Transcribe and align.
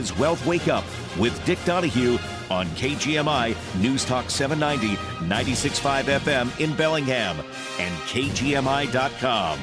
is 0.00 0.16
Wealth 0.16 0.46
Wake 0.46 0.66
Up 0.66 0.84
with 1.18 1.44
Dick 1.44 1.58
Donahue 1.66 2.16
on 2.50 2.66
KGMI 2.68 3.54
News 3.82 4.02
Talk 4.02 4.30
790, 4.30 4.96
96.5 5.26 6.04
FM 6.04 6.60
in 6.60 6.74
Bellingham 6.74 7.36
and 7.78 7.94
KGMI.com. 8.04 9.58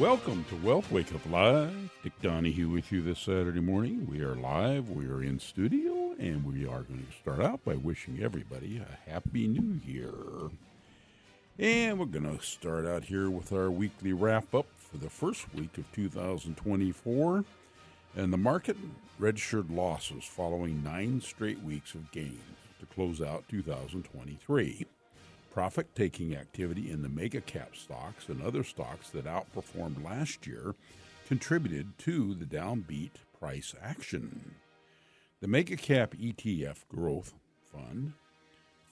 Welcome 0.00 0.44
to 0.48 0.56
Wealth 0.56 0.90
Wake 0.90 1.14
Up 1.14 1.24
Live. 1.30 1.72
Dick 2.02 2.20
Donahue 2.20 2.68
with 2.68 2.90
you 2.90 3.00
this 3.00 3.20
Saturday 3.20 3.60
morning. 3.60 4.08
We 4.10 4.20
are 4.22 4.34
live, 4.34 4.90
we 4.90 5.06
are 5.06 5.22
in 5.22 5.38
studio, 5.38 6.16
and 6.18 6.44
we 6.44 6.66
are 6.66 6.82
going 6.82 7.06
to 7.08 7.18
start 7.22 7.40
out 7.40 7.64
by 7.64 7.74
wishing 7.74 8.18
everybody 8.20 8.78
a 8.78 9.08
Happy 9.08 9.46
New 9.46 9.80
Year. 9.86 10.50
And 11.60 11.98
we're 11.98 12.06
going 12.06 12.36
to 12.36 12.44
start 12.44 12.86
out 12.86 13.04
here 13.04 13.30
with 13.30 13.52
our 13.52 13.70
weekly 13.70 14.12
wrap 14.12 14.52
up 14.52 14.66
for 14.90 14.98
the 14.98 15.10
first 15.10 15.52
week 15.54 15.76
of 15.78 15.90
2024. 15.92 17.44
And 18.16 18.32
the 18.32 18.38
market 18.38 18.76
registered 19.18 19.70
losses 19.70 20.24
following 20.24 20.82
nine 20.82 21.20
straight 21.20 21.62
weeks 21.62 21.94
of 21.94 22.10
gains 22.10 22.40
to 22.80 22.86
close 22.86 23.20
out 23.20 23.44
2023. 23.48 24.86
Profit 25.52 25.94
taking 25.94 26.34
activity 26.36 26.90
in 26.90 27.02
the 27.02 27.08
mega 27.08 27.40
cap 27.40 27.76
stocks 27.76 28.28
and 28.28 28.42
other 28.42 28.64
stocks 28.64 29.10
that 29.10 29.24
outperformed 29.26 30.04
last 30.04 30.46
year 30.46 30.74
contributed 31.26 31.98
to 31.98 32.34
the 32.34 32.44
downbeat 32.44 33.10
price 33.38 33.74
action. 33.82 34.54
The 35.40 35.48
mega 35.48 35.76
cap 35.76 36.14
ETF 36.14 36.88
growth 36.88 37.34
fund 37.70 38.14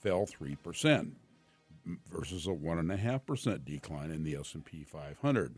fell 0.01 0.25
3% 0.25 1.11
versus 2.11 2.47
a 2.47 2.51
1.5% 2.51 3.65
decline 3.65 4.11
in 4.11 4.23
the 4.23 4.35
S&P 4.35 4.83
500. 4.83 5.55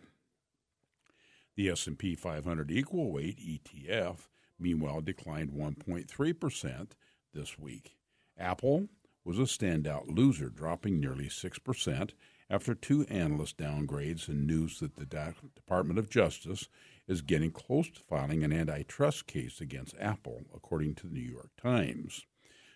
The 1.59 1.71
S&P 1.71 2.15
500 2.15 2.71
equal 2.71 3.11
weight 3.11 3.37
ETF 3.37 4.29
meanwhile 4.57 5.01
declined 5.01 5.51
1.3% 5.51 6.91
this 7.33 7.59
week. 7.59 7.97
Apple 8.37 8.87
was 9.25 9.37
a 9.37 9.41
standout 9.41 10.05
loser, 10.07 10.47
dropping 10.47 11.01
nearly 11.01 11.25
6% 11.25 12.11
after 12.49 12.73
two 12.73 13.05
analyst 13.09 13.57
downgrades 13.57 14.29
and 14.29 14.47
news 14.47 14.79
that 14.79 14.95
the 14.95 15.33
Department 15.53 15.99
of 15.99 16.09
Justice 16.09 16.69
is 17.09 17.19
getting 17.19 17.51
close 17.51 17.89
to 17.89 17.99
filing 17.99 18.41
an 18.45 18.53
antitrust 18.53 19.27
case 19.27 19.59
against 19.59 19.99
Apple, 19.99 20.43
according 20.55 20.95
to 20.95 21.07
the 21.07 21.13
New 21.15 21.29
York 21.29 21.51
Times. 21.61 22.25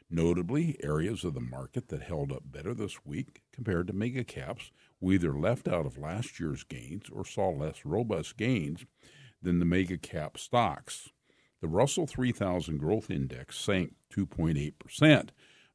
Notably, 0.10 0.78
areas 0.84 1.24
of 1.24 1.34
the 1.34 1.40
market 1.40 1.88
that 1.88 2.04
held 2.04 2.32
up 2.32 2.44
better 2.46 2.74
this 2.74 3.06
week 3.06 3.42
compared 3.52 3.88
to 3.88 3.94
mega 3.94 4.24
caps 4.24 4.72
were 5.00 5.14
either 5.14 5.38
left 5.38 5.68
out 5.68 5.86
of 5.86 5.98
last 5.98 6.40
year's 6.40 6.64
gains 6.64 7.06
or 7.12 7.26
saw 7.26 7.50
less 7.50 7.86
robust 7.86 8.38
gains 8.38 8.86
than 9.42 9.60
the 9.60 9.66
mega 9.66 9.98
cap 9.98 10.38
stocks. 10.38 11.10
The 11.62 11.68
Russell 11.68 12.08
3000 12.08 12.78
Growth 12.78 13.10
Index 13.10 13.58
sank 13.58 13.94
2.8% 14.14 15.30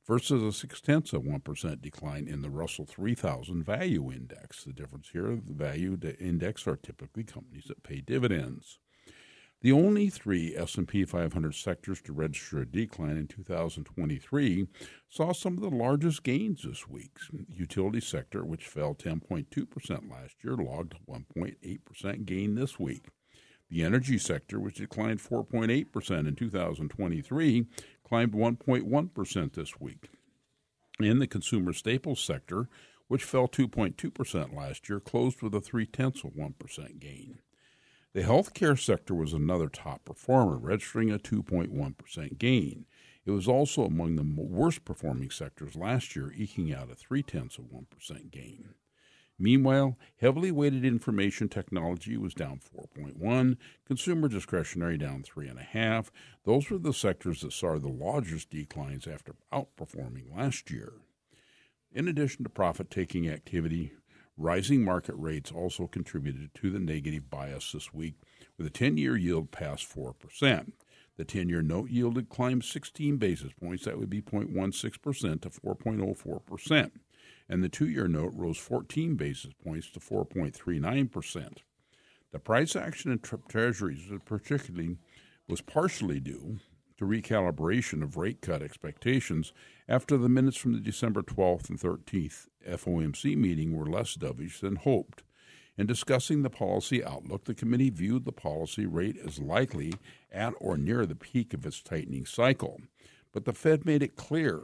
versus 0.07 0.43
a 0.43 0.53
six 0.53 0.81
tenths 0.81 1.13
of 1.13 1.23
1% 1.23 1.83
decline 1.83 2.27
in 2.27 2.41
the 2.41 2.51
Russell 2.51 2.87
3000 2.87 3.63
Value 3.63 4.11
Index. 4.11 4.65
The 4.65 4.73
difference 4.73 5.11
here, 5.13 5.37
the 5.37 5.53
value 5.53 5.99
index 6.19 6.67
are 6.67 6.77
typically 6.77 7.25
companies 7.25 7.65
that 7.69 7.83
pay 7.83 8.01
dividends. 8.01 8.79
The 9.61 9.73
only 9.73 10.09
three 10.09 10.55
S&P 10.57 11.05
500 11.05 11.53
sectors 11.53 12.01
to 12.03 12.13
register 12.13 12.61
a 12.61 12.67
decline 12.67 13.17
in 13.17 13.27
2023 13.27 14.69
saw 15.09 15.33
some 15.33 15.55
of 15.55 15.61
the 15.61 15.77
largest 15.77 16.23
gains 16.23 16.63
this 16.63 16.89
week. 16.89 17.17
Utility 17.53 18.01
sector, 18.01 18.45
which 18.45 18.69
fell 18.69 18.95
10.2% 18.95 20.11
last 20.11 20.37
year, 20.45 20.55
logged 20.55 20.95
1.8% 21.09 22.25
gain 22.25 22.55
this 22.55 22.79
week. 22.79 23.07
The 23.69 23.83
energy 23.83 24.17
sector, 24.17 24.61
which 24.61 24.77
declined 24.77 25.19
4.8% 25.19 26.29
in 26.29 26.37
2023, 26.37 27.67
climbed 28.05 28.33
1.1% 28.33 29.53
this 29.55 29.81
week. 29.81 30.09
In 31.01 31.19
the 31.19 31.27
consumer 31.27 31.73
staples 31.73 32.21
sector, 32.21 32.69
which 33.09 33.25
fell 33.25 33.49
2.2% 33.49 34.55
last 34.55 34.89
year, 34.89 35.01
closed 35.01 35.43
with 35.43 35.55
a 35.55 35.61
three 35.61 35.87
tenths 35.87 36.23
of 36.23 36.31
1% 36.35 37.01
gain. 37.01 37.41
The 38.15 38.23
healthcare 38.23 38.79
sector 38.79 39.15
was 39.15 39.33
another 39.33 39.69
top 39.69 40.05
performer, 40.05 40.57
registering 40.57 41.11
a 41.11 41.19
2.1% 41.19 42.39
gain. 42.39 42.87
It 43.27 43.31
was 43.31 43.47
also 43.47 43.85
among 43.85 44.17
the 44.17 44.43
worst 44.43 44.85
performing 44.87 45.31
sectors 45.31 45.77
last 45.77 46.17
year, 46.17 46.33
eking 46.35 46.73
out 46.73 46.91
a 46.91 46.95
three 46.95 47.23
tenths 47.23 47.59
of 47.59 47.67
1% 47.67 48.31
gain. 48.31 48.71
Meanwhile, 49.39 49.99
heavily 50.17 50.51
weighted 50.51 50.85
information 50.85 51.49
technology 51.49 52.17
was 52.17 52.35
down 52.35 52.59
4.1, 52.59 53.57
consumer 53.87 54.29
discretionary 54.29 54.99
down 54.99 55.23
3.5. 55.23 56.11
Those 56.45 56.71
were 56.71 56.79
the 56.79 56.95
sectors 56.95 57.43
that 57.43 57.53
saw 57.53 57.79
the 57.79 57.89
largest 57.89 58.51
declines 58.51 59.07
after 59.07 59.35
outperforming 59.53 60.35
last 60.35 60.71
year. 60.71 60.95
In 61.93 62.09
addition 62.09 62.43
to 62.45 62.51
profit 62.51 62.91
taking 62.91 63.29
activity, 63.29 63.93
Rising 64.41 64.85
market 64.85 65.17
rates 65.17 65.51
also 65.51 65.89
contributed 65.89 66.55
to 66.55 66.71
the 66.71 66.79
negative 66.79 67.29
bias 67.29 67.73
this 67.73 67.93
week, 67.93 68.15
with 68.57 68.69
a 68.69 68.71
10 68.71 68.97
year 68.97 69.17
yield 69.17 69.51
past 69.51 69.93
4%. 69.93 70.73
The 71.17 71.25
10 71.25 71.49
year 71.49 71.61
note 71.61 71.91
yield 71.91 72.15
had 72.15 72.29
climbed 72.29 72.65
16 72.65 73.17
basis 73.17 73.53
points, 73.53 73.85
that 73.85 73.99
would 73.99 74.09
be 74.09 74.23
0.16% 74.23 75.41
to 75.43 75.51
4.04%. 75.51 76.91
And 77.49 77.65
the 77.65 77.69
two 77.69 77.89
year 77.89 78.07
note 78.07 78.33
rose 78.33 78.59
14 78.59 79.17
basis 79.17 79.53
points 79.55 79.91
to 79.91 79.99
4.39%. 79.99 81.57
The 82.31 82.39
price 82.39 82.77
action 82.77 83.11
in 83.11 83.19
treasuries 83.19 84.09
was 84.09 84.21
particularly 84.25 84.99
was 85.49 85.63
partially 85.63 86.21
due 86.21 86.59
to 86.99 87.05
recalibration 87.07 88.05
of 88.05 88.17
rate 88.17 88.41
cut 88.41 88.63
expectations 88.63 89.53
after 89.89 90.19
the 90.19 90.29
minutes 90.29 90.57
from 90.57 90.75
the 90.75 90.81
December 90.81 91.23
12th 91.23 91.71
and 91.71 91.81
13th 91.81 92.47
FOMC 92.69 93.37
meeting 93.37 93.75
were 93.75 93.87
less 93.87 94.15
dovish 94.17 94.61
than 94.61 94.77
hoped. 94.77 95.23
In 95.79 95.87
discussing 95.87 96.43
the 96.43 96.51
policy 96.51 97.05
outlook, 97.05 97.45
the 97.45 97.55
committee 97.55 97.89
viewed 97.89 98.25
the 98.25 98.33
policy 98.33 98.85
rate 98.85 99.17
as 99.25 99.39
likely 99.39 99.95
at 100.31 100.53
or 100.61 100.77
near 100.77 101.07
the 101.07 101.15
peak 101.15 101.55
of 101.55 101.65
its 101.65 101.81
tightening 101.81 102.27
cycle. 102.27 102.81
But 103.33 103.45
the 103.45 103.53
Fed 103.53 103.87
made 103.87 104.03
it 104.03 104.17
clear, 104.17 104.63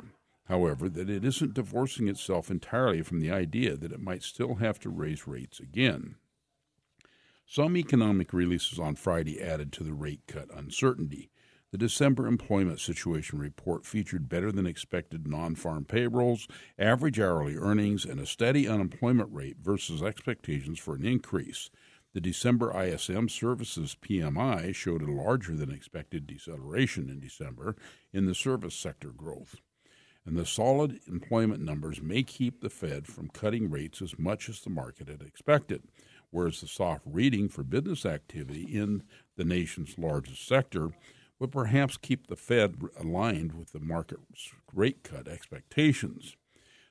however, 0.48 0.88
that 0.88 1.08
it 1.08 1.24
isn't 1.24 1.54
divorcing 1.54 2.08
itself 2.08 2.50
entirely 2.50 3.02
from 3.02 3.20
the 3.20 3.30
idea 3.30 3.76
that 3.76 3.92
it 3.92 4.00
might 4.00 4.24
still 4.24 4.56
have 4.56 4.78
to 4.80 4.90
raise 4.90 5.26
rates 5.26 5.60
again. 5.60 6.16
Some 7.46 7.76
economic 7.76 8.32
releases 8.32 8.78
on 8.78 8.96
Friday 8.96 9.40
added 9.40 9.72
to 9.74 9.84
the 9.84 9.92
rate 9.92 10.22
cut 10.26 10.48
uncertainty. 10.54 11.30
The 11.74 11.78
December 11.78 12.28
employment 12.28 12.78
situation 12.78 13.40
report 13.40 13.84
featured 13.84 14.28
better 14.28 14.52
than 14.52 14.64
expected 14.64 15.26
non 15.26 15.56
farm 15.56 15.84
payrolls, 15.84 16.46
average 16.78 17.18
hourly 17.18 17.56
earnings, 17.56 18.04
and 18.04 18.20
a 18.20 18.26
steady 18.26 18.68
unemployment 18.68 19.28
rate 19.32 19.56
versus 19.60 20.00
expectations 20.00 20.78
for 20.78 20.94
an 20.94 21.04
increase. 21.04 21.70
The 22.12 22.20
December 22.20 22.70
ISM 22.80 23.28
Services 23.28 23.96
PMI 24.00 24.72
showed 24.72 25.02
a 25.02 25.10
larger 25.10 25.56
than 25.56 25.72
expected 25.72 26.28
deceleration 26.28 27.10
in 27.10 27.18
December 27.18 27.74
in 28.12 28.26
the 28.26 28.36
service 28.36 28.76
sector 28.76 29.10
growth. 29.10 29.56
And 30.24 30.36
the 30.36 30.46
solid 30.46 31.00
employment 31.08 31.60
numbers 31.60 32.00
may 32.00 32.22
keep 32.22 32.60
the 32.60 32.70
Fed 32.70 33.08
from 33.08 33.30
cutting 33.30 33.68
rates 33.68 34.00
as 34.00 34.16
much 34.16 34.48
as 34.48 34.60
the 34.60 34.70
market 34.70 35.08
had 35.08 35.22
expected, 35.22 35.82
whereas 36.30 36.60
the 36.60 36.68
soft 36.68 37.02
reading 37.04 37.48
for 37.48 37.64
business 37.64 38.06
activity 38.06 38.62
in 38.62 39.02
the 39.34 39.44
nation's 39.44 39.98
largest 39.98 40.46
sector 40.46 40.92
would 41.38 41.52
perhaps 41.52 41.96
keep 41.96 42.26
the 42.26 42.36
Fed 42.36 42.76
aligned 42.98 43.52
with 43.54 43.72
the 43.72 43.80
market 43.80 44.18
rate 44.72 45.02
cut 45.02 45.28
expectations. 45.28 46.36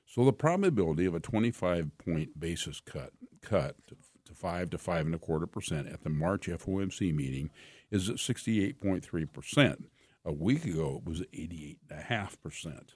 So 0.06 0.24
the 0.24 0.32
probability 0.32 1.06
of 1.06 1.14
a 1.14 1.20
25 1.20 1.90
point 1.98 2.38
basis 2.38 2.80
cut 2.80 3.12
cut 3.40 3.76
to, 3.88 3.96
five 4.34 4.70
to 4.70 4.78
five 4.78 5.06
and 5.06 5.14
a 5.14 5.18
quarter 5.18 5.46
percent 5.46 5.88
at 5.88 6.02
the 6.02 6.10
March 6.10 6.46
FOMC 6.48 7.14
meeting 7.14 7.50
is 7.90 8.08
at 8.08 8.16
68.3 8.16 9.32
percent. 9.32 9.86
A 10.24 10.32
week 10.32 10.64
ago, 10.64 11.02
it 11.02 11.08
was 11.08 11.20
88.5 11.20 12.42
percent. 12.42 12.94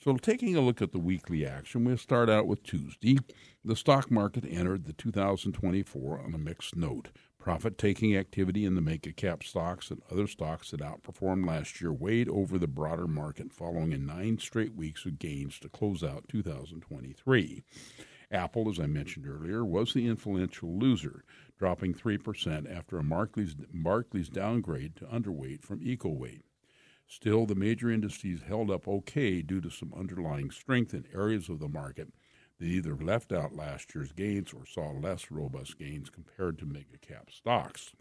So, 0.00 0.16
taking 0.16 0.54
a 0.54 0.60
look 0.60 0.80
at 0.80 0.92
the 0.92 0.98
weekly 0.98 1.44
action, 1.44 1.84
we'll 1.84 1.96
start 1.96 2.30
out 2.30 2.46
with 2.46 2.62
Tuesday. 2.62 3.18
The 3.64 3.74
stock 3.74 4.10
market 4.10 4.44
entered 4.48 4.84
the 4.84 4.92
2024 4.92 6.20
on 6.20 6.34
a 6.34 6.38
mixed 6.38 6.76
note. 6.76 7.08
Profit 7.48 7.78
taking 7.78 8.14
activity 8.14 8.66
in 8.66 8.74
the 8.74 8.82
mega 8.82 9.10
cap 9.10 9.42
stocks 9.42 9.90
and 9.90 10.02
other 10.10 10.26
stocks 10.26 10.70
that 10.70 10.82
outperformed 10.82 11.46
last 11.46 11.80
year 11.80 11.90
weighed 11.90 12.28
over 12.28 12.58
the 12.58 12.66
broader 12.66 13.06
market 13.06 13.54
following 13.54 13.94
a 13.94 13.96
nine 13.96 14.36
straight 14.36 14.74
weeks 14.74 15.06
of 15.06 15.18
gains 15.18 15.58
to 15.60 15.70
close 15.70 16.04
out 16.04 16.28
2023. 16.28 17.62
Apple, 18.30 18.68
as 18.68 18.78
I 18.78 18.84
mentioned 18.84 19.26
earlier, 19.26 19.64
was 19.64 19.94
the 19.94 20.06
influential 20.06 20.78
loser, 20.78 21.24
dropping 21.58 21.94
3% 21.94 22.70
after 22.70 22.98
a 22.98 23.02
Barclays, 23.02 24.28
downgrade 24.28 24.94
to 24.96 25.06
underweight 25.06 25.62
from 25.62 25.80
equal 25.82 26.18
weight. 26.18 26.44
Still, 27.06 27.46
the 27.46 27.54
major 27.54 27.90
indices 27.90 28.42
held 28.42 28.70
up 28.70 28.86
okay 28.86 29.40
due 29.40 29.62
to 29.62 29.70
some 29.70 29.94
underlying 29.96 30.50
strength 30.50 30.92
in 30.92 31.06
areas 31.14 31.48
of 31.48 31.60
the 31.60 31.68
market 31.68 32.12
that 32.58 32.66
either 32.66 32.96
left 32.96 33.32
out 33.32 33.54
last 33.54 33.94
year's 33.94 34.12
gains 34.12 34.52
or 34.52 34.66
saw 34.66 34.90
less 34.90 35.30
robust 35.30 35.78
gains 35.78 36.10
compared 36.10 36.58
to 36.58 36.66
mega 36.66 36.98
cap 37.00 37.30
stocks. 37.30 37.92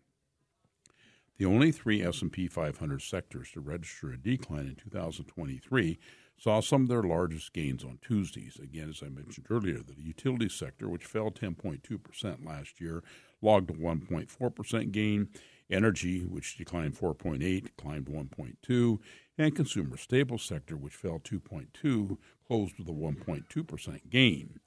The 1.37 1.45
only 1.45 1.71
three 1.71 2.01
S&P 2.01 2.47
500 2.47 3.01
sectors 3.01 3.51
to 3.51 3.59
register 3.59 4.11
a 4.11 4.17
decline 4.17 4.67
in 4.67 4.75
2023 4.75 5.99
saw 6.39 6.61
some 6.61 6.83
of 6.83 6.87
their 6.87 7.03
largest 7.03 7.53
gains 7.53 7.83
on 7.83 7.99
Tuesdays. 8.01 8.59
Again, 8.61 8.89
as 8.89 9.01
I 9.03 9.09
mentioned 9.09 9.47
earlier, 9.49 9.79
the 9.79 9.99
utility 9.99 10.49
sector, 10.49 10.89
which 10.89 11.05
fell 11.05 11.31
10.2% 11.31 12.45
last 12.45 12.79
year, 12.81 13.03
logged 13.41 13.69
a 13.69 13.73
1.4% 13.73 14.91
gain. 14.91 15.29
Energy, 15.69 16.21
which 16.21 16.55
declined 16.55 16.95
4.8, 16.95 17.69
climbed 17.77 18.05
1.2, 18.05 18.99
and 19.37 19.55
consumer 19.55 19.97
staples 19.97 20.43
sector, 20.43 20.75
which 20.75 20.95
fell 20.95 21.19
2.2, 21.19 22.17
closed 22.47 22.77
with 22.77 22.87
a 22.87 22.91
1.2% 22.91 24.09
gain. 24.09 24.59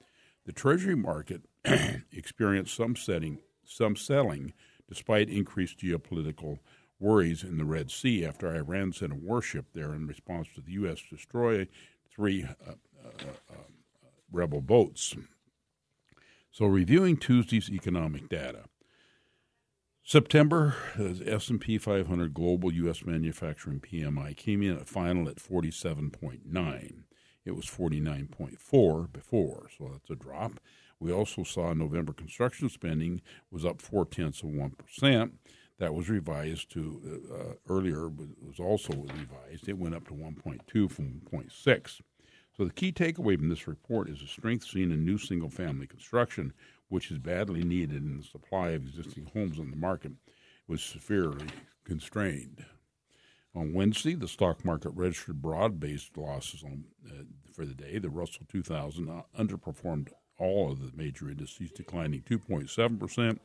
The 0.45 0.51
Treasury 0.51 0.95
market 0.95 1.41
experienced 2.11 2.75
some 2.75 2.95
setting, 2.95 3.39
some 3.65 3.95
selling 3.95 4.53
despite 4.87 5.29
increased 5.29 5.79
geopolitical 5.79 6.59
worries 6.99 7.43
in 7.43 7.57
the 7.57 7.65
Red 7.65 7.89
Sea 7.89 8.25
after 8.25 8.53
Iran 8.53 8.93
sent 8.93 9.11
a 9.11 9.15
warship 9.15 9.67
there 9.73 9.93
in 9.93 10.07
response 10.07 10.47
to 10.55 10.61
the 10.61 10.73
U.S. 10.73 11.01
destroy 11.09 11.67
three 12.13 12.43
uh, 12.43 12.71
uh, 13.03 13.31
uh, 13.49 13.55
rebel 14.31 14.61
boats. 14.61 15.15
So, 16.51 16.65
reviewing 16.65 17.17
Tuesday's 17.17 17.69
economic 17.69 18.27
data, 18.27 18.65
September 20.11 20.75
S&P 21.25 21.77
500 21.77 22.33
global 22.33 22.73
U.S. 22.73 23.05
manufacturing 23.05 23.79
PMI 23.79 24.35
came 24.35 24.61
in 24.61 24.75
at 24.75 24.89
final 24.89 25.29
at 25.29 25.37
47.9. 25.37 27.03
It 27.45 27.51
was 27.51 27.65
49.4 27.65 29.13
before, 29.13 29.69
so 29.77 29.89
that's 29.93 30.09
a 30.09 30.21
drop. 30.21 30.59
We 30.99 31.13
also 31.13 31.45
saw 31.45 31.71
November 31.71 32.11
construction 32.11 32.67
spending 32.67 33.21
was 33.51 33.63
up 33.63 33.81
four 33.81 34.05
tenths 34.05 34.43
of 34.43 34.49
one 34.49 34.71
percent. 34.71 35.35
That 35.79 35.95
was 35.95 36.09
revised 36.09 36.69
to 36.73 37.23
uh, 37.31 37.33
uh 37.33 37.53
earlier, 37.69 38.09
was 38.09 38.59
also 38.59 38.91
revised. 38.91 39.69
It 39.69 39.77
went 39.77 39.95
up 39.95 40.09
to 40.09 40.13
1.2 40.13 40.91
from 40.91 41.21
1.6. 41.31 42.01
So 42.57 42.65
the 42.65 42.73
key 42.73 42.91
takeaway 42.91 43.37
from 43.37 43.47
this 43.47 43.65
report 43.65 44.09
is 44.09 44.19
the 44.19 44.27
strength 44.27 44.65
seen 44.65 44.91
in 44.91 45.05
new 45.05 45.17
single-family 45.17 45.87
construction, 45.87 46.51
which 46.91 47.09
is 47.09 47.17
badly 47.17 47.63
needed, 47.63 48.03
and 48.03 48.19
the 48.19 48.27
supply 48.27 48.71
of 48.71 48.85
existing 48.85 49.31
homes 49.33 49.57
on 49.57 49.71
the 49.71 49.77
market 49.77 50.11
was 50.67 50.83
severely 50.83 51.47
constrained. 51.85 52.65
On 53.55 53.73
Wednesday, 53.73 54.13
the 54.13 54.27
stock 54.27 54.65
market 54.65 54.89
registered 54.89 55.41
broad-based 55.41 56.17
losses 56.17 56.63
on, 56.63 56.83
uh, 57.09 57.23
for 57.53 57.65
the 57.65 57.73
day. 57.73 57.97
The 57.97 58.09
Russell 58.09 58.45
2000 58.49 59.09
uh, 59.09 59.21
underperformed 59.39 60.09
all 60.37 60.69
of 60.69 60.81
the 60.81 60.91
major 60.93 61.29
indices, 61.29 61.71
declining 61.71 62.23
2.7 62.23 62.99
percent. 62.99 63.41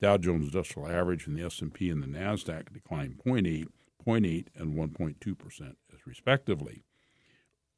Dow 0.00 0.16
Jones 0.16 0.46
Industrial 0.46 0.88
Average 0.88 1.28
and 1.28 1.36
the 1.36 1.44
S&P 1.44 1.90
and 1.90 2.02
the 2.02 2.06
Nasdaq 2.06 2.72
declined 2.72 3.20
0.8, 3.24 3.66
0.8, 4.04 4.46
and 4.56 4.74
1.2 4.74 5.38
percent, 5.38 5.76
respectively. 6.04 6.82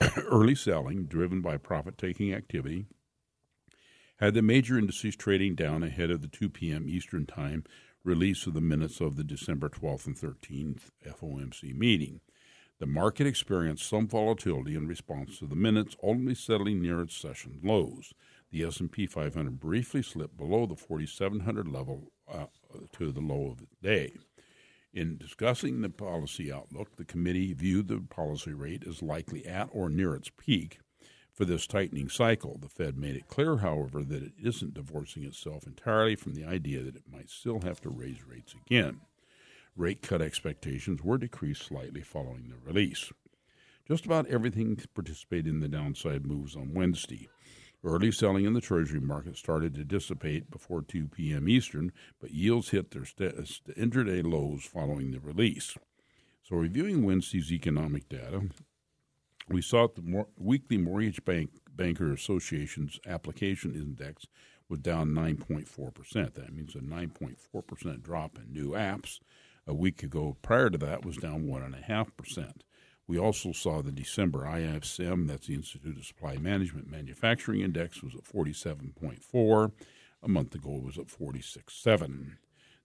Early 0.17 0.55
selling, 0.55 1.05
driven 1.05 1.43
by 1.43 1.59
profit-taking 1.59 2.33
activity, 2.33 2.87
had 4.21 4.35
the 4.35 4.43
major 4.43 4.79
indices 4.79 5.17
trading 5.17 5.55
down 5.55 5.83
ahead 5.83 6.11
of 6.11 6.21
the 6.21 6.29
2 6.29 6.51
p.m. 6.51 6.87
Eastern 6.87 7.25
Time 7.25 7.65
release 8.05 8.47
of 8.47 8.53
the 8.53 8.61
minutes 8.61 9.01
of 9.01 9.17
the 9.17 9.25
December 9.25 9.71
12th 9.71 10.07
and 10.07 10.17
13th 10.17 10.91
FOMC 11.07 11.75
meeting. 11.75 12.21
The 12.79 12.87
market 12.87 13.27
experienced 13.27 13.89
some 13.89 14.07
volatility 14.07 14.75
in 14.75 14.87
response 14.87 15.39
to 15.39 15.47
the 15.47 15.57
minutes, 15.57 15.97
ultimately 16.03 16.35
settling 16.35 16.83
near 16.83 17.01
its 17.01 17.17
session 17.17 17.61
lows. 17.63 18.13
The 18.51 18.65
S&P 18.65 19.07
500 19.07 19.59
briefly 19.59 20.03
slipped 20.03 20.37
below 20.37 20.67
the 20.67 20.77
4700 20.77 21.69
level 21.69 22.13
uh, 22.31 22.47
to 22.93 23.13
the 23.13 23.21
low 23.21 23.51
of 23.51 23.59
the 23.59 23.67
day. 23.83 24.13
In 24.93 25.17
discussing 25.17 25.81
the 25.81 25.89
policy 25.89 26.53
outlook, 26.53 26.97
the 26.97 27.05
committee 27.05 27.55
viewed 27.55 27.89
the 27.89 28.01
policy 28.01 28.53
rate 28.53 28.85
as 28.87 29.03
likely 29.03 29.47
at 29.47 29.69
or 29.73 29.89
near 29.89 30.15
its 30.15 30.31
peak 30.37 30.81
for 31.41 31.47
this 31.47 31.67
tightening 31.67 32.11
cycle. 32.11 32.59
The 32.61 32.69
Fed 32.69 32.99
made 32.99 33.17
it 33.17 33.27
clear, 33.27 33.57
however, 33.57 34.05
that 34.05 34.23
it 34.23 34.35
isn't 34.45 34.75
divorcing 34.75 35.25
itself 35.25 35.67
entirely 35.67 36.15
from 36.15 36.35
the 36.35 36.45
idea 36.45 36.83
that 36.83 36.97
it 36.97 37.11
might 37.11 37.31
still 37.31 37.63
have 37.63 37.81
to 37.81 37.89
raise 37.89 38.27
rates 38.29 38.55
again. 38.67 39.01
Rate 39.75 40.03
cut 40.03 40.21
expectations 40.21 41.03
were 41.03 41.17
decreased 41.17 41.63
slightly 41.63 42.03
following 42.03 42.51
the 42.51 42.59
release. 42.63 43.11
Just 43.89 44.05
about 44.05 44.27
everything 44.27 44.83
participated 44.93 45.47
in 45.47 45.61
the 45.61 45.69
downside 45.69 46.27
moves 46.27 46.55
on 46.55 46.75
Wednesday. 46.75 47.31
Early 47.83 48.13
selling 48.13 48.45
in 48.45 48.53
the 48.53 48.61
Treasury 48.61 49.01
market 49.01 49.39
started 49.39 49.75
to 49.77 49.85
dissipate 49.85 50.51
before 50.51 50.83
2 50.83 51.07
p.m. 51.07 51.49
Eastern, 51.49 51.91
but 52.21 52.33
yields 52.33 52.69
hit 52.69 52.91
their 52.91 53.07
st- 53.07 53.35
intraday 53.79 54.23
lows 54.23 54.65
following 54.65 55.13
the 55.13 55.21
release. 55.21 55.75
So, 56.43 56.57
reviewing 56.57 57.03
Wednesday's 57.03 57.51
economic 57.51 58.11
data, 58.11 58.43
we 59.51 59.63
saw 59.63 59.89
the 59.89 60.03
mor- 60.03 60.29
weekly 60.39 60.79
Mortgage 60.79 61.25
Bank 61.25 61.51
Banker 61.75 62.13
Association's 62.13 63.01
application 63.07 63.75
index 63.75 64.27
was 64.69 64.81
down 64.81 65.11
9.4%. 65.11 66.35
That 66.35 66.55
means 66.55 66.75
a 66.75 66.79
9.4% 66.79 68.03
drop 68.03 68.39
in 68.39 68.53
new 68.53 68.71
apps. 68.71 69.19
A 69.67 69.75
week 69.75 70.03
ago, 70.03 70.37
prior 70.43 70.71
to 70.71 70.79
that, 70.79 71.05
was 71.05 71.17
down 71.17 71.45
1.5%. 71.45 72.53
We 73.07 73.19
also 73.19 73.51
saw 73.53 73.83
the 73.83 73.91
December 73.91 74.47
ISM, 74.47 75.27
that's 75.27 75.49
the 75.49 75.55
Institute 75.55 75.99
of 75.99 76.05
Supply 76.05 76.37
Management 76.37 76.89
Manufacturing 76.89 77.61
Index, 77.61 78.03
was 78.03 78.15
at 78.15 78.23
47.4. 78.23 79.73
A 80.23 80.29
month 80.29 80.55
ago, 80.55 80.77
it 80.77 80.85
was 80.85 80.99
at 80.99 81.09
46.7. 81.09 82.37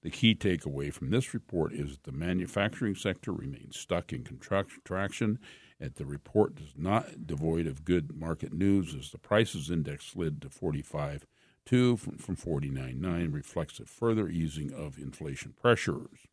The 0.02 0.10
key 0.10 0.34
takeaway 0.36 0.92
from 0.92 1.10
this 1.10 1.34
report 1.34 1.74
is 1.74 1.92
that 1.92 2.04
the 2.04 2.12
manufacturing 2.12 2.96
sector 2.96 3.32
remains 3.32 3.78
stuck 3.78 4.14
in 4.14 4.24
contraction, 4.24 5.40
and 5.86 5.96
the 5.96 6.06
report 6.06 6.60
is 6.60 6.74
not 6.76 7.28
devoid 7.28 7.68
of 7.68 7.86
good 7.86 8.16
market 8.18 8.52
news 8.54 8.96
as 8.96 9.12
the 9.12 9.18
prices 9.18 9.70
index 9.70 10.08
slid 10.08 10.42
to 10.42 10.50
45.2 10.50 12.00
from, 12.00 12.18
from 12.18 12.36
49.9, 12.36 13.34
reflects 13.34 13.80
a 13.80 13.86
further 13.86 14.28
easing 14.28 14.74
of 14.74 14.98
inflation 14.98 15.54
pressures. 15.60 16.28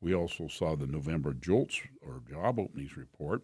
We 0.00 0.14
also 0.14 0.48
saw 0.48 0.76
the 0.76 0.86
November 0.86 1.34
JOLTS 1.34 1.80
or 2.00 2.22
job 2.28 2.58
openings 2.58 2.96
report, 2.96 3.42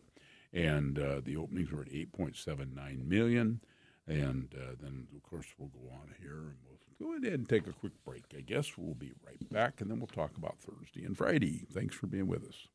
and 0.53 0.99
uh, 0.99 1.21
the 1.23 1.37
openings 1.37 1.71
were 1.71 1.83
at 1.83 1.91
8.79 1.93 3.07
million. 3.07 3.61
And 4.07 4.55
uh, 4.57 4.77
then, 4.81 5.09
of 5.15 5.23
course, 5.23 5.47
we'll 5.59 5.69
go 5.69 5.91
on 5.93 6.15
here 6.21 6.31
and 6.39 6.57
we'll 6.67 6.79
go 6.99 7.17
ahead 7.17 7.39
and 7.41 7.49
take 7.49 7.67
a 7.67 7.73
quick 7.73 7.93
break. 8.05 8.25
I 8.35 8.41
guess 8.41 8.79
we'll 8.79 8.95
be 8.95 9.13
right 9.27 9.53
back, 9.53 9.81
and 9.81 9.91
then 9.91 9.99
we'll 9.99 10.07
talk 10.07 10.37
about 10.39 10.59
Thursday 10.61 11.05
and 11.05 11.17
Friday. 11.17 11.67
Thanks 11.71 11.95
for 11.95 12.07
being 12.07 12.27
with 12.27 12.45
us. 12.45 12.69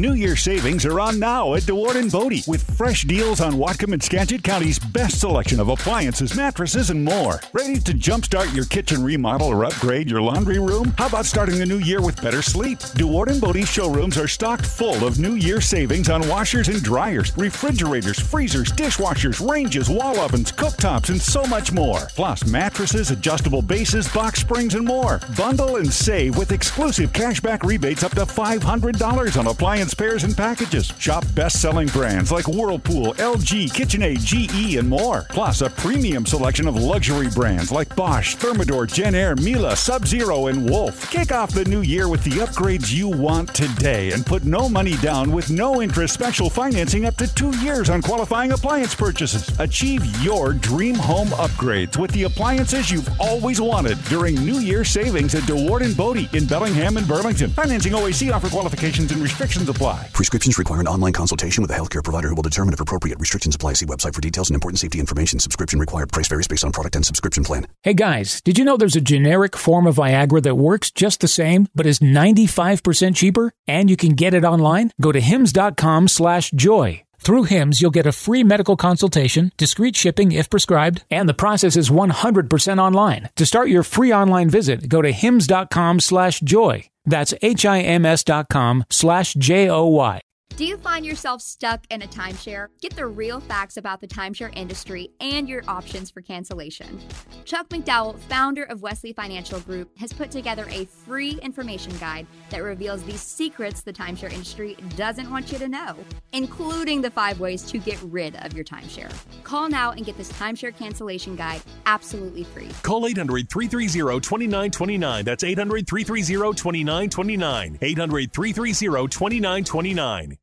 New 0.00 0.14
Year 0.14 0.34
savings 0.34 0.86
are 0.86 0.98
on 0.98 1.18
now 1.18 1.52
at 1.52 1.64
DeWaard 1.64 1.96
and 1.96 2.10
Bode 2.10 2.42
with 2.46 2.62
fresh 2.78 3.02
deals 3.02 3.38
on 3.42 3.52
Whatcom 3.52 3.92
and 3.92 4.02
Skagit 4.02 4.42
County's 4.42 4.78
best 4.78 5.20
selection 5.20 5.60
of 5.60 5.68
appliances, 5.68 6.34
mattresses, 6.34 6.88
and 6.88 7.04
more. 7.04 7.38
Ready 7.52 7.78
to 7.80 7.92
jumpstart 7.92 8.54
your 8.54 8.64
kitchen 8.64 9.04
remodel 9.04 9.48
or 9.48 9.66
upgrade 9.66 10.08
your 10.08 10.22
laundry 10.22 10.58
room? 10.58 10.94
How 10.96 11.08
about 11.08 11.26
starting 11.26 11.58
the 11.58 11.66
new 11.66 11.80
year 11.80 12.00
with 12.00 12.22
better 12.22 12.40
sleep? 12.40 12.78
DeWaard 12.78 13.26
and 13.26 13.42
Bode 13.42 13.68
showrooms 13.68 14.16
are 14.16 14.26
stocked 14.26 14.64
full 14.64 15.06
of 15.06 15.18
New 15.18 15.34
Year 15.34 15.60
savings 15.60 16.08
on 16.08 16.26
washers 16.28 16.68
and 16.68 16.82
dryers, 16.82 17.36
refrigerators, 17.36 18.18
freezers, 18.18 18.72
dishwashers, 18.72 19.46
ranges, 19.46 19.90
wall 19.90 20.18
ovens, 20.18 20.50
cooktops, 20.50 21.10
and 21.10 21.20
so 21.20 21.44
much 21.44 21.72
more. 21.72 22.08
Plus 22.16 22.46
mattresses, 22.46 23.10
adjustable 23.10 23.60
bases, 23.60 24.10
box 24.14 24.40
springs, 24.40 24.74
and 24.74 24.86
more. 24.86 25.20
Bundle 25.36 25.76
and 25.76 25.92
save 25.92 26.38
with 26.38 26.52
exclusive 26.52 27.12
cashback 27.12 27.64
rebates 27.64 28.02
up 28.02 28.12
to 28.12 28.24
$500 28.24 29.38
on 29.38 29.46
appliances 29.46 29.89
spares 29.90 30.24
and 30.24 30.36
packages. 30.36 30.92
Shop 30.98 31.24
best-selling 31.34 31.88
brands 31.88 32.30
like 32.30 32.46
Whirlpool, 32.46 33.14
LG, 33.14 33.70
KitchenAid, 33.70 34.24
GE, 34.24 34.76
and 34.76 34.88
more. 34.88 35.26
Plus, 35.30 35.60
a 35.62 35.70
premium 35.70 36.24
selection 36.26 36.68
of 36.68 36.76
luxury 36.76 37.28
brands 37.28 37.72
like 37.72 37.94
Bosch, 37.96 38.36
Thermador, 38.36 38.92
Jenn-Air, 38.92 39.36
Miele, 39.36 39.74
Sub-Zero, 39.74 40.46
and 40.46 40.68
Wolf. 40.68 41.10
Kick 41.10 41.32
off 41.32 41.52
the 41.52 41.64
new 41.64 41.80
year 41.80 42.08
with 42.08 42.22
the 42.24 42.30
upgrades 42.30 42.92
you 42.92 43.08
want 43.08 43.54
today 43.54 44.12
and 44.12 44.24
put 44.26 44.44
no 44.44 44.68
money 44.68 44.96
down 44.98 45.32
with 45.32 45.50
no 45.50 45.80
interest 45.80 46.14
special 46.14 46.50
financing 46.50 47.06
up 47.06 47.16
to 47.16 47.34
two 47.34 47.56
years 47.58 47.90
on 47.90 48.02
qualifying 48.02 48.52
appliance 48.52 48.94
purchases. 48.94 49.58
Achieve 49.58 50.04
your 50.22 50.52
dream 50.52 50.94
home 50.94 51.28
upgrades 51.28 51.96
with 51.96 52.10
the 52.12 52.24
appliances 52.24 52.90
you've 52.90 53.08
always 53.18 53.60
wanted 53.60 54.02
during 54.04 54.34
New 54.34 54.58
Year 54.58 54.84
savings 54.84 55.34
at 55.34 55.44
DeWaard 55.44 55.82
and 55.82 55.96
Bode 55.96 56.28
in 56.34 56.46
Bellingham 56.46 56.98
and 56.98 57.08
Burlington. 57.08 57.50
Financing 57.50 57.92
OAC 57.92 58.32
offer 58.32 58.48
qualifications 58.48 59.12
and 59.12 59.22
restrictions 59.22 59.68
apply. 59.70 60.08
Prescriptions 60.12 60.58
require 60.58 60.80
an 60.80 60.88
online 60.88 61.12
consultation 61.12 61.62
with 61.62 61.70
a 61.70 61.74
healthcare 61.74 62.04
provider 62.04 62.28
who 62.28 62.34
will 62.34 62.42
determine 62.42 62.74
if 62.74 62.80
appropriate. 62.80 63.18
Restrictions 63.18 63.54
apply. 63.54 63.74
See 63.74 63.86
website 63.86 64.14
for 64.14 64.20
details 64.20 64.50
and 64.50 64.54
important 64.54 64.78
safety 64.78 65.00
information. 65.00 65.38
Subscription 65.38 65.78
required. 65.78 66.12
Price 66.12 66.28
varies 66.28 66.48
based 66.48 66.64
on 66.64 66.72
product 66.72 66.96
and 66.96 67.06
subscription 67.06 67.44
plan. 67.44 67.66
Hey 67.82 67.94
guys, 67.94 68.40
did 68.40 68.58
you 68.58 68.64
know 68.64 68.76
there's 68.76 68.96
a 68.96 69.00
generic 69.00 69.56
form 69.56 69.86
of 69.86 69.96
Viagra 69.96 70.42
that 70.42 70.56
works 70.56 70.90
just 70.90 71.20
the 71.20 71.28
same, 71.28 71.68
but 71.74 71.86
is 71.86 72.00
95% 72.00 73.16
cheaper? 73.16 73.52
And 73.66 73.88
you 73.88 73.96
can 73.96 74.14
get 74.14 74.34
it 74.34 74.44
online? 74.44 74.92
Go 75.00 75.12
to 75.12 75.20
hims.com 75.20 76.08
slash 76.08 76.50
joy. 76.50 77.02
Through 77.22 77.44
HIMS, 77.44 77.82
you'll 77.82 77.90
get 77.90 78.06
a 78.06 78.12
free 78.12 78.42
medical 78.42 78.76
consultation, 78.76 79.52
discreet 79.58 79.94
shipping 79.94 80.32
if 80.32 80.48
prescribed, 80.48 81.04
and 81.10 81.28
the 81.28 81.34
process 81.34 81.76
is 81.76 81.90
100% 81.90 82.78
online. 82.78 83.28
To 83.36 83.44
start 83.44 83.68
your 83.68 83.82
free 83.82 84.12
online 84.12 84.48
visit, 84.48 84.88
go 84.88 85.02
to 85.02 85.12
hims.com 85.12 86.00
slash 86.00 86.40
joy. 86.40 86.84
That's 87.10 87.34
H-I-M-S 87.42 88.24
dot 88.24 88.46
com 88.50 88.84
slash 88.90 89.34
J-O-Y. 89.34 90.20
Do 90.60 90.66
you 90.66 90.76
find 90.76 91.06
yourself 91.06 91.40
stuck 91.40 91.86
in 91.88 92.02
a 92.02 92.06
timeshare? 92.06 92.66
Get 92.82 92.94
the 92.94 93.06
real 93.06 93.40
facts 93.40 93.78
about 93.78 94.02
the 94.02 94.06
timeshare 94.06 94.54
industry 94.54 95.08
and 95.18 95.48
your 95.48 95.62
options 95.66 96.10
for 96.10 96.20
cancellation. 96.20 97.00
Chuck 97.46 97.70
McDowell, 97.70 98.18
founder 98.18 98.64
of 98.64 98.82
Wesley 98.82 99.14
Financial 99.14 99.58
Group, 99.60 99.88
has 99.96 100.12
put 100.12 100.30
together 100.30 100.66
a 100.68 100.84
free 100.84 101.38
information 101.40 101.96
guide 101.96 102.26
that 102.50 102.62
reveals 102.62 103.02
the 103.04 103.16
secrets 103.16 103.80
the 103.80 103.92
timeshare 103.92 104.30
industry 104.30 104.76
doesn't 104.98 105.30
want 105.30 105.50
you 105.50 105.58
to 105.58 105.66
know, 105.66 105.96
including 106.34 107.00
the 107.00 107.10
five 107.10 107.40
ways 107.40 107.62
to 107.62 107.78
get 107.78 107.98
rid 108.02 108.36
of 108.44 108.52
your 108.52 108.64
timeshare. 108.64 109.10
Call 109.44 109.70
now 109.70 109.92
and 109.92 110.04
get 110.04 110.18
this 110.18 110.30
timeshare 110.32 110.76
cancellation 110.76 111.36
guide 111.36 111.62
absolutely 111.86 112.44
free. 112.44 112.68
Call 112.82 113.06
800 113.06 113.48
330 113.48 114.20
2929. 114.20 115.24
That's 115.24 115.42
800 115.42 115.86
330 115.86 116.54
2929. 116.54 117.78
800 117.80 118.32
330 118.34 119.08
2929. 119.08 120.36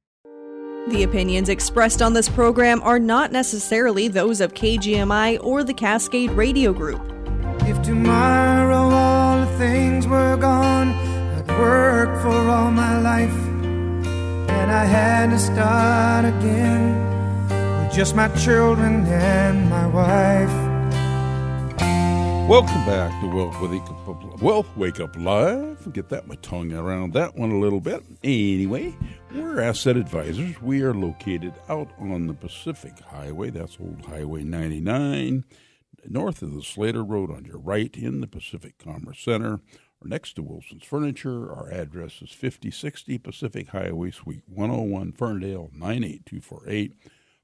The 0.88 1.03
opinions 1.03 1.50
expressed 1.50 2.01
on 2.01 2.13
this 2.13 2.29
program 2.29 2.82
are 2.82 2.98
not 2.98 3.34
necessarily 3.34 4.08
those 4.08 4.39
of 4.39 4.53
KGMI 4.53 5.38
or 5.44 5.62
the 5.65 5.74
Cascade 5.74 6.32
Radio 6.32 6.72
Group. 6.72 7.01
If 7.63 7.82
tomorrow 7.82 8.89
all 8.89 9.46
the 9.46 9.58
things 9.58 10.08
were 10.08 10.38
gone, 10.38 10.91
I'd 10.91 11.48
work 11.60 12.22
for 12.22 12.29
all 12.29 12.72
my 12.72 13.01
life, 13.01 13.38
and 14.50 14.72
I 14.72 14.86
had 14.86 15.32
to 15.32 15.39
start 15.39 16.24
again 16.24 17.84
with 17.84 17.94
just 17.94 18.15
my 18.15 18.29
children 18.29 19.06
and 19.08 19.70
my 19.70 19.88
wife. 19.88 20.67
Welcome 22.48 22.86
back 22.86 23.12
to 23.20 23.27
Wealth 23.27 23.60
Wake 23.60 23.82
Up, 23.89 24.41
Wealth 24.41 24.77
Wake 24.77 25.01
Up 25.01 25.13
Live. 25.17 25.91
Get 25.91 26.08
that 26.08 26.27
my 26.29 26.36
tongue 26.36 26.72
around 26.72 27.12
that 27.12 27.36
one 27.36 27.51
a 27.51 27.60
little 27.60 27.82
bit. 27.82 28.06
Anyway, 28.24 28.96
we're 29.34 29.62
asset 29.62 29.98
advisors. 29.98 30.62
We 30.62 30.81
are 30.81 30.93
located 30.93 31.53
out 31.69 31.89
on 32.00 32.27
the 32.27 32.34
Pacific 32.34 33.00
Highway. 33.00 33.50
That's 33.50 33.77
Old 33.79 34.05
Highway 34.05 34.43
99, 34.43 35.43
north 36.05 36.41
of 36.41 36.53
the 36.53 36.63
Slater 36.63 37.03
Road 37.03 37.31
on 37.31 37.46
your 37.46 37.60
right 37.60 37.96
in 37.96 38.22
the 38.22 38.27
Pacific 38.27 38.77
Commerce 38.77 39.19
Center. 39.19 39.60
Or 40.00 40.07
next 40.07 40.34
to 40.34 40.43
Wilson's 40.43 40.84
Furniture. 40.84 41.51
Our 41.51 41.72
address 41.72 42.22
is 42.22 42.31
5060 42.31 43.17
Pacific 43.17 43.69
Highway, 43.69 44.12
Suite 44.12 44.43
101, 44.48 45.13
Ferndale 45.13 45.69
98248. 45.74 46.93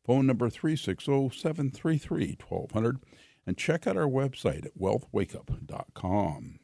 Phone 0.06 0.28
number 0.28 0.50
360 0.50 1.30
733 1.30 2.38
1200 2.48 3.00
and 3.46 3.58
check 3.58 3.88
out 3.88 3.98
our 3.98 4.08
website 4.08 4.66
at 4.66 4.78
wealthwakeup.com. 4.78 6.60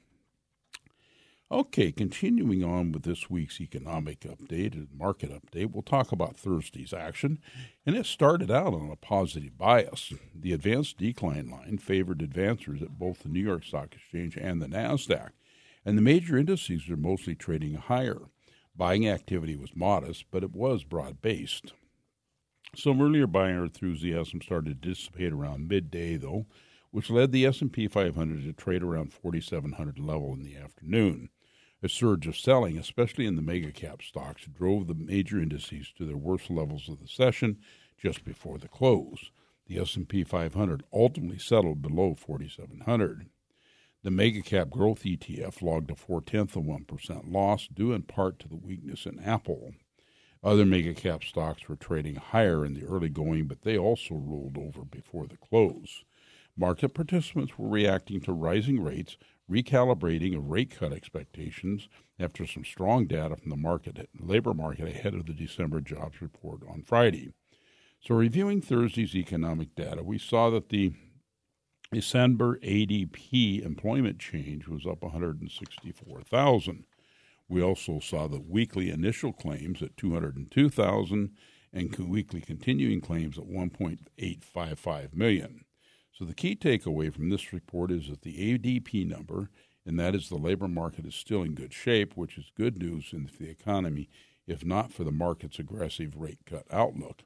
Okay, 1.51 1.91
continuing 1.91 2.63
on 2.63 2.91
with 2.91 3.01
this 3.01 3.27
week's 3.27 3.59
economic 3.59 4.19
update 4.19 4.73
and 4.73 4.87
market 4.95 5.31
update, 5.31 5.71
we'll 5.71 5.81
talk 5.81 6.11
about 6.11 6.37
Thursday's 6.37 6.93
action, 6.93 7.39
and 7.87 7.95
it 7.95 8.05
started 8.05 8.51
out 8.51 8.75
on 8.75 8.91
a 8.91 8.95
positive 8.95 9.57
bias. 9.57 10.13
The 10.35 10.53
advanced 10.53 10.99
decline 10.99 11.49
line 11.49 11.79
favored 11.79 12.19
advancers 12.19 12.83
at 12.83 12.99
both 12.99 13.23
the 13.23 13.29
New 13.29 13.39
York 13.39 13.63
Stock 13.63 13.95
Exchange 13.95 14.37
and 14.37 14.61
the 14.61 14.67
NASDAQ, 14.67 15.29
and 15.83 15.97
the 15.97 16.03
major 16.03 16.37
indices 16.37 16.87
are 16.87 16.95
mostly 16.95 17.33
trading 17.33 17.73
higher. 17.73 18.19
Buying 18.75 19.09
activity 19.09 19.55
was 19.55 19.75
modest, 19.75 20.25
but 20.29 20.43
it 20.43 20.51
was 20.53 20.83
broad 20.83 21.19
based. 21.19 21.73
Some 22.75 23.01
earlier 23.01 23.25
buyer 23.25 23.63
enthusiasm 23.63 24.43
started 24.43 24.83
to 24.83 24.89
dissipate 24.89 25.33
around 25.33 25.67
midday, 25.67 26.15
though, 26.15 26.45
which 26.91 27.09
led 27.09 27.31
the 27.31 27.47
S&P 27.47 27.87
500 27.87 28.43
to 28.43 28.53
trade 28.53 28.83
around 28.83 29.13
4700 29.13 29.97
level 29.97 30.33
in 30.33 30.43
the 30.43 30.55
afternoon. 30.55 31.29
A 31.81 31.87
surge 31.87 32.27
of 32.27 32.37
selling, 32.37 32.77
especially 32.77 33.25
in 33.25 33.37
the 33.37 33.41
mega 33.41 33.71
cap 33.71 34.01
stocks, 34.01 34.45
drove 34.45 34.87
the 34.87 34.93
major 34.93 35.41
indices 35.41 35.93
to 35.97 36.05
their 36.05 36.17
worst 36.17 36.49
levels 36.49 36.89
of 36.89 36.99
the 36.99 37.07
session 37.07 37.57
just 37.97 38.25
before 38.25 38.57
the 38.57 38.67
close. 38.67 39.31
The 39.67 39.79
S&P 39.79 40.23
500 40.25 40.83
ultimately 40.91 41.37
settled 41.37 41.81
below 41.81 42.15
4700. 42.15 43.27
The 44.03 44.11
mega 44.11 44.41
cap 44.41 44.69
growth 44.69 45.03
ETF 45.03 45.61
logged 45.61 45.91
a 45.91 45.95
four 45.95 46.21
tenth 46.21 46.55
of 46.55 46.65
one 46.65 46.85
percent 46.85 47.31
loss, 47.31 47.67
due 47.67 47.93
in 47.93 48.03
part 48.03 48.39
to 48.39 48.49
the 48.49 48.55
weakness 48.55 49.05
in 49.05 49.19
Apple. 49.19 49.73
Other 50.43 50.65
mega 50.65 50.93
cap 50.93 51.23
stocks 51.23 51.67
were 51.67 51.75
trading 51.75 52.15
higher 52.15 52.65
in 52.65 52.73
the 52.73 52.85
early 52.85 53.09
going, 53.09 53.47
but 53.47 53.61
they 53.61 53.77
also 53.77 54.15
rolled 54.15 54.57
over 54.57 54.83
before 54.83 55.27
the 55.27 55.37
close. 55.37 56.03
Market 56.57 56.89
participants 56.89 57.57
were 57.57 57.69
reacting 57.69 58.21
to 58.21 58.33
rising 58.33 58.81
rates, 58.81 59.17
recalibrating 59.49 60.37
of 60.37 60.49
rate 60.49 60.77
cut 60.77 60.93
expectations 60.93 61.89
after 62.19 62.45
some 62.45 62.63
strong 62.63 63.05
data 63.05 63.35
from 63.35 63.49
the 63.49 63.57
market 63.57 64.09
labor 64.19 64.53
market 64.53 64.87
ahead 64.87 65.13
of 65.13 65.25
the 65.25 65.33
December 65.33 65.81
jobs 65.81 66.21
report 66.21 66.61
on 66.69 66.83
Friday. 66.83 67.31
So, 68.01 68.15
reviewing 68.15 68.61
Thursday's 68.61 69.15
economic 69.15 69.75
data, 69.75 70.03
we 70.03 70.17
saw 70.17 70.49
that 70.51 70.69
the 70.69 70.93
December 71.91 72.59
ADP 72.59 73.65
employment 73.65 74.19
change 74.19 74.67
was 74.67 74.85
up 74.85 75.01
164,000. 75.01 76.85
We 77.49 77.63
also 77.63 77.99
saw 77.99 78.27
the 78.27 78.39
weekly 78.39 78.91
initial 78.91 79.33
claims 79.33 79.81
at 79.81 79.97
202,000 79.97 81.31
and 81.73 81.95
weekly 81.97 82.41
continuing 82.41 83.01
claims 83.01 83.37
at 83.37 83.45
1.855 83.45 85.13
million. 85.15 85.65
So 86.19 86.25
the 86.25 86.33
key 86.33 86.57
takeaway 86.57 87.13
from 87.13 87.29
this 87.29 87.53
report 87.53 87.91
is 87.91 88.09
that 88.09 88.23
the 88.23 88.57
ADP 88.57 89.07
number, 89.07 89.49
and 89.85 89.97
that 90.01 90.13
is 90.13 90.27
the 90.27 90.35
labor 90.35 90.67
market 90.67 91.05
is 91.05 91.15
still 91.15 91.43
in 91.43 91.55
good 91.55 91.71
shape, 91.73 92.17
which 92.17 92.37
is 92.37 92.51
good 92.57 92.77
news 92.77 93.11
in 93.13 93.29
the 93.39 93.49
economy, 93.49 94.09
if 94.45 94.65
not 94.65 94.91
for 94.91 95.05
the 95.05 95.13
market's 95.13 95.59
aggressive 95.59 96.17
rate 96.17 96.39
cut 96.45 96.65
outlook. 96.73 97.23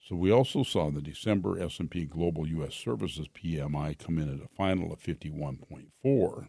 So 0.00 0.14
we 0.14 0.30
also 0.30 0.62
saw 0.62 0.92
the 0.92 1.02
December 1.02 1.60
S&P 1.60 2.04
Global 2.04 2.46
U.S. 2.46 2.76
Services 2.76 3.26
PMI 3.26 3.98
come 3.98 4.16
in 4.16 4.32
at 4.32 4.44
a 4.44 4.54
final 4.54 4.92
of 4.92 5.00
51.4. 5.00 6.48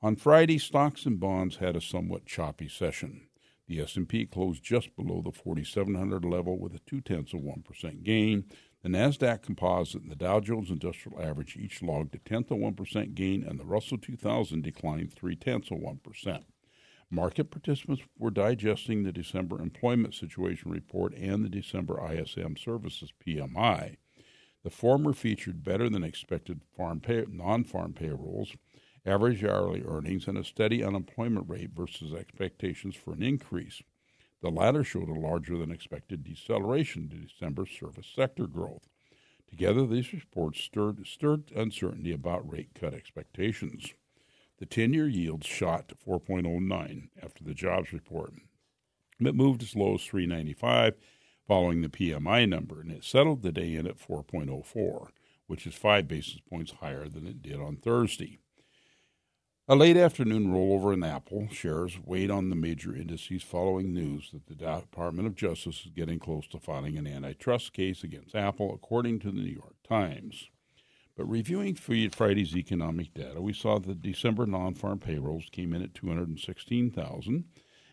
On 0.00 0.14
Friday, 0.14 0.58
stocks 0.58 1.06
and 1.06 1.18
bonds 1.18 1.56
had 1.56 1.74
a 1.74 1.80
somewhat 1.80 2.24
choppy 2.24 2.68
session. 2.68 3.26
The 3.66 3.80
S&P 3.80 4.26
closed 4.26 4.62
just 4.62 4.94
below 4.94 5.22
the 5.24 5.32
4,700 5.32 6.24
level 6.24 6.56
with 6.56 6.72
a 6.72 6.80
two 6.86 7.00
tenths 7.00 7.34
of 7.34 7.40
one 7.40 7.62
percent 7.62 8.04
gain. 8.04 8.44
The 8.84 8.90
Nasdaq 8.90 9.40
Composite 9.40 10.02
and 10.02 10.10
the 10.10 10.14
Dow 10.14 10.40
Jones 10.40 10.68
Industrial 10.68 11.18
Average 11.18 11.56
each 11.56 11.82
logged 11.82 12.14
a 12.14 12.18
tenth 12.18 12.50
of 12.50 12.58
one 12.58 12.74
percent 12.74 13.14
gain, 13.14 13.42
and 13.42 13.58
the 13.58 13.64
Russell 13.64 13.96
2000 13.96 14.62
declined 14.62 15.10
three 15.10 15.36
tenths 15.36 15.70
of 15.70 15.78
one 15.78 15.96
percent. 15.96 16.44
Market 17.10 17.50
participants 17.50 18.02
were 18.18 18.30
digesting 18.30 19.02
the 19.02 19.10
December 19.10 19.58
employment 19.58 20.12
situation 20.12 20.70
report 20.70 21.14
and 21.14 21.42
the 21.42 21.48
December 21.48 21.98
ISM 21.98 22.58
Services 22.58 23.10
PMI. 23.26 23.96
The 24.64 24.70
former 24.70 25.14
featured 25.14 25.64
better 25.64 25.88
than 25.88 26.04
expected 26.04 26.60
farm 26.76 27.00
pay, 27.00 27.24
non-farm 27.26 27.94
payrolls, 27.94 28.52
average 29.06 29.42
hourly 29.42 29.82
earnings, 29.82 30.28
and 30.28 30.36
a 30.36 30.44
steady 30.44 30.84
unemployment 30.84 31.48
rate 31.48 31.70
versus 31.74 32.12
expectations 32.12 32.96
for 32.96 33.14
an 33.14 33.22
increase. 33.22 33.82
The 34.44 34.50
latter 34.50 34.84
showed 34.84 35.08
a 35.08 35.14
larger 35.14 35.56
than 35.56 35.70
expected 35.70 36.22
deceleration 36.22 37.08
to 37.08 37.16
December 37.16 37.64
service 37.64 38.12
sector 38.14 38.46
growth. 38.46 38.90
Together, 39.48 39.86
these 39.86 40.12
reports 40.12 40.60
stirred, 40.60 41.06
stirred 41.06 41.50
uncertainty 41.56 42.12
about 42.12 42.52
rate 42.52 42.68
cut 42.78 42.92
expectations. 42.92 43.94
The 44.58 44.66
10 44.66 44.92
year 44.92 45.08
yield 45.08 45.44
shot 45.44 45.88
to 45.88 45.94
4.09 45.94 47.08
after 47.22 47.42
the 47.42 47.54
jobs 47.54 47.94
report. 47.94 48.34
It 49.18 49.34
moved 49.34 49.62
as 49.62 49.74
low 49.74 49.94
as 49.94 50.04
395 50.04 50.96
following 51.48 51.80
the 51.80 51.88
PMI 51.88 52.46
number, 52.46 52.82
and 52.82 52.92
it 52.92 53.02
settled 53.02 53.40
the 53.40 53.50
day 53.50 53.74
in 53.74 53.86
at 53.86 53.96
4.04, 53.96 55.08
which 55.46 55.66
is 55.66 55.74
five 55.74 56.06
basis 56.06 56.40
points 56.40 56.72
higher 56.80 57.08
than 57.08 57.26
it 57.26 57.40
did 57.40 57.58
on 57.58 57.76
Thursday. 57.78 58.40
A 59.66 59.74
late 59.74 59.96
afternoon 59.96 60.48
rollover 60.48 60.92
in 60.92 61.02
Apple 61.02 61.48
shares 61.50 61.98
weighed 62.04 62.30
on 62.30 62.50
the 62.50 62.54
major 62.54 62.94
indices 62.94 63.42
following 63.42 63.94
news 63.94 64.28
that 64.34 64.46
the 64.46 64.54
Department 64.54 65.26
of 65.26 65.34
Justice 65.34 65.86
is 65.86 65.92
getting 65.96 66.18
close 66.18 66.46
to 66.48 66.58
filing 66.58 66.98
an 66.98 67.06
antitrust 67.06 67.72
case 67.72 68.04
against 68.04 68.34
Apple, 68.34 68.74
according 68.74 69.20
to 69.20 69.30
the 69.30 69.40
New 69.40 69.54
York 69.54 69.76
Times. 69.82 70.48
But 71.16 71.30
reviewing 71.30 71.76
Friday's 71.76 72.54
economic 72.54 73.14
data, 73.14 73.40
we 73.40 73.54
saw 73.54 73.78
that 73.78 74.02
December 74.02 74.44
non 74.44 74.74
farm 74.74 74.98
payrolls 74.98 75.48
came 75.50 75.72
in 75.72 75.80
at 75.80 75.94
216,000 75.94 77.44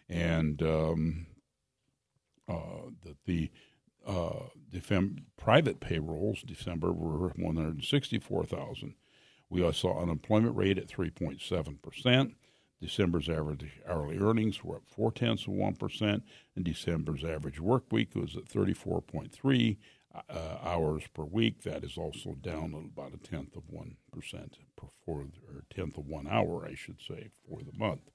and 0.10 0.62
um, 0.62 1.28
uh, 2.50 2.90
that 3.06 3.16
the 3.25 3.50
uh, 4.06 4.48
private 5.38 5.80
payrolls 5.80 6.42
December 6.42 6.92
were 6.92 7.30
164,000. 7.38 8.96
We 9.51 9.70
saw 9.74 10.01
unemployment 10.01 10.55
rate 10.55 10.77
at 10.77 10.88
3.7%. 10.88 12.36
December's 12.81 13.29
average 13.29 13.81
hourly 13.88 14.17
earnings 14.17 14.63
were 14.63 14.77
up 14.77 14.88
four 14.88 15.12
tenths 15.12 15.46
of 15.46 15.53
1%, 15.53 16.22
and 16.55 16.65
December's 16.65 17.25
average 17.25 17.60
work 17.60 17.84
week 17.91 18.15
was 18.15 18.38
at 18.38 18.46
34.3 18.46 19.77
uh, 20.15 20.58
hours 20.63 21.03
per 21.13 21.24
week. 21.24 21.63
That 21.63 21.84
is 21.84 21.98
also 21.98 22.36
down 22.41 22.74
about 22.74 23.13
a 23.13 23.17
tenth 23.17 23.58
of 23.58 23.63
1% 23.63 23.96
per 24.77 24.88
for, 25.05 25.20
or 25.20 25.65
tenth 25.70 25.98
of 25.98 26.08
one 26.08 26.27
hour, 26.27 26.65
I 26.65 26.74
should 26.74 27.01
say, 27.01 27.27
for 27.48 27.60
the 27.62 27.77
month. 27.77 28.10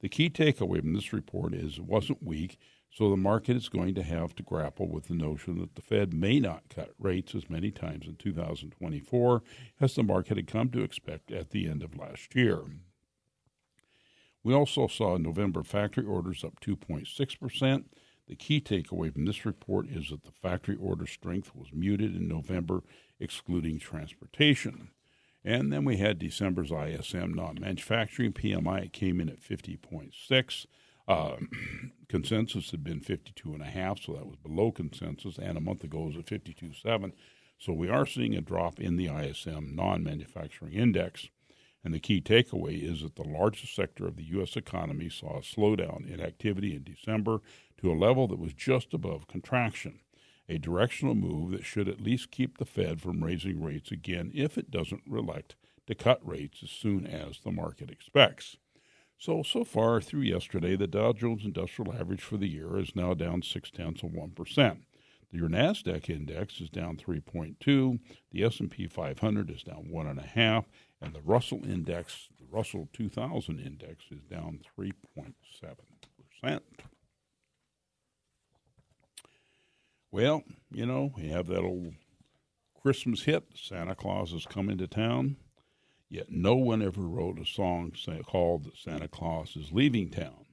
The 0.00 0.10
key 0.10 0.28
takeaway 0.28 0.82
from 0.82 0.92
this 0.92 1.14
report 1.14 1.54
is 1.54 1.78
it 1.78 1.84
wasn't 1.84 2.22
weak, 2.22 2.58
so 2.96 3.10
the 3.10 3.16
market 3.16 3.56
is 3.56 3.68
going 3.68 3.94
to 3.94 4.02
have 4.02 4.34
to 4.36 4.42
grapple 4.42 4.88
with 4.88 5.08
the 5.08 5.14
notion 5.14 5.58
that 5.58 5.74
the 5.74 5.82
Fed 5.82 6.14
may 6.14 6.40
not 6.40 6.70
cut 6.74 6.94
rates 6.98 7.34
as 7.34 7.50
many 7.50 7.70
times 7.70 8.06
in 8.06 8.16
2024 8.16 9.42
as 9.78 9.94
the 9.94 10.02
market 10.02 10.38
had 10.38 10.46
come 10.46 10.70
to 10.70 10.82
expect 10.82 11.30
at 11.30 11.50
the 11.50 11.68
end 11.68 11.82
of 11.82 11.98
last 11.98 12.34
year. 12.34 12.62
We 14.42 14.54
also 14.54 14.86
saw 14.86 15.18
November 15.18 15.62
factory 15.62 16.06
orders 16.06 16.42
up 16.42 16.58
2.6%. 16.60 17.84
The 18.28 18.34
key 18.34 18.62
takeaway 18.62 19.12
from 19.12 19.26
this 19.26 19.44
report 19.44 19.88
is 19.90 20.08
that 20.08 20.24
the 20.24 20.32
factory 20.32 20.76
order 20.76 21.06
strength 21.06 21.54
was 21.54 21.68
muted 21.74 22.16
in 22.16 22.26
November, 22.26 22.82
excluding 23.20 23.78
transportation. 23.78 24.88
And 25.44 25.70
then 25.70 25.84
we 25.84 25.98
had 25.98 26.18
December's 26.18 26.72
ISM 26.72 27.34
non 27.34 27.58
manufacturing 27.60 28.32
PMI. 28.32 28.86
It 28.86 28.92
came 28.94 29.20
in 29.20 29.28
at 29.28 29.42
50.6. 29.42 30.66
Uh, 31.08 31.36
consensus 32.08 32.70
had 32.70 32.84
been 32.84 33.00
52.5, 33.00 34.04
so 34.04 34.12
that 34.12 34.26
was 34.26 34.36
below 34.36 34.70
consensus. 34.72 35.38
And 35.38 35.56
a 35.56 35.60
month 35.60 35.84
ago 35.84 36.02
it 36.04 36.16
was 36.16 36.16
at 36.16 36.26
52.7. 36.26 37.12
So 37.58 37.72
we 37.72 37.88
are 37.88 38.06
seeing 38.06 38.34
a 38.34 38.40
drop 38.40 38.78
in 38.80 38.96
the 38.96 39.06
ISM 39.06 39.74
non 39.74 40.02
manufacturing 40.02 40.74
index. 40.74 41.28
And 41.84 41.94
the 41.94 42.00
key 42.00 42.20
takeaway 42.20 42.82
is 42.82 43.02
that 43.02 43.14
the 43.14 43.28
largest 43.28 43.74
sector 43.74 44.08
of 44.08 44.16
the 44.16 44.24
U.S. 44.24 44.56
economy 44.56 45.08
saw 45.08 45.38
a 45.38 45.42
slowdown 45.42 46.12
in 46.12 46.20
activity 46.20 46.74
in 46.74 46.82
December 46.82 47.40
to 47.80 47.92
a 47.92 47.94
level 47.94 48.26
that 48.26 48.40
was 48.40 48.52
just 48.52 48.92
above 48.92 49.28
contraction 49.28 50.00
a 50.48 50.58
directional 50.58 51.14
move 51.14 51.50
that 51.50 51.64
should 51.64 51.88
at 51.88 52.00
least 52.00 52.30
keep 52.30 52.58
the 52.58 52.64
Fed 52.64 53.00
from 53.00 53.24
raising 53.24 53.62
rates 53.62 53.90
again 53.90 54.30
if 54.34 54.56
it 54.56 54.70
doesn't 54.70 55.02
elect 55.10 55.56
to 55.86 55.94
cut 55.94 56.26
rates 56.26 56.60
as 56.62 56.70
soon 56.70 57.06
as 57.06 57.40
the 57.40 57.50
market 57.50 57.90
expects. 57.90 58.56
So, 59.18 59.42
so 59.42 59.64
far 59.64 60.00
through 60.00 60.22
yesterday, 60.22 60.76
the 60.76 60.86
Dow 60.86 61.12
Jones 61.12 61.44
Industrial 61.44 61.94
Average 61.94 62.22
for 62.22 62.36
the 62.36 62.48
year 62.48 62.78
is 62.78 62.94
now 62.94 63.14
down 63.14 63.42
six 63.42 63.70
tenths 63.70 64.02
of 64.02 64.10
1%. 64.10 64.78
Your 65.32 65.48
Nasdaq 65.48 66.08
index 66.08 66.60
is 66.60 66.70
down 66.70 66.96
3.2. 66.96 67.98
The 68.30 68.44
S&P 68.44 68.86
500 68.86 69.50
is 69.50 69.62
down 69.62 69.90
one 69.90 70.06
and 70.06 70.18
a 70.18 70.26
half, 70.26 70.66
and 71.00 71.12
the 71.12 71.20
Russell 71.20 71.60
index, 71.64 72.28
the 72.38 72.46
Russell 72.50 72.88
2000 72.92 73.58
index, 73.58 74.04
is 74.10 74.22
down 74.30 74.60
3.7 74.78 75.34
percent. 76.40 76.62
Well, 80.10 80.42
you 80.70 80.86
know, 80.86 81.12
we 81.16 81.28
have 81.28 81.46
that 81.48 81.62
old 81.62 81.94
Christmas 82.80 83.22
hit, 83.22 83.44
Santa 83.54 83.94
Claus 83.94 84.32
is 84.32 84.46
coming 84.46 84.78
to 84.78 84.86
town, 84.86 85.36
yet 86.08 86.30
no 86.30 86.54
one 86.54 86.82
ever 86.82 87.02
wrote 87.02 87.38
a 87.38 87.46
song 87.46 87.92
called 88.26 88.70
Santa 88.76 89.08
Claus 89.08 89.56
is 89.56 89.72
leaving 89.72 90.10
town, 90.10 90.46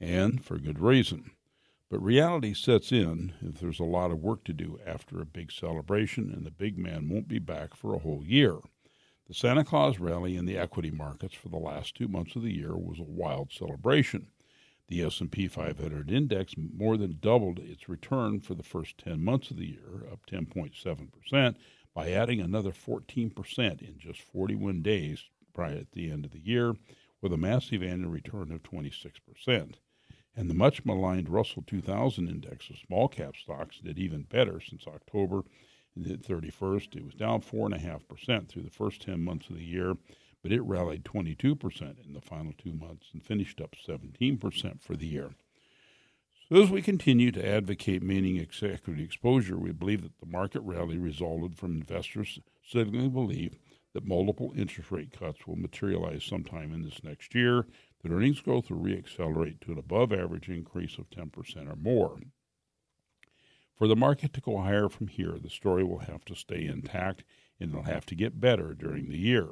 and 0.00 0.44
for 0.44 0.58
good 0.58 0.78
reason. 0.78 1.32
But 1.90 2.02
reality 2.02 2.54
sets 2.54 2.90
in 2.90 3.34
if 3.42 3.60
there's 3.60 3.80
a 3.80 3.84
lot 3.84 4.10
of 4.10 4.22
work 4.22 4.44
to 4.44 4.52
do 4.52 4.78
after 4.86 5.20
a 5.20 5.26
big 5.26 5.52
celebration, 5.52 6.32
and 6.32 6.46
the 6.46 6.50
big 6.50 6.78
man 6.78 7.08
won't 7.08 7.28
be 7.28 7.38
back 7.38 7.74
for 7.76 7.94
a 7.94 7.98
whole 7.98 8.24
year. 8.24 8.58
The 9.28 9.34
Santa 9.34 9.64
Claus 9.64 9.98
rally 9.98 10.36
in 10.36 10.46
the 10.46 10.56
equity 10.56 10.90
markets 10.90 11.34
for 11.34 11.48
the 11.48 11.58
last 11.58 11.94
two 11.94 12.08
months 12.08 12.34
of 12.34 12.42
the 12.42 12.54
year 12.54 12.76
was 12.76 12.98
a 12.98 13.04
wild 13.04 13.52
celebration. 13.52 14.28
The 14.88 15.02
S&P 15.02 15.48
500 15.48 16.10
index 16.10 16.54
more 16.56 16.96
than 16.96 17.18
doubled 17.20 17.58
its 17.58 17.88
return 17.88 18.40
for 18.40 18.54
the 18.54 18.62
first 18.62 18.98
10 18.98 19.22
months 19.22 19.50
of 19.50 19.56
the 19.56 19.68
year, 19.68 20.06
up 20.10 20.26
10.7%, 20.26 21.56
by 21.94 22.10
adding 22.10 22.40
another 22.40 22.70
14% 22.70 23.82
in 23.82 23.98
just 23.98 24.20
41 24.20 24.82
days 24.82 25.24
prior 25.52 25.76
at 25.76 25.92
the 25.92 26.10
end 26.10 26.24
of 26.24 26.32
the 26.32 26.40
year, 26.40 26.74
with 27.20 27.32
a 27.32 27.36
massive 27.36 27.82
annual 27.82 28.10
return 28.10 28.50
of 28.50 28.62
26%. 28.62 29.74
And 30.34 30.48
the 30.48 30.54
much 30.54 30.84
maligned 30.84 31.28
Russell 31.28 31.62
2000 31.66 32.28
index 32.28 32.70
of 32.70 32.76
small 32.78 33.08
cap 33.08 33.36
stocks 33.36 33.78
did 33.78 33.98
even 33.98 34.22
better 34.22 34.60
since 34.60 34.86
October 34.86 35.42
31st. 35.98 36.96
It 36.96 37.04
was 37.04 37.14
down 37.14 37.42
4.5% 37.42 38.48
through 38.48 38.62
the 38.62 38.70
first 38.70 39.02
10 39.02 39.22
months 39.22 39.50
of 39.50 39.56
the 39.56 39.64
year 39.64 39.96
but 40.42 40.52
it 40.52 40.60
rallied 40.62 41.04
22% 41.04 42.04
in 42.04 42.12
the 42.12 42.20
final 42.20 42.52
two 42.58 42.72
months 42.72 43.06
and 43.12 43.24
finished 43.24 43.60
up 43.60 43.76
17% 43.88 44.80
for 44.80 44.96
the 44.96 45.06
year. 45.06 45.30
So, 46.48 46.60
as 46.60 46.70
we 46.70 46.82
continue 46.82 47.30
to 47.32 47.48
advocate 47.48 48.02
meaning 48.02 48.38
equity 48.40 49.02
exposure, 49.02 49.56
we 49.56 49.72
believe 49.72 50.02
that 50.02 50.18
the 50.18 50.26
market 50.26 50.60
rally 50.60 50.98
resulted 50.98 51.56
from 51.56 51.76
investors 51.76 52.38
signaling 52.62 53.10
belief 53.10 53.52
that 53.94 54.06
multiple 54.06 54.52
interest 54.56 54.90
rate 54.90 55.12
cuts 55.12 55.46
will 55.46 55.56
materialize 55.56 56.24
sometime 56.24 56.72
in 56.72 56.82
this 56.82 57.02
next 57.04 57.34
year, 57.34 57.66
that 58.02 58.10
earnings 58.10 58.40
growth 58.40 58.70
will 58.70 58.78
reaccelerate 58.78 59.60
to 59.60 59.72
an 59.72 59.78
above 59.78 60.12
average 60.12 60.48
increase 60.48 60.98
of 60.98 61.10
10% 61.10 61.70
or 61.70 61.76
more. 61.76 62.18
For 63.76 63.86
the 63.86 63.96
market 63.96 64.32
to 64.34 64.40
go 64.40 64.58
higher 64.58 64.88
from 64.88 65.08
here, 65.08 65.36
the 65.42 65.50
story 65.50 65.84
will 65.84 66.00
have 66.00 66.24
to 66.26 66.34
stay 66.34 66.64
intact 66.64 67.24
and 67.60 67.70
it'll 67.70 67.84
have 67.84 68.06
to 68.06 68.14
get 68.14 68.40
better 68.40 68.74
during 68.74 69.08
the 69.08 69.18
year. 69.18 69.48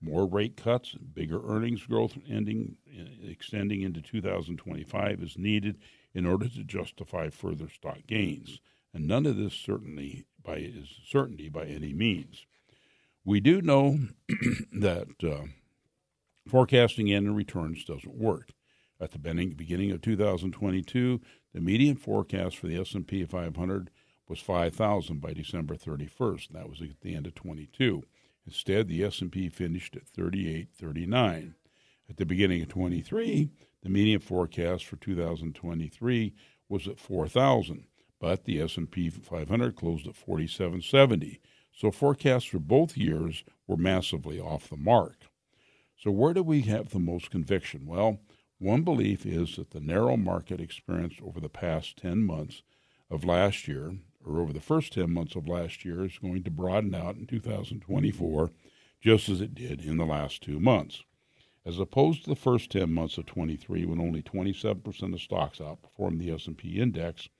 More 0.00 0.26
rate 0.26 0.56
cuts, 0.56 0.94
bigger 0.94 1.40
earnings 1.46 1.84
growth 1.84 2.16
ending, 2.28 2.76
extending 3.22 3.82
into 3.82 4.02
2025 4.02 5.22
is 5.22 5.38
needed 5.38 5.78
in 6.14 6.26
order 6.26 6.48
to 6.48 6.64
justify 6.64 7.28
further 7.28 7.68
stock 7.68 7.98
gains, 8.06 8.60
and 8.92 9.06
none 9.06 9.26
of 9.26 9.36
this 9.36 9.54
certainly 9.54 10.26
by 10.42 10.56
is 10.56 10.88
certainty 11.06 11.48
by 11.48 11.64
any 11.64 11.92
means. 11.92 12.46
We 13.24 13.40
do 13.40 13.60
know 13.60 13.98
that 14.72 15.08
uh, 15.22 15.46
forecasting 16.48 17.12
annual 17.12 17.34
returns 17.34 17.84
doesn't 17.84 18.14
work. 18.14 18.50
At 19.00 19.10
the 19.10 19.18
beginning 19.18 19.90
of 19.90 20.02
2022, 20.02 21.20
the 21.52 21.60
median 21.60 21.96
forecast 21.96 22.56
for 22.56 22.68
the 22.68 22.80
S&P 22.80 23.24
500 23.24 23.90
was 24.28 24.40
5,000 24.40 25.20
by 25.20 25.32
December 25.32 25.74
31st. 25.74 26.48
That 26.50 26.68
was 26.68 26.80
at 26.80 27.00
the 27.00 27.14
end 27.14 27.26
of 27.26 27.34
22. 27.34 28.02
Instead, 28.46 28.88
the 28.88 29.02
S&P 29.04 29.48
finished 29.48 29.96
at 29.96 30.06
38.39. 30.06 31.54
At 32.08 32.16
the 32.18 32.26
beginning 32.26 32.62
of 32.62 32.68
23, 32.68 33.50
the 33.84 33.90
median 33.90 34.20
forecast 34.20 34.86
for 34.86 34.96
2023 34.96 36.34
was 36.68 36.88
at 36.88 36.98
4,000, 36.98 37.84
but 38.18 38.44
the 38.44 38.60
S&P 38.62 39.10
500 39.10 39.76
closed 39.76 40.06
at 40.06 40.16
4770. 40.16 41.40
So 41.76 41.90
forecasts 41.90 42.46
for 42.46 42.58
both 42.58 42.96
years 42.96 43.44
were 43.66 43.76
massively 43.76 44.40
off 44.40 44.70
the 44.70 44.76
mark. 44.76 45.26
So 46.02 46.10
where 46.10 46.32
do 46.32 46.42
we 46.42 46.62
have 46.62 46.88
the 46.88 46.98
most 46.98 47.30
conviction? 47.30 47.86
Well, 47.86 48.20
one 48.58 48.82
belief 48.82 49.26
is 49.26 49.56
that 49.56 49.70
the 49.70 49.80
narrow 49.80 50.16
market 50.16 50.60
experienced 50.60 51.20
over 51.22 51.38
the 51.38 51.50
past 51.50 51.98
10 51.98 52.24
months 52.24 52.62
of 53.10 53.24
last 53.24 53.68
year 53.68 53.98
or 54.24 54.40
over 54.40 54.54
the 54.54 54.60
first 54.60 54.94
10 54.94 55.10
months 55.10 55.36
of 55.36 55.46
last 55.46 55.84
year 55.84 56.04
is 56.04 56.18
going 56.18 56.42
to 56.44 56.50
broaden 56.50 56.94
out 56.94 57.16
in 57.16 57.26
2024, 57.26 58.50
just 59.02 59.28
as 59.28 59.42
it 59.42 59.54
did 59.54 59.82
in 59.82 59.98
the 59.98 60.06
last 60.06 60.42
two 60.42 60.58
months. 60.58 61.02
As 61.66 61.78
opposed 61.78 62.24
to 62.24 62.30
the 62.30 62.36
first 62.36 62.70
10 62.70 62.92
months 62.92 63.16
of 63.16 63.24
23 63.24 63.86
when 63.86 64.00
only 64.00 64.22
27% 64.22 65.14
of 65.14 65.20
stocks 65.20 65.60
outperformed 65.60 66.18
the 66.18 66.30
S&P 66.30 66.78
index, 66.78 67.30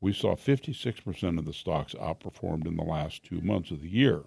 we 0.00 0.14
saw 0.14 0.34
56% 0.34 1.38
of 1.38 1.44
the 1.44 1.52
stocks 1.52 1.94
outperformed 1.94 2.66
in 2.66 2.76
the 2.76 2.82
last 2.82 3.24
2 3.24 3.42
months 3.42 3.70
of 3.70 3.82
the 3.82 3.90
year. 3.90 4.22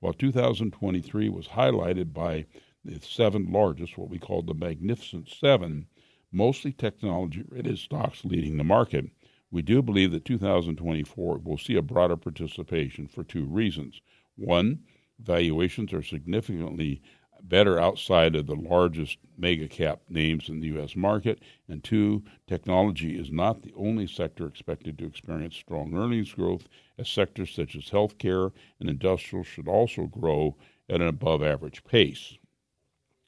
While 0.00 0.14
2023 0.14 1.28
was 1.28 1.48
highlighted 1.48 2.12
by 2.12 2.46
the 2.84 2.98
seven 3.00 3.52
largest, 3.52 3.96
what 3.96 4.08
we 4.08 4.18
call 4.18 4.42
the 4.42 4.54
Magnificent 4.54 5.28
Seven, 5.28 5.86
mostly 6.32 6.72
technology 6.72 7.42
related 7.42 7.78
stocks 7.78 8.24
leading 8.24 8.56
the 8.56 8.64
market, 8.64 9.06
we 9.52 9.62
do 9.62 9.82
believe 9.82 10.10
that 10.12 10.24
2024 10.24 11.38
will 11.38 11.58
see 11.58 11.76
a 11.76 11.82
broader 11.82 12.16
participation 12.16 13.06
for 13.06 13.22
two 13.22 13.44
reasons. 13.44 14.00
One, 14.36 14.80
valuations 15.22 15.92
are 15.92 16.02
significantly 16.02 17.02
better 17.48 17.80
outside 17.80 18.34
of 18.34 18.46
the 18.46 18.54
largest 18.54 19.18
mega 19.36 19.68
cap 19.68 20.00
names 20.08 20.48
in 20.48 20.60
the 20.60 20.68
U.S. 20.68 20.96
market. 20.96 21.40
And 21.68 21.82
two, 21.82 22.22
technology 22.46 23.18
is 23.18 23.30
not 23.30 23.62
the 23.62 23.72
only 23.76 24.06
sector 24.06 24.46
expected 24.46 24.98
to 24.98 25.06
experience 25.06 25.56
strong 25.56 25.96
earnings 25.96 26.32
growth, 26.32 26.68
as 26.98 27.08
sectors 27.08 27.54
such 27.54 27.74
as 27.76 27.90
healthcare 27.90 28.52
and 28.78 28.88
industrial 28.88 29.44
should 29.44 29.68
also 29.68 30.06
grow 30.06 30.56
at 30.88 31.00
an 31.00 31.08
above 31.08 31.42
average 31.42 31.84
pace. 31.84 32.36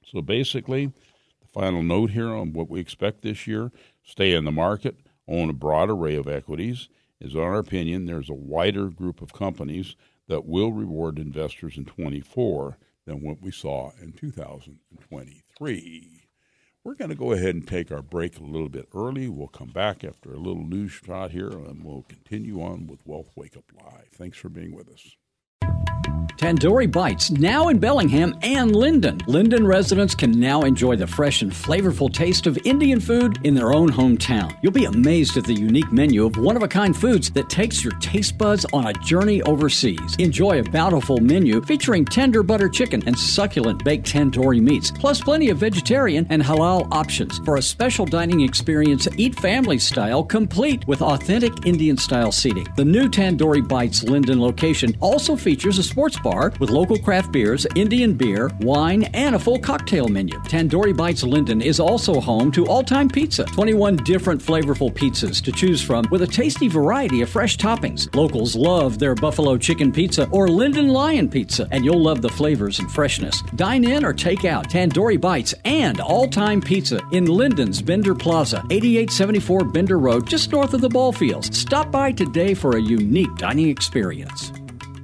So 0.05 0.21
basically, 0.21 0.87
the 0.87 1.49
final 1.49 1.83
note 1.83 2.11
here 2.11 2.31
on 2.31 2.53
what 2.53 2.69
we 2.69 2.81
expect 2.81 3.23
this 3.23 3.47
year 3.47 3.73
stay 4.03 4.35
in 4.35 4.45
the 4.45 4.53
market 4.53 4.97
own 5.29 5.51
a 5.51 5.55
broad 5.55 5.91
array 5.91 6.15
of 6.17 6.29
equities, 6.29 6.89
is, 7.21 7.35
in 7.35 7.41
our 7.41 7.59
opinion, 7.59 8.07
there's 8.07 8.31
a 8.31 8.35
wider 8.35 8.89
group 8.89 9.23
of 9.23 9.33
companies 9.33 9.97
that 10.29 10.45
will 10.45 10.73
reward 10.73 11.19
investors 11.19 11.77
in 11.77 11.85
24 11.85 12.77
than 13.07 13.23
what 13.23 13.43
we 13.43 13.51
saw 13.51 13.91
in 14.01 14.13
2023. 14.13 16.29
We're 16.85 16.95
going 16.95 17.11
to 17.11 17.17
go 17.17 17.33
ahead 17.33 17.55
and 17.55 17.67
take 17.67 17.93
our 17.93 18.03
break 18.03 18.39
a 18.39 18.43
little 18.43 18.69
bit 18.69 18.89
early. 18.95 19.29
We'll 19.29 19.49
come 19.49 19.71
back 19.71 20.03
after 20.03 20.33
a 20.33 20.39
little 20.39 20.65
news 20.65 20.93
shot 20.93 21.31
here, 21.31 21.51
and 21.51 21.85
we'll 21.85 22.03
continue 22.03 22.61
on 22.61 22.89
with 22.89 23.07
Wealth 23.07 23.31
Wake 23.37 23.57
Up 23.57 23.65
Live. 23.81 24.09
Thanks 24.13 24.37
for 24.37 24.49
being 24.49 24.75
with 24.75 24.89
us. 24.89 25.17
Tandoori 26.37 26.91
Bites, 26.91 27.31
now 27.31 27.69
in 27.69 27.79
Bellingham 27.79 28.37
and 28.43 28.73
Lynden. 28.73 29.21
Lynden 29.23 29.67
residents 29.67 30.15
can 30.15 30.31
now 30.33 30.63
enjoy 30.63 30.97
the 30.97 31.07
fresh 31.07 31.43
and 31.43 31.53
flavorful 31.53 32.13
taste 32.13 32.47
of 32.47 32.59
Indian 32.65 33.01
food 33.01 33.39
in 33.45 33.55
their 33.55 33.73
own 33.73 33.91
hometown. 33.91 34.57
You'll 34.63 34.73
be 34.73 34.87
amazed 34.87 35.37
at 35.37 35.45
the 35.45 35.55
unique 35.55 35.93
menu 35.93 36.25
of 36.25 36.37
one 36.37 36.57
of 36.57 36.63
a 36.63 36.69
kind 36.69 36.97
foods 36.97 37.31
that 37.31 37.49
takes 37.49 37.85
your 37.85 37.93
taste 38.01 38.39
buds 38.39 38.65
on 38.73 38.87
a 38.87 38.93
journey 38.93 39.43
overseas. 39.43 40.17
Enjoy 40.19 40.61
a 40.61 40.71
bountiful 40.71 41.19
menu 41.19 41.63
featuring 41.63 42.05
tender 42.05 42.43
butter 42.43 42.69
chicken 42.69 43.03
and 43.07 43.19
succulent 43.19 43.85
baked 43.85 44.07
tandoori 44.07 44.61
meats, 44.61 44.91
plus 44.91 45.21
plenty 45.21 45.51
of 45.51 45.59
vegetarian 45.59 46.27
and 46.31 46.43
halal 46.43 46.89
options. 46.93 47.39
For 47.41 47.57
a 47.57 47.63
special 47.63 48.07
dining 48.07 48.41
experience, 48.41 49.09
eat 49.17 49.39
family 49.39 49.79
style, 49.79 50.25
complete 50.25 50.87
with 50.87 51.03
authentic 51.03 51.67
Indian 51.67 51.97
style 51.97 52.33
seating. 52.33 52.67
The 52.77 52.85
new 52.85 53.09
Tandoori 53.09 53.67
Bites 53.67 54.05
Lynden 54.05 54.41
location 54.41 54.97
also 55.01 55.37
features 55.37 55.79
a 55.79 55.83
sports 55.83 56.12
bar 56.19 56.53
with 56.59 56.71
local 56.71 56.99
craft 56.99 57.33
beers, 57.33 57.67
Indian 57.75 58.15
beer, 58.15 58.51
wine, 58.61 59.05
and 59.15 59.35
a 59.35 59.39
full 59.39 59.59
cocktail 59.59 60.09
menu. 60.09 60.39
Tandoori 60.41 60.97
Bites 60.97 61.23
Lynden 61.23 61.63
is 61.63 61.79
also 61.79 62.21
home 62.21 62.51
to 62.53 62.67
all 62.67 62.83
time 62.83 63.09
pizza, 63.09 63.45
21 63.45 63.97
different 63.97 64.41
flavorful 64.41 64.93
pizzas 64.93 65.43
to 65.43 65.53
choose 65.53 65.83
from 65.83 66.07
with 66.11 66.23
a 66.23 66.27
tasty 66.27 66.69
variety 66.69 67.23
of 67.23 67.29
fresh 67.29 67.57
toppings. 67.57 68.15
Locals 68.15 68.57
love 68.57 68.99
their 68.99 69.15
buffalo 69.15 69.57
chicken 69.57 69.93
pizza 69.93 70.29
or 70.31 70.49
Lynden 70.49 70.91
Lion 70.91 71.29
pizza, 71.29 71.69
and 71.71 71.85
you'll 71.85 72.03
love 72.03 72.23
the 72.23 72.29
flavors 72.29 72.79
and 72.79 72.91
freshness. 72.91 73.43
Dine 73.55 73.85
in 73.85 74.05
or 74.05 74.13
take 74.13 74.45
out 74.45 74.69
Tandoori 74.69 75.21
Bites 75.21 75.55
and 75.65 76.01
all 76.01 76.29
time 76.29 76.61
pizza 76.61 77.01
in 77.13 77.27
Lynden's 77.27 77.83
Bender 77.83 78.15
Plaza, 78.15 78.59
8874 78.71 79.65
Bender 79.65 79.99
Road, 79.99 80.27
just 80.27 80.53
north 80.53 80.75
of 80.75 80.81
the 80.81 80.89
ball 80.89 81.13
fields. 81.13 81.57
Stop 81.57 81.91
by 81.91 82.13
today 82.13 82.55
for 82.55 82.77
a 82.77 82.83
unique 82.83 83.35
dining 83.37 83.69
experience. 83.69 84.53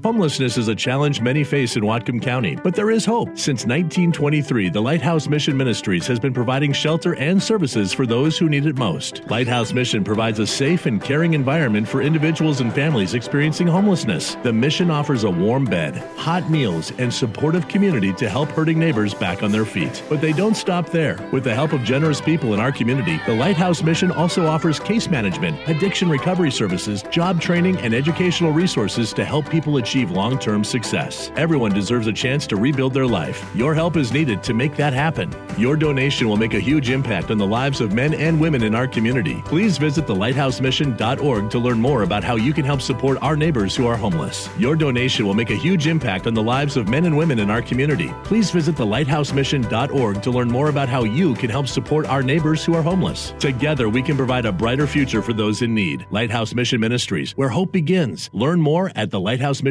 Homelessness 0.04 0.56
is 0.56 0.68
a 0.68 0.76
challenge 0.76 1.20
many 1.20 1.42
face 1.42 1.74
in 1.74 1.82
Whatcom 1.82 2.22
County, 2.22 2.54
but 2.54 2.72
there 2.76 2.88
is 2.88 3.04
hope. 3.04 3.30
Since 3.30 3.66
1923, 3.66 4.68
the 4.68 4.80
Lighthouse 4.80 5.26
Mission 5.26 5.56
Ministries 5.56 6.06
has 6.06 6.20
been 6.20 6.32
providing 6.32 6.72
shelter 6.72 7.16
and 7.16 7.42
services 7.42 7.92
for 7.92 8.06
those 8.06 8.38
who 8.38 8.48
need 8.48 8.64
it 8.64 8.78
most. 8.78 9.28
Lighthouse 9.28 9.72
Mission 9.72 10.04
provides 10.04 10.38
a 10.38 10.46
safe 10.46 10.86
and 10.86 11.02
caring 11.02 11.34
environment 11.34 11.88
for 11.88 12.00
individuals 12.00 12.60
and 12.60 12.72
families 12.72 13.14
experiencing 13.14 13.66
homelessness. 13.66 14.36
The 14.44 14.52
mission 14.52 14.88
offers 14.88 15.24
a 15.24 15.30
warm 15.30 15.64
bed, 15.64 15.96
hot 16.16 16.48
meals, 16.48 16.92
and 16.98 17.12
supportive 17.12 17.66
community 17.66 18.12
to 18.14 18.28
help 18.28 18.50
hurting 18.50 18.78
neighbors 18.78 19.14
back 19.14 19.42
on 19.42 19.50
their 19.50 19.64
feet. 19.64 20.04
But 20.08 20.20
they 20.20 20.32
don't 20.32 20.56
stop 20.56 20.90
there. 20.90 21.18
With 21.32 21.42
the 21.42 21.54
help 21.56 21.72
of 21.72 21.82
generous 21.82 22.20
people 22.20 22.54
in 22.54 22.60
our 22.60 22.70
community, 22.70 23.20
the 23.26 23.34
Lighthouse 23.34 23.82
Mission 23.82 24.12
also 24.12 24.46
offers 24.46 24.78
case 24.78 25.08
management, 25.10 25.58
addiction 25.68 26.08
recovery 26.08 26.52
services, 26.52 27.02
job 27.10 27.40
training, 27.40 27.78
and 27.78 27.92
educational 27.92 28.52
resources 28.52 29.12
to 29.12 29.24
help 29.24 29.50
people 29.50 29.78
achieve 29.78 29.87
achieve 29.88 30.10
long 30.10 30.38
term 30.38 30.62
success. 30.62 31.32
Everyone 31.36 31.72
deserves 31.72 32.08
a 32.08 32.12
chance 32.12 32.46
to 32.48 32.56
rebuild 32.56 32.92
their 32.92 33.06
life. 33.06 33.42
Your 33.54 33.74
help 33.74 33.96
is 33.96 34.12
needed 34.12 34.42
to 34.42 34.52
make 34.52 34.76
that 34.76 34.92
happen. 34.92 35.34
Your 35.56 35.76
donation 35.76 36.28
will 36.28 36.36
make 36.36 36.52
a 36.52 36.60
huge 36.60 36.90
impact 36.90 37.30
on 37.30 37.38
the 37.38 37.46
lives 37.46 37.80
of 37.80 37.94
men 37.94 38.12
and 38.12 38.38
women 38.38 38.62
in 38.62 38.74
our 38.74 38.86
community. 38.86 39.40
Please 39.46 39.78
visit 39.78 40.04
thelighthousemission.org 40.04 41.50
to 41.50 41.58
learn 41.58 41.80
more 41.80 42.02
about 42.02 42.22
how 42.22 42.36
you 42.36 42.52
can 42.52 42.66
help 42.66 42.82
support 42.82 43.16
our 43.22 43.34
neighbors 43.34 43.74
who 43.74 43.86
are 43.86 43.96
homeless. 43.96 44.50
Your 44.58 44.76
donation 44.76 45.26
will 45.26 45.32
make 45.32 45.48
a 45.48 45.54
huge 45.54 45.86
impact 45.86 46.26
on 46.26 46.34
the 46.34 46.42
lives 46.42 46.76
of 46.76 46.88
men 46.88 47.06
and 47.06 47.16
women 47.16 47.38
in 47.38 47.50
our 47.50 47.62
community. 47.62 48.12
Please 48.24 48.50
visit 48.50 48.74
thelighthousemission.org 48.74 50.22
to 50.22 50.30
learn 50.30 50.48
more 50.48 50.68
about 50.68 50.90
how 50.90 51.04
you 51.04 51.34
can 51.34 51.48
help 51.48 51.66
support 51.66 52.04
our 52.06 52.22
neighbors 52.22 52.62
who 52.62 52.74
are 52.74 52.82
homeless. 52.82 53.32
Together, 53.38 53.88
we 53.88 54.02
can 54.02 54.18
provide 54.18 54.44
a 54.44 54.52
brighter 54.52 54.86
future 54.86 55.22
for 55.22 55.32
those 55.32 55.62
in 55.62 55.74
need. 55.74 56.06
Lighthouse 56.10 56.52
Mission 56.52 56.78
Ministries, 56.78 57.34
where 57.38 57.48
hope 57.48 57.72
begins. 57.72 58.28
Learn 58.34 58.60
more 58.60 58.92
at 58.94 59.10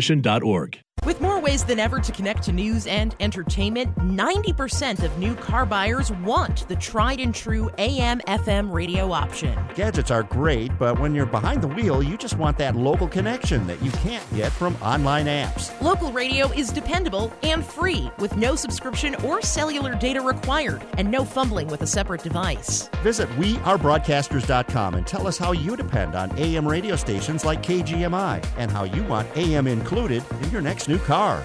thelighthousemission.org. 0.08 0.80
With 1.06 1.22
more 1.22 1.37
ways 1.48 1.64
than 1.64 1.80
ever 1.80 1.98
to 1.98 2.12
connect 2.12 2.44
to 2.44 2.52
news 2.52 2.88
and 2.88 3.16
entertainment, 3.22 3.96
90% 4.00 5.02
of 5.02 5.18
new 5.18 5.34
car 5.34 5.66
buyers 5.66 6.12
want 6.12 6.68
the 6.68 6.76
tried 6.76 7.22
and 7.22 7.34
true 7.34 7.70
AM 7.78 8.20
FM 8.28 8.70
radio 8.70 9.14
option. 9.14 9.58
Gadgets 9.74 10.12
are 10.12 10.24
great, 10.24 10.78
but 10.78 11.00
when 11.00 11.16
you're 11.16 11.26
behind 11.26 11.62
the 11.62 11.70
wheel, 11.70 12.04
you 12.04 12.18
just 12.18 12.38
want 12.38 12.58
that 12.58 12.76
local 12.76 13.08
connection 13.08 13.66
that 13.66 13.82
you 13.82 13.92
can't 13.92 14.26
get 14.36 14.52
from 14.52 14.76
online 14.82 15.28
apps. 15.28 15.72
Local 15.82 16.12
radio 16.12 16.52
is 16.52 16.70
dependable 16.70 17.32
and 17.44 17.66
free, 17.66 18.12
with 18.20 18.36
no 18.36 18.54
subscription 18.54 19.16
or 19.24 19.42
cellular 19.42 19.96
data 19.96 20.20
required, 20.20 20.84
and 20.98 21.10
no 21.10 21.24
fumbling 21.24 21.68
with 21.68 21.82
a 21.82 21.88
separate 21.88 22.24
device. 22.24 22.90
Visit 23.04 23.30
wearebroadcasters.com 23.38 24.96
and 24.96 25.08
tell 25.08 25.26
us 25.26 25.38
how 25.38 25.54
you 25.54 25.78
depend 25.78 26.14
on 26.14 26.38
AM 26.38 26.68
radio 26.68 26.98
stations 26.98 27.46
like 27.46 27.64
KGMI 27.64 28.46
and 28.58 28.70
how 28.70 28.84
you 28.84 29.02
want 29.04 29.30
AM 29.38 29.66
included 29.66 30.26
in 30.42 30.52
your 30.52 30.62
next 30.62 30.90
new 30.90 30.98
car. 30.98 31.37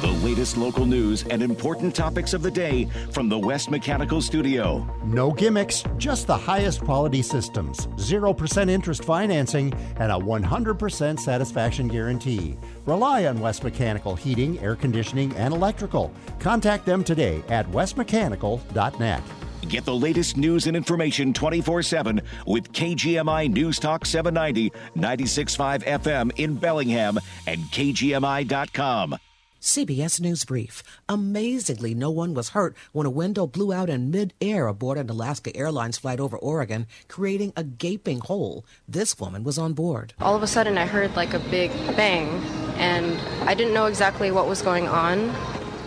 The 0.00 0.10
latest 0.24 0.56
local 0.56 0.86
news 0.86 1.22
and 1.22 1.40
important 1.40 1.94
topics 1.94 2.34
of 2.34 2.42
the 2.42 2.50
day 2.50 2.88
from 3.12 3.28
the 3.28 3.38
West 3.38 3.70
Mechanical 3.70 4.20
Studio. 4.20 4.84
No 5.04 5.30
gimmicks, 5.30 5.84
just 5.98 6.26
the 6.26 6.36
highest 6.36 6.80
quality 6.80 7.22
systems, 7.22 7.86
0% 7.96 8.68
interest 8.68 9.04
financing, 9.04 9.72
and 9.96 10.10
a 10.10 10.16
100% 10.16 11.20
satisfaction 11.20 11.86
guarantee. 11.86 12.56
Rely 12.86 13.26
on 13.26 13.38
West 13.38 13.62
Mechanical 13.62 14.16
Heating, 14.16 14.58
Air 14.58 14.74
Conditioning, 14.74 15.32
and 15.36 15.54
Electrical. 15.54 16.12
Contact 16.40 16.84
them 16.84 17.04
today 17.04 17.44
at 17.48 17.64
westmechanical.net. 17.70 19.22
Get 19.68 19.84
the 19.84 19.94
latest 19.94 20.36
news 20.36 20.66
and 20.66 20.76
information 20.76 21.32
24 21.32 21.82
7 21.82 22.20
with 22.48 22.72
KGMI 22.72 23.48
News 23.50 23.78
Talk 23.78 24.04
790, 24.04 24.70
96.5 24.96 25.84
FM 25.84 26.32
in 26.36 26.56
Bellingham, 26.56 27.18
and 27.46 27.60
KGMI.com. 27.60 29.16
CBS 29.64 30.20
News 30.20 30.44
Brief. 30.44 30.82
Amazingly, 31.08 31.94
no 31.94 32.10
one 32.10 32.34
was 32.34 32.50
hurt 32.50 32.76
when 32.92 33.06
a 33.06 33.10
window 33.10 33.46
blew 33.46 33.72
out 33.72 33.88
in 33.88 34.10
mid-air 34.10 34.66
aboard 34.66 34.98
an 34.98 35.08
Alaska 35.08 35.56
Airlines 35.56 35.96
flight 35.96 36.20
over 36.20 36.36
Oregon, 36.36 36.86
creating 37.08 37.50
a 37.56 37.64
gaping 37.64 38.20
hole. 38.20 38.66
This 38.86 39.18
woman 39.18 39.42
was 39.42 39.56
on 39.56 39.72
board. 39.72 40.12
All 40.20 40.36
of 40.36 40.42
a 40.42 40.46
sudden, 40.46 40.76
I 40.76 40.84
heard 40.84 41.16
like 41.16 41.32
a 41.32 41.38
big 41.38 41.70
bang, 41.96 42.28
and 42.76 43.18
I 43.48 43.54
didn't 43.54 43.72
know 43.72 43.86
exactly 43.86 44.30
what 44.30 44.46
was 44.46 44.60
going 44.60 44.86
on. 44.86 45.30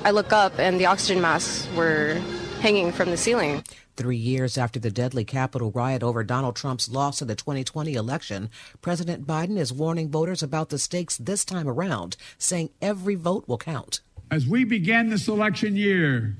I 0.03 0.09
look 0.09 0.33
up, 0.33 0.57
and 0.57 0.79
the 0.79 0.87
oxygen 0.87 1.21
masks 1.21 1.67
were 1.75 2.19
hanging 2.61 2.91
from 2.91 3.11
the 3.11 3.17
ceiling. 3.17 3.63
Three 3.97 4.15
years 4.15 4.59
after 4.59 4.79
the 4.79 4.91
deadly 4.91 5.25
Capitol 5.25 5.71
riot 5.71 6.03
over 6.03 6.23
Donald 6.23 6.55
Trump's 6.55 6.87
loss 6.87 7.19
in 7.19 7.27
the 7.27 7.33
2020 7.33 7.95
election, 7.95 8.51
President 8.79 9.25
Biden 9.25 9.57
is 9.57 9.73
warning 9.73 10.11
voters 10.11 10.43
about 10.43 10.69
the 10.69 10.77
stakes 10.77 11.17
this 11.17 11.43
time 11.43 11.67
around, 11.67 12.15
saying 12.37 12.69
every 12.79 13.15
vote 13.15 13.47
will 13.47 13.57
count. 13.57 14.01
As 14.29 14.45
we 14.45 14.65
begin 14.65 15.09
this 15.09 15.27
election 15.27 15.75
year, 15.75 16.37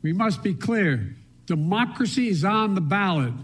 we 0.00 0.14
must 0.14 0.42
be 0.42 0.54
clear 0.54 1.14
democracy 1.44 2.28
is 2.28 2.46
on 2.46 2.74
the 2.74 2.80
ballot. 2.80 3.34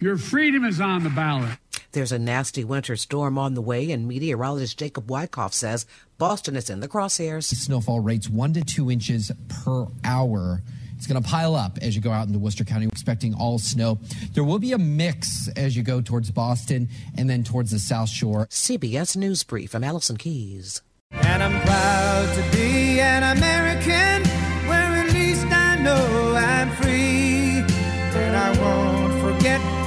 Your 0.00 0.16
freedom 0.16 0.64
is 0.64 0.80
on 0.80 1.04
the 1.04 1.10
ballot. 1.10 1.58
There's 1.92 2.12
a 2.12 2.18
nasty 2.18 2.64
winter 2.64 2.96
storm 2.96 3.36
on 3.36 3.54
the 3.54 3.62
way, 3.62 3.90
and 3.90 4.08
meteorologist 4.08 4.78
Jacob 4.78 5.06
Wycoff 5.08 5.52
says 5.52 5.84
Boston 6.16 6.56
is 6.56 6.70
in 6.70 6.80
the 6.80 6.88
crosshairs. 6.88 7.44
Snowfall 7.44 8.00
rates 8.00 8.28
one 8.30 8.54
to 8.54 8.64
two 8.64 8.90
inches 8.90 9.30
per 9.48 9.86
hour. 10.02 10.62
It's 10.98 11.06
going 11.06 11.22
to 11.22 11.28
pile 11.28 11.54
up 11.54 11.78
as 11.80 11.94
you 11.94 12.02
go 12.02 12.10
out 12.10 12.26
into 12.26 12.40
Worcester 12.40 12.64
County, 12.64 12.86
expecting 12.86 13.32
all 13.32 13.60
snow. 13.60 14.00
There 14.32 14.42
will 14.42 14.58
be 14.58 14.72
a 14.72 14.78
mix 14.78 15.48
as 15.56 15.76
you 15.76 15.84
go 15.84 16.00
towards 16.00 16.28
Boston 16.32 16.88
and 17.16 17.30
then 17.30 17.44
towards 17.44 17.70
the 17.70 17.78
South 17.78 18.08
Shore. 18.08 18.48
CBS 18.50 19.16
News 19.16 19.44
Brief. 19.44 19.76
I'm 19.76 19.84
Allison 19.84 20.16
Keyes. 20.16 20.82
And 21.12 21.40
I'm 21.40 21.60
proud 21.62 22.34
to 22.34 22.56
be 22.56 22.98
an 22.98 23.36
American 23.38 24.28
where 24.68 25.06
at 25.06 25.12
least 25.12 25.46
I 25.46 25.76
know 25.76 26.34
I'm 26.34 26.70
free. 26.82 27.62
And 28.18 28.36
I 28.36 28.50
won't 28.60 29.20
forget 29.20 29.77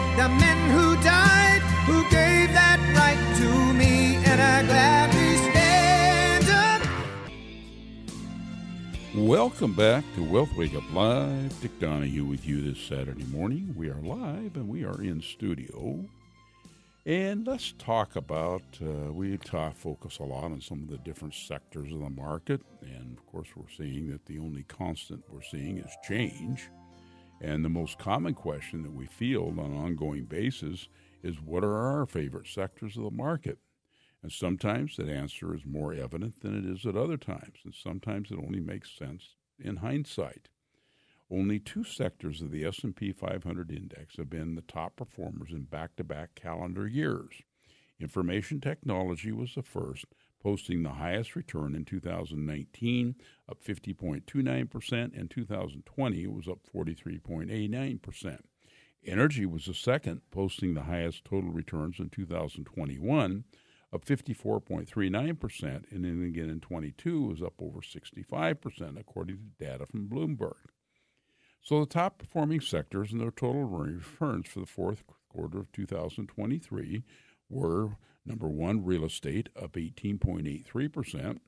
Welcome 9.13 9.73
back 9.73 10.05
to 10.15 10.23
Wealth 10.23 10.55
Wake 10.55 10.73
Up 10.73 10.89
Live. 10.93 11.59
Dick 11.59 11.77
Donahue 11.81 12.23
with 12.23 12.47
you 12.47 12.61
this 12.61 12.79
Saturday 12.79 13.25
morning. 13.25 13.73
We 13.75 13.89
are 13.89 14.01
live 14.01 14.55
and 14.55 14.69
we 14.69 14.85
are 14.85 15.01
in 15.01 15.21
studio. 15.21 16.05
And 17.05 17.45
let's 17.45 17.73
talk 17.73 18.15
about, 18.15 18.61
uh, 18.81 19.11
we 19.11 19.37
talk, 19.37 19.75
focus 19.75 20.19
a 20.19 20.23
lot 20.23 20.45
on 20.45 20.61
some 20.61 20.83
of 20.83 20.89
the 20.89 20.97
different 20.99 21.33
sectors 21.33 21.91
of 21.91 21.99
the 21.99 22.09
market. 22.09 22.61
And 22.83 23.17
of 23.17 23.25
course, 23.25 23.49
we're 23.53 23.65
seeing 23.75 24.09
that 24.11 24.25
the 24.27 24.39
only 24.39 24.63
constant 24.63 25.25
we're 25.29 25.41
seeing 25.41 25.79
is 25.79 25.91
change. 26.07 26.69
And 27.41 27.65
the 27.65 27.69
most 27.69 27.99
common 27.99 28.33
question 28.33 28.81
that 28.83 28.93
we 28.93 29.07
field 29.07 29.59
on 29.59 29.71
an 29.71 29.77
ongoing 29.77 30.23
basis 30.23 30.87
is 31.21 31.41
what 31.41 31.65
are 31.65 31.75
our 31.75 32.05
favorite 32.05 32.47
sectors 32.47 32.95
of 32.95 33.03
the 33.03 33.11
market? 33.11 33.57
And 34.23 34.31
sometimes 34.31 34.97
that 34.97 35.09
answer 35.09 35.55
is 35.55 35.65
more 35.65 35.93
evident 35.93 36.41
than 36.41 36.57
it 36.57 36.65
is 36.65 36.85
at 36.85 36.95
other 36.95 37.17
times. 37.17 37.59
And 37.63 37.73
sometimes 37.73 38.31
it 38.31 38.37
only 38.37 38.59
makes 38.59 38.91
sense 38.91 39.35
in 39.59 39.77
hindsight. 39.77 40.49
only 41.31 41.59
two 41.59 41.83
sectors 41.83 42.41
of 42.41 42.51
the 42.51 42.65
S&P 42.65 43.11
500 43.13 43.71
index 43.71 44.17
have 44.17 44.29
been 44.29 44.55
the 44.55 44.61
top 44.61 44.97
performers 44.97 45.51
in 45.51 45.63
back-to-back 45.63 46.35
calendar 46.35 46.87
years. 46.87 47.41
Information 47.99 48.59
technology 48.59 49.31
was 49.31 49.55
the 49.55 49.63
first, 49.63 50.05
posting 50.41 50.83
the 50.83 50.89
highest 50.89 51.35
return 51.35 51.75
in 51.75 51.85
2019, 51.85 53.15
up 53.47 53.63
50.29%, 53.63 55.17
and 55.17 55.29
2020 55.29 56.27
was 56.27 56.47
up 56.47 56.59
43.89%. 56.75 58.39
Energy 59.05 59.45
was 59.45 59.65
the 59.65 59.73
second, 59.73 60.21
posting 60.31 60.73
the 60.73 60.83
highest 60.83 61.25
total 61.25 61.51
returns 61.51 61.99
in 61.99 62.09
2021, 62.09 63.45
up 63.93 64.05
54.39%, 64.05 65.91
and 65.91 66.05
then 66.05 66.23
again 66.23 66.49
in 66.49 66.59
22 66.59 67.23
was 67.23 67.41
up 67.41 67.53
over 67.59 67.79
65%, 67.79 68.99
according 68.99 69.37
to 69.37 69.65
data 69.65 69.85
from 69.85 70.07
Bloomberg. 70.07 70.69
So 71.61 71.79
the 71.79 71.85
top 71.85 72.17
performing 72.17 72.61
sectors 72.61 73.11
and 73.11 73.21
their 73.21 73.31
total 73.31 73.65
returns 73.65 74.47
for 74.47 74.59
the 74.59 74.65
fourth 74.65 75.03
quarter 75.29 75.59
of 75.59 75.71
2023 75.71 77.03
were 77.49 77.97
number 78.25 78.47
one, 78.47 78.83
real 78.83 79.05
estate 79.05 79.49
up 79.61 79.73
18.83%, 79.73 81.39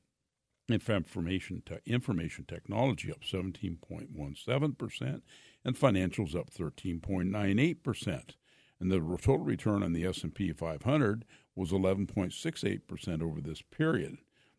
information, 0.69 1.63
te- 1.65 1.79
information 1.85 2.45
technology 2.45 3.11
up 3.11 3.21
17.17%, 3.21 5.21
and 5.65 5.75
financials 5.75 6.35
up 6.35 6.51
13.98%. 6.51 8.35
And 8.83 8.91
the 8.91 8.99
total 8.99 9.37
return 9.37 9.81
on 9.81 9.93
the 9.93 10.05
S&P 10.05 10.51
500 10.51 11.23
was 11.55 11.71
11.68% 11.71 13.23
over 13.23 13.39
this 13.39 13.61
period. 13.61 14.17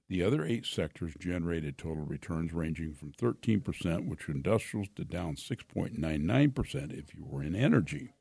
The 0.08 0.22
other 0.22 0.46
eight 0.46 0.64
sectors 0.64 1.12
generated 1.18 1.76
total 1.76 2.06
returns 2.06 2.54
ranging 2.54 2.94
from 2.94 3.12
13%, 3.12 4.08
which 4.08 4.26
were 4.26 4.34
industrials, 4.34 4.88
to 4.96 5.04
down 5.04 5.36
6.99% 5.36 6.98
if 6.98 7.14
you 7.14 7.22
were 7.22 7.42
in 7.42 7.54
energy. 7.54 8.14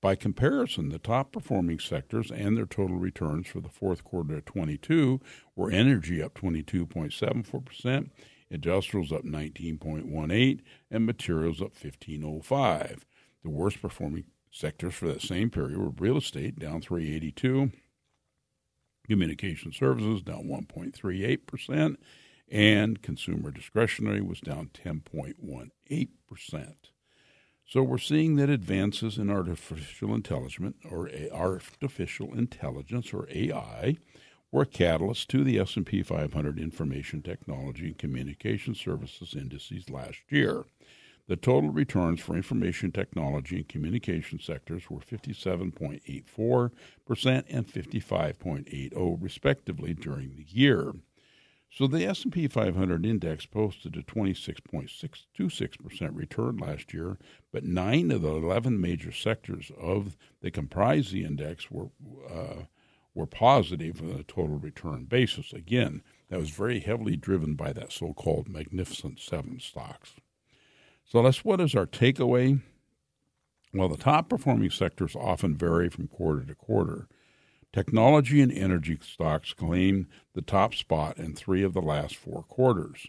By 0.00 0.16
comparison, 0.16 0.88
the 0.88 0.98
top 0.98 1.30
performing 1.30 1.78
sectors 1.78 2.32
and 2.32 2.56
their 2.56 2.66
total 2.66 2.96
returns 2.96 3.46
for 3.46 3.60
the 3.60 3.68
fourth 3.68 4.02
quarter 4.02 4.38
of 4.38 4.44
22 4.44 5.20
were 5.54 5.70
energy 5.70 6.20
up 6.20 6.34
22.74%, 6.34 8.10
industrials 8.50 9.12
up 9.12 9.22
19.18, 9.22 10.60
and 10.90 11.06
materials 11.06 11.62
up 11.62 11.76
15.05. 11.76 13.02
The 13.44 13.50
worst 13.50 13.80
performing 13.80 14.24
sectors 14.50 14.94
for 14.94 15.06
that 15.06 15.22
same 15.22 15.50
period 15.50 15.78
were 15.78 15.90
real 15.90 16.16
estate 16.16 16.58
down 16.58 16.80
382, 16.80 17.70
communication 19.06 19.72
services 19.72 20.22
down 20.22 20.44
1.38%, 20.44 21.96
and 22.50 23.02
consumer 23.02 23.50
discretionary 23.50 24.20
was 24.20 24.40
down 24.40 24.70
10.18%. 24.72 26.74
So 27.66 27.82
we're 27.82 27.98
seeing 27.98 28.36
that 28.36 28.48
advances 28.48 29.18
in 29.18 29.28
artificial 29.28 30.14
intelligence 30.14 30.76
or 30.90 31.10
artificial 31.32 32.32
intelligence 32.32 33.12
or 33.12 33.28
AI 33.30 33.96
were 34.50 34.62
a 34.62 34.66
catalyst 34.66 35.28
to 35.28 35.44
the 35.44 35.58
S&P 35.58 36.02
500 36.02 36.58
information 36.58 37.20
technology 37.20 37.88
and 37.88 37.98
communication 37.98 38.74
services 38.74 39.34
indices 39.36 39.90
last 39.90 40.20
year. 40.30 40.64
The 41.28 41.36
total 41.36 41.70
returns 41.70 42.20
for 42.20 42.36
information 42.36 42.90
technology 42.90 43.56
and 43.56 43.68
communication 43.68 44.40
sectors 44.40 44.88
were 44.88 45.00
57.84% 45.00 47.44
and 47.50 47.68
55.80 47.68 49.18
respectively 49.20 49.92
during 49.92 50.36
the 50.36 50.46
year. 50.48 50.94
So 51.70 51.86
the 51.86 52.06
S&P 52.06 52.48
500 52.48 53.04
index 53.04 53.44
posted 53.44 53.94
a 53.96 54.02
26.626% 54.02 56.16
return 56.16 56.56
last 56.56 56.94
year, 56.94 57.18
but 57.52 57.62
9 57.62 58.10
of 58.10 58.22
the 58.22 58.34
11 58.34 58.80
major 58.80 59.12
sectors 59.12 59.70
of 59.78 60.16
that 60.40 60.54
comprise 60.54 61.10
the 61.10 61.26
index 61.26 61.70
were 61.70 61.90
uh, 62.30 62.62
were 63.14 63.26
positive 63.26 64.00
on 64.00 64.12
a 64.12 64.22
total 64.22 64.58
return 64.58 65.04
basis. 65.04 65.52
Again, 65.52 66.00
that 66.30 66.40
was 66.40 66.48
very 66.50 66.80
heavily 66.80 67.16
driven 67.16 67.54
by 67.54 67.74
that 67.74 67.92
so-called 67.92 68.48
magnificent 68.48 69.20
7 69.20 69.60
stocks. 69.60 70.14
So 71.10 71.22
that's 71.22 71.42
what 71.42 71.60
is 71.60 71.74
our 71.74 71.86
takeaway? 71.86 72.60
Well, 73.72 73.88
the 73.88 73.96
top 73.96 74.28
performing 74.28 74.70
sectors 74.70 75.16
often 75.16 75.56
vary 75.56 75.88
from 75.88 76.06
quarter 76.06 76.44
to 76.44 76.54
quarter. 76.54 77.08
Technology 77.72 78.42
and 78.42 78.52
energy 78.52 78.98
stocks 79.00 79.54
claim 79.54 80.06
the 80.34 80.42
top 80.42 80.74
spot 80.74 81.16
in 81.16 81.34
three 81.34 81.62
of 81.62 81.72
the 81.72 81.80
last 81.80 82.16
four 82.16 82.42
quarters. 82.42 83.06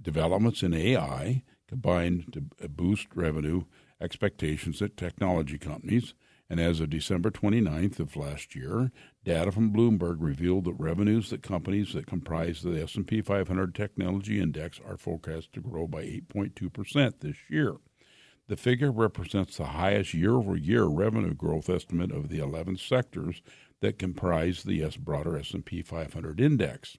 Developments 0.00 0.62
in 0.62 0.72
AI 0.72 1.42
combined 1.68 2.32
to 2.32 2.68
boost 2.68 3.08
revenue 3.14 3.64
expectations 4.00 4.80
at 4.80 4.96
technology 4.96 5.58
companies. 5.58 6.14
And 6.48 6.60
as 6.60 6.80
of 6.80 6.90
December 6.90 7.30
29th 7.30 7.98
of 7.98 8.16
last 8.16 8.54
year, 8.54 8.90
data 9.24 9.50
from 9.50 9.72
Bloomberg 9.72 10.16
revealed 10.20 10.64
that 10.66 10.74
revenues 10.74 11.30
that 11.30 11.42
companies 11.42 11.94
that 11.94 12.06
comprise 12.06 12.62
the 12.62 12.82
S&P 12.82 13.22
500 13.22 13.74
Technology 13.74 14.40
Index 14.40 14.80
are 14.86 14.96
forecast 14.96 15.52
to 15.54 15.60
grow 15.60 15.86
by 15.86 16.02
8.2% 16.02 17.20
this 17.20 17.36
year. 17.48 17.76
The 18.46 18.56
figure 18.56 18.92
represents 18.92 19.56
the 19.56 19.64
highest 19.64 20.12
year-over-year 20.12 20.84
revenue 20.84 21.32
growth 21.32 21.70
estimate 21.70 22.12
of 22.12 22.28
the 22.28 22.38
11 22.38 22.76
sectors 22.76 23.40
that 23.80 23.98
comprise 23.98 24.62
the 24.62 24.82
S 24.82 24.96
broader 24.96 25.38
S&P 25.38 25.80
500 25.80 26.40
index. 26.40 26.98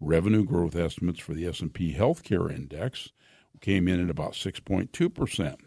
Revenue 0.00 0.44
growth 0.44 0.76
estimates 0.76 1.18
for 1.18 1.34
the 1.34 1.46
S&P 1.46 1.94
Healthcare 1.94 2.54
Index 2.54 3.10
came 3.60 3.88
in 3.88 4.00
at 4.00 4.10
about 4.10 4.32
6.2 4.34 5.12
percent 5.12 5.60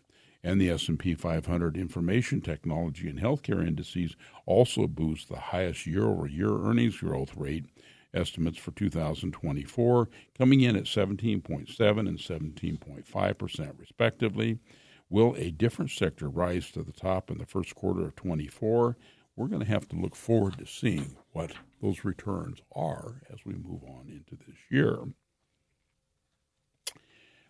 and 0.48 0.62
the 0.62 0.70
S&P 0.70 1.14
500 1.14 1.76
Information 1.76 2.40
Technology 2.40 3.10
and 3.10 3.20
Healthcare 3.20 3.68
indices 3.68 4.16
also 4.46 4.88
boost 4.88 5.28
the 5.28 5.38
highest 5.38 5.86
year-over-year 5.86 6.50
earnings 6.50 6.96
growth 7.00 7.36
rate 7.36 7.66
estimates 8.14 8.58
for 8.58 8.72
2024, 8.72 10.08
coming 10.38 10.62
in 10.62 10.78
at 10.78 10.86
17.7 10.86 12.00
and 12.00 12.18
17.5 12.18 13.38
percent 13.38 13.76
respectively. 13.78 14.58
Will 15.10 15.36
a 15.36 15.52
different 15.52 15.92
sector 15.92 16.30
rise 16.30 16.72
to 16.72 16.82
the 16.82 16.94
top 16.94 17.30
in 17.30 17.40
the 17.40 17.46
first 17.46 17.76
quarter 17.76 18.06
of 18.06 18.16
24? 18.16 18.96
We're 19.36 19.48
going 19.48 19.66
to 19.66 19.70
have 19.70 19.90
to 19.90 19.98
look 19.98 20.16
forward 20.16 20.58
to 20.60 20.66
seeing 20.66 21.18
what 21.34 21.52
those 21.82 22.06
returns 22.06 22.62
are 22.74 23.22
as 23.30 23.40
we 23.46 23.56
move 23.56 23.84
on 23.84 24.08
into 24.08 24.42
this 24.48 24.58
year. 24.72 25.00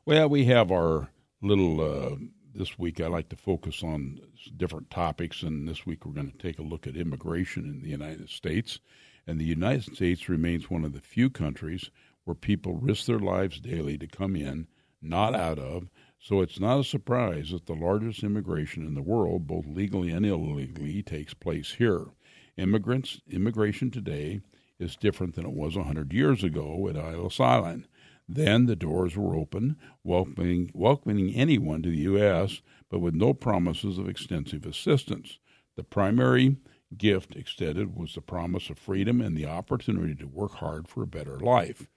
Well, 0.04 0.30
we 0.30 0.46
have 0.46 0.72
our 0.72 1.12
little 1.44 1.82
uh, 1.82 2.16
this 2.58 2.80
week 2.80 3.00
I 3.00 3.08
like 3.08 3.30
to 3.30 3.36
focus 3.36 3.84
on 3.84 4.20
different 4.58 4.90
topics, 4.90 5.44
and 5.44 5.68
this 5.68 5.86
week 5.86 6.06
we're 6.06 6.14
going 6.14 6.32
to 6.32 6.38
take 6.38 6.58
a 6.58 6.64
look 6.64 6.88
at 6.88 6.98
immigration 6.98 7.66
in 7.66 7.82
the 7.82 7.90
United 7.90 8.30
States. 8.30 8.80
And 9.28 9.40
the 9.40 9.46
United 9.46 9.96
States 9.96 10.28
remains 10.28 10.70
one 10.70 10.84
of 10.84 10.94
the 10.94 11.00
few 11.00 11.30
countries 11.30 11.92
where 12.24 12.34
people 12.34 12.74
risk 12.74 13.06
their 13.06 13.20
lives 13.20 13.60
daily 13.60 13.98
to 14.00 14.08
come 14.08 14.36
in, 14.36 14.68
not 15.02 15.36
out 15.36 15.60
of. 15.60 15.90
So 16.20 16.42
it's 16.42 16.60
not 16.60 16.80
a 16.80 16.84
surprise 16.84 17.52
that 17.52 17.68
the 17.68 17.76
largest 17.76 18.24
immigration 18.24 18.88
in 18.88 18.96
the 18.96 19.04
world, 19.04 19.46
both 19.46 19.68
legally 19.68 20.10
and 20.10 20.26
illegally, 20.26 21.04
takes 21.04 21.36
place 21.36 21.74
here. 21.74 22.06
Immigrants 22.58 23.22
immigration 23.30 23.92
today 23.92 24.42
is 24.80 24.96
different 24.96 25.36
than 25.36 25.46
it 25.46 25.54
was 25.54 25.76
a 25.76 25.80
100 25.80 26.12
years 26.12 26.44
ago 26.44 26.88
at 26.90 26.96
Ellis 26.96 27.40
Island. 27.40 27.88
Then 28.30 28.66
the 28.66 28.76
doors 28.76 29.16
were 29.16 29.36
open, 29.36 29.78
welcoming, 30.04 30.70
welcoming 30.74 31.34
anyone 31.34 31.82
to 31.84 31.90
the 31.90 32.00
U.S., 32.00 32.62
but 32.90 33.00
with 33.00 33.14
no 33.14 33.34
promises 33.34 33.98
of 33.98 34.10
extensive 34.10 34.66
assistance. 34.66 35.40
The 35.76 35.84
primary 35.84 36.58
gift 36.98 37.36
extended 37.36 37.96
was 37.96 38.16
the 38.16 38.22
promise 38.22 38.70
of 38.70 38.80
freedom 38.80 39.22
and 39.22 39.36
the 39.36 39.46
opportunity 39.46 40.16
to 40.16 40.28
work 40.28 40.56
hard 40.56 40.88
for 40.88 41.04
a 41.04 41.08
better 41.08 41.40
life. 41.40 41.88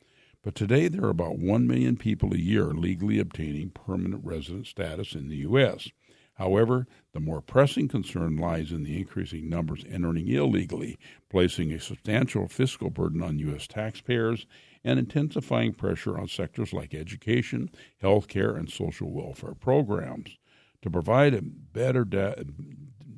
But 0.43 0.55
today 0.55 0.88
there 0.88 1.05
are 1.05 1.11
about 1.11 1.38
1 1.38 1.66
million 1.66 1.97
people 1.97 2.33
a 2.33 2.38
year 2.38 2.66
legally 2.66 3.19
obtaining 3.19 3.71
permanent 3.71 4.25
resident 4.25 4.66
status 4.66 5.14
in 5.14 5.29
the 5.29 5.37
U.S. 5.38 5.90
However, 6.35 6.87
the 7.12 7.21
more 7.21 7.43
pressing 7.43 7.88
concern 7.88 8.37
lies 8.37 8.73
in 8.73 8.83
the 8.83 8.97
increasing 8.97 9.51
numbers 9.51 9.85
entering 9.90 10.29
illegally, 10.29 10.99
placing 11.29 11.73
a 11.73 11.81
substantial 11.81 12.49
fiscal 12.49 12.88
burden 12.88 13.23
on 13.23 13.38
U.S. 13.40 13.66
taxpayers 13.66 14.47
and 14.85 14.99
intensifying 14.99 15.73
pressure 15.73 16.19
on 16.19 16.29
sectors 16.29 16.73
like 16.73 16.95
education, 16.95 17.71
health 18.01 18.29
care, 18.29 18.55
and 18.57 18.71
social 18.71 19.11
welfare 19.11 19.55
programs. 19.55 20.38
To 20.83 20.90
provide 20.90 21.35
a 21.35 21.43
better 21.43 22.05
da- 22.05 22.43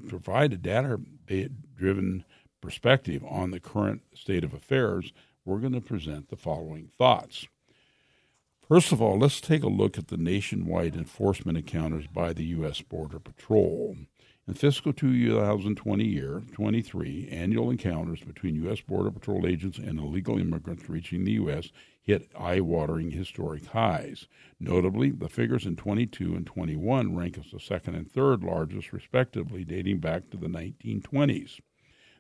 provide 0.09 0.53
a 0.53 0.57
data-driven 0.57 2.25
perspective 2.61 3.25
on 3.29 3.51
the 3.51 3.61
current 3.61 4.03
state 4.15 4.45
of 4.45 4.53
affairs, 4.53 5.13
we're 5.45 5.59
going 5.59 5.73
to 5.73 5.81
present 5.81 6.29
the 6.29 6.37
following 6.37 6.89
thoughts. 6.99 7.47
First 8.67 8.93
of 8.93 9.03
all, 9.03 9.19
let's 9.19 9.41
take 9.41 9.63
a 9.63 9.69
look 9.69 9.99
at 9.99 10.09
the 10.09 10.17
nationwide 10.17 10.97
enforcement 10.97 11.59
encounters 11.59 12.07
by 12.07 12.33
the 12.33 12.45
U.S. 12.47 12.81
Border 12.81 13.19
Patrol. 13.19 13.97
In 14.49 14.55
fiscal 14.55 14.93
2020 14.93 16.05
year 16.05 16.43
23, 16.53 17.29
annual 17.31 17.71
encounters 17.71 18.25
between 18.25 18.57
U.S. 18.65 18.81
Border 18.81 19.13
Patrol 19.13 19.47
agents 19.47 19.79
and 19.79 20.01
illegal 20.01 20.37
immigrants 20.37 20.89
reaching 20.89 21.23
the 21.23 21.33
U.S. 21.33 21.71
hit 22.03 22.29
eye-watering 22.37 23.13
historic 23.13 23.67
highs. 23.67 24.27
Notably, 24.59 25.13
the 25.13 25.29
figures 25.29 25.65
in 25.65 25.77
22 25.77 26.35
and 26.35 26.45
21 26.45 27.15
rank 27.15 27.39
as 27.39 27.53
the 27.53 27.61
second 27.61 27.95
and 27.95 28.11
third 28.11 28.43
largest, 28.43 28.93
respectively, 28.93 29.65
dating 29.65 29.99
back 29.99 30.29
to 30.31 30.37
the 30.37 30.49
1920s. 30.49 31.61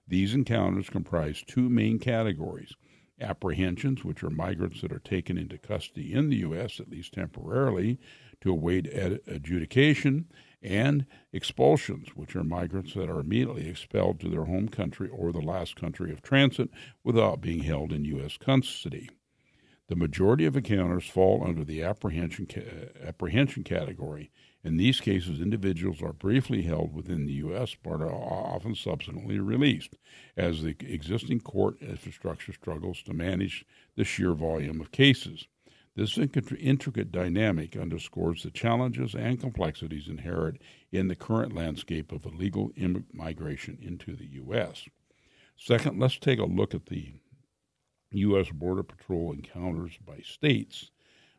These 0.07 0.33
encounters 0.33 0.89
comprise 0.89 1.43
two 1.45 1.69
main 1.69 1.99
categories 1.99 2.77
apprehensions, 3.21 4.05
which 4.05 4.23
are 4.23 4.31
migrants 4.31 4.81
that 4.81 4.93
are 4.93 4.99
taken 5.01 5.39
into 5.39 5.59
custody 5.59 6.13
in 6.13 6.29
the 6.29 6.39
U.S., 6.39 6.81
at 6.81 6.91
least 6.91 7.15
temporarily, 7.15 7.99
to 8.41 8.51
await 8.51 8.87
adjudication, 8.87 10.27
and 10.63 11.07
expulsions, 11.33 12.09
which 12.15 12.37
are 12.37 12.45
migrants 12.45 12.95
that 12.95 13.11
are 13.11 13.21
immediately 13.21 13.69
expelled 13.69 14.21
to 14.21 14.29
their 14.29 14.45
home 14.45 14.69
country 14.69 15.09
or 15.09 15.33
the 15.33 15.41
last 15.41 15.77
country 15.77 16.13
of 16.13 16.23
transit 16.23 16.71
without 17.03 17.41
being 17.41 17.65
held 17.65 17.93
in 17.93 18.05
U.S. 18.05 18.37
custody. 18.37 19.09
The 19.89 19.97
majority 19.97 20.47
of 20.47 20.57
encounters 20.57 21.07
fall 21.07 21.45
under 21.45 21.65
the 21.65 21.83
apprehension, 21.83 22.47
ca- 22.47 22.89
apprehension 23.07 23.65
category. 23.65 24.31
In 24.65 24.77
these 24.77 25.01
cases, 25.01 25.41
individuals 25.41 26.01
are 26.01 26.13
briefly 26.13 26.63
held 26.63 26.95
within 26.95 27.27
the 27.27 27.33
U.S. 27.35 27.77
but 27.83 28.01
are 28.01 28.13
often 28.13 28.75
subsequently 28.75 29.41
released, 29.41 29.97
as 30.37 30.63
the 30.63 30.77
existing 30.81 31.41
court 31.41 31.77
infrastructure 31.83 32.53
struggles 32.53 33.03
to 33.03 33.13
manage 33.13 33.67
the 33.97 34.05
sheer 34.05 34.35
volume 34.35 34.81
of 34.81 34.93
cases. 34.93 35.49
This 35.95 36.17
intricate 36.17 37.13
dynamic 37.13 37.77
underscores 37.77 38.43
the 38.43 38.51
challenges 38.51 39.15
and 39.15 39.39
complexities 39.39 40.09
inherent 40.09 40.63
in 40.91 41.09
the 41.09 41.15
current 41.15 41.55
landscape 41.55 42.13
of 42.13 42.25
illegal 42.25 42.71
immigration 42.77 43.79
into 43.83 44.17
the 44.17 44.27
U.S. 44.27 44.89
Second, 45.57 46.01
let's 46.01 46.19
take 46.19 46.39
a 46.39 46.45
look 46.45 46.75
at 46.75 46.87
the 46.87 47.13
U.S. 48.13 48.49
Border 48.51 48.83
Patrol 48.83 49.33
encounters 49.33 49.99
by 50.05 50.21
states, 50.21 50.91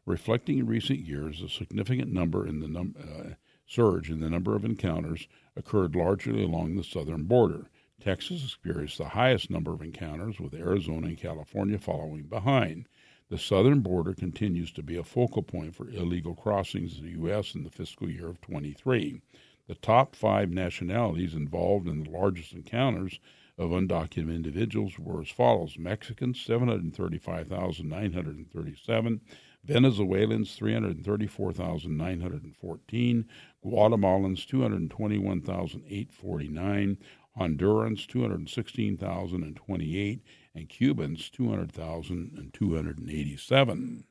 reflecting 0.06 0.60
in 0.60 0.68
recent 0.68 1.00
years 1.00 1.42
a 1.42 1.50
significant 1.50 2.12
number 2.12 2.46
in 2.46 2.60
the 2.60 2.68
num- 2.68 2.96
uh, 3.00 3.34
surge 3.66 4.12
in 4.12 4.20
the 4.20 4.30
number 4.30 4.56
of 4.56 4.66
encounters 4.66 5.28
occurred 5.56 5.96
largely 5.96 6.44
along 6.44 6.76
the 6.76 6.84
southern 6.84 7.24
border. 7.24 7.70
Texas 8.00 8.44
experienced 8.44 8.98
the 8.98 9.10
highest 9.10 9.50
number 9.50 9.74
of 9.74 9.82
encounters, 9.82 10.40
with 10.40 10.54
Arizona 10.54 11.08
and 11.08 11.18
California 11.18 11.80
following 11.80 12.24
behind. 12.24 12.88
The 13.30 13.38
southern 13.38 13.80
border 13.80 14.14
continues 14.14 14.74
to 14.74 14.84
be 14.84 14.98
a 14.98 15.04
focal 15.04 15.44
point 15.44 15.76
for 15.76 15.90
illegal 15.90 16.36
crossings 16.36 16.98
of 16.98 17.04
the 17.04 17.12
U.S. 17.12 17.56
in 17.56 17.64
the 17.64 17.70
fiscal 17.70 18.10
year 18.10 18.28
of 18.28 18.42
23. 18.42 19.22
The 19.68 19.76
top 19.76 20.14
five 20.16 20.52
nationalities 20.52 21.34
involved 21.34 21.88
in 21.88 22.04
the 22.04 22.10
largest 22.10 22.52
encounters 22.54 23.20
of 23.58 23.70
undocumented 23.70 24.36
individuals 24.36 25.00
were 25.00 25.22
as 25.22 25.30
follows 25.30 25.78
Mexicans, 25.78 26.42
735,937, 26.42 29.22
Venezuelans, 29.64 30.56
334,914, 30.56 33.26
Guatemalans, 33.64 34.46
221,849, 34.46 36.98
Hondurans, 37.40 38.06
216,028, 38.08 40.22
and 40.56 40.70
Cubans 40.70 41.30
200,287. 41.30 44.06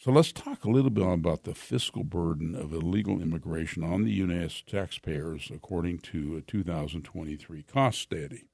So 0.00 0.12
let's 0.12 0.30
talk 0.30 0.64
a 0.64 0.70
little 0.70 0.90
bit 0.90 1.04
about 1.04 1.42
the 1.42 1.54
fiscal 1.54 2.04
burden 2.04 2.54
of 2.54 2.72
illegal 2.72 3.20
immigration 3.20 3.82
on 3.82 4.04
the 4.04 4.12
U.S. 4.12 4.62
taxpayers, 4.64 5.50
according 5.52 5.98
to 6.00 6.36
a 6.36 6.40
2023 6.40 7.64
cost 7.64 8.00
study. 8.00 8.44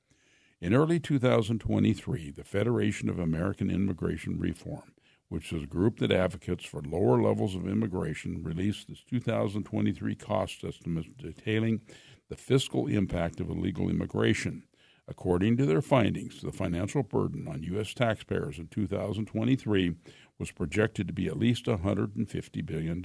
In 0.61 0.73
early 0.73 0.99
2023, 0.99 2.31
the 2.31 2.45
Federation 2.45 3.11
of 3.11 3.19
American 3.19 3.71
Immigration 3.71 4.41
Reform, 4.41 4.95
which 5.29 5.53
is 5.53 5.65
a 5.65 5.67
group 5.67 5.99
that 5.99 6.11
advocates 6.11 6.65
for 6.65 6.81
lower 6.81 7.21
levels 7.21 7.55
of 7.55 7.69
immigration, 7.69 8.43
released 8.43 8.89
its 8.89 9.05
2023 9.05 10.15
cost 10.15 10.65
estimate 10.65 11.19
detailing 11.19 11.83
the 12.31 12.37
fiscal 12.37 12.87
impact 12.87 13.41
of 13.41 13.51
illegal 13.51 13.91
immigration. 13.91 14.63
According 15.07 15.59
to 15.59 15.67
their 15.67 15.83
findings, 15.83 16.41
the 16.41 16.51
financial 16.51 17.03
burden 17.03 17.47
on 17.47 17.63
U.S. 17.65 17.93
taxpayers 17.93 18.59
in 18.59 18.69
2023 18.69 19.97
was 20.39 20.51
projected 20.51 21.07
to 21.07 21.13
be 21.13 21.27
at 21.27 21.39
least 21.39 21.67
$150 21.67 22.67
billion. 22.67 23.03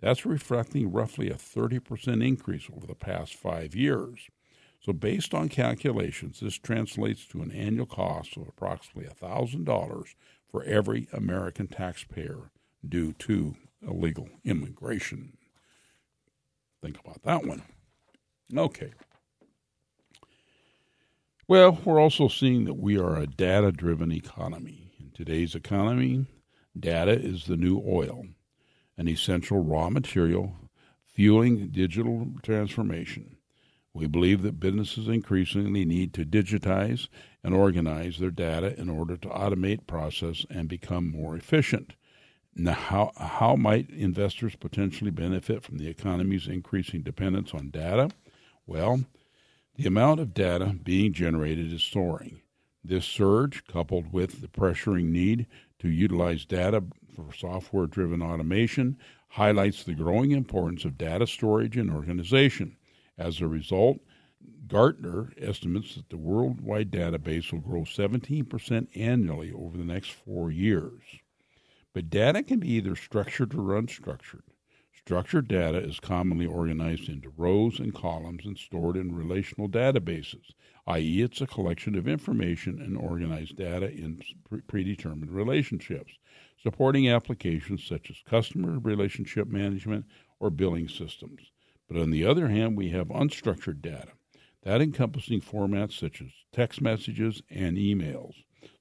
That's 0.00 0.26
reflecting 0.26 0.92
roughly 0.92 1.30
a 1.30 1.34
30% 1.34 2.26
increase 2.26 2.68
over 2.74 2.86
the 2.86 2.94
past 2.94 3.34
five 3.34 3.74
years. 3.74 4.28
So, 4.80 4.92
based 4.92 5.32
on 5.32 5.48
calculations, 5.48 6.40
this 6.40 6.58
translates 6.58 7.24
to 7.26 7.40
an 7.40 7.50
annual 7.50 7.86
cost 7.86 8.36
of 8.36 8.46
approximately 8.46 9.10
$1,000 9.10 10.14
for 10.50 10.64
every 10.64 11.08
American 11.12 11.66
taxpayer 11.66 12.50
due 12.86 13.12
to 13.14 13.56
illegal 13.80 14.28
immigration. 14.44 15.36
Think 16.82 16.98
about 17.00 17.22
that 17.22 17.46
one. 17.46 17.62
Okay. 18.54 18.92
Well, 21.48 21.78
we're 21.84 22.00
also 22.00 22.26
seeing 22.26 22.64
that 22.64 22.74
we 22.74 22.98
are 22.98 23.14
a 23.14 23.28
data 23.28 23.70
driven 23.70 24.10
economy. 24.10 24.90
In 24.98 25.12
today's 25.12 25.54
economy, 25.54 26.26
data 26.76 27.12
is 27.12 27.44
the 27.44 27.56
new 27.56 27.80
oil, 27.86 28.26
an 28.98 29.06
essential 29.06 29.62
raw 29.62 29.88
material 29.88 30.56
fueling 31.04 31.68
digital 31.68 32.26
transformation. 32.42 33.36
We 33.94 34.08
believe 34.08 34.42
that 34.42 34.58
businesses 34.58 35.06
increasingly 35.06 35.84
need 35.84 36.12
to 36.14 36.24
digitize 36.24 37.06
and 37.44 37.54
organize 37.54 38.18
their 38.18 38.32
data 38.32 38.76
in 38.76 38.90
order 38.90 39.16
to 39.16 39.28
automate 39.28 39.86
process 39.86 40.44
and 40.50 40.68
become 40.68 41.08
more 41.08 41.36
efficient. 41.36 41.92
Now, 42.56 42.72
how, 42.72 43.12
how 43.16 43.54
might 43.54 43.88
investors 43.90 44.56
potentially 44.56 45.12
benefit 45.12 45.62
from 45.62 45.78
the 45.78 45.86
economy's 45.86 46.48
increasing 46.48 47.02
dependence 47.02 47.54
on 47.54 47.70
data? 47.70 48.10
Well, 48.66 49.04
the 49.76 49.86
amount 49.86 50.20
of 50.20 50.32
data 50.32 50.74
being 50.82 51.12
generated 51.12 51.72
is 51.72 51.82
soaring. 51.82 52.40
This 52.82 53.04
surge, 53.04 53.64
coupled 53.66 54.12
with 54.12 54.40
the 54.40 54.48
pressuring 54.48 55.06
need 55.06 55.46
to 55.80 55.88
utilize 55.88 56.44
data 56.44 56.82
for 57.14 57.32
software 57.34 57.86
driven 57.86 58.22
automation, 58.22 58.96
highlights 59.28 59.84
the 59.84 59.94
growing 59.94 60.30
importance 60.30 60.84
of 60.84 60.96
data 60.96 61.26
storage 61.26 61.76
and 61.76 61.90
organization. 61.90 62.76
As 63.18 63.40
a 63.40 63.48
result, 63.48 63.98
Gartner 64.66 65.32
estimates 65.38 65.94
that 65.94 66.08
the 66.08 66.16
worldwide 66.16 66.90
database 66.90 67.52
will 67.52 67.60
grow 67.60 67.82
17% 67.82 68.88
annually 68.94 69.52
over 69.52 69.76
the 69.76 69.84
next 69.84 70.12
four 70.12 70.50
years. 70.50 71.02
But 71.92 72.10
data 72.10 72.42
can 72.42 72.60
be 72.60 72.70
either 72.72 72.96
structured 72.96 73.54
or 73.54 73.80
unstructured. 73.80 74.42
Structured 75.06 75.46
data 75.46 75.78
is 75.78 76.00
commonly 76.00 76.46
organized 76.46 77.08
into 77.08 77.32
rows 77.36 77.78
and 77.78 77.94
columns 77.94 78.44
and 78.44 78.58
stored 78.58 78.96
in 78.96 79.14
relational 79.14 79.68
databases, 79.68 80.50
i.e., 80.88 81.22
it's 81.22 81.40
a 81.40 81.46
collection 81.46 81.94
of 81.94 82.08
information 82.08 82.80
and 82.80 82.96
organized 82.98 83.54
data 83.54 83.88
in 83.88 84.20
predetermined 84.66 85.30
relationships, 85.30 86.18
supporting 86.60 87.08
applications 87.08 87.84
such 87.84 88.10
as 88.10 88.16
customer 88.28 88.80
relationship 88.80 89.46
management 89.46 90.06
or 90.40 90.50
billing 90.50 90.88
systems. 90.88 91.52
But 91.86 91.98
on 91.98 92.10
the 92.10 92.26
other 92.26 92.48
hand, 92.48 92.76
we 92.76 92.88
have 92.88 93.06
unstructured 93.06 93.80
data, 93.80 94.10
that 94.64 94.82
encompassing 94.82 95.40
formats 95.40 95.92
such 95.92 96.20
as 96.20 96.30
text 96.50 96.80
messages 96.80 97.42
and 97.48 97.76
emails, 97.76 98.34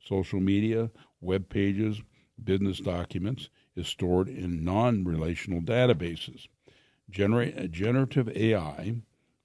social 0.03 0.39
media, 0.39 0.89
web 1.21 1.49
pages, 1.49 2.01
business 2.43 2.79
documents, 2.79 3.49
is 3.75 3.87
stored 3.87 4.27
in 4.27 4.63
non 4.63 5.03
relational 5.03 5.61
databases. 5.61 6.47
Genera- 7.09 7.67
generative 7.67 8.29
AI, 8.29 8.95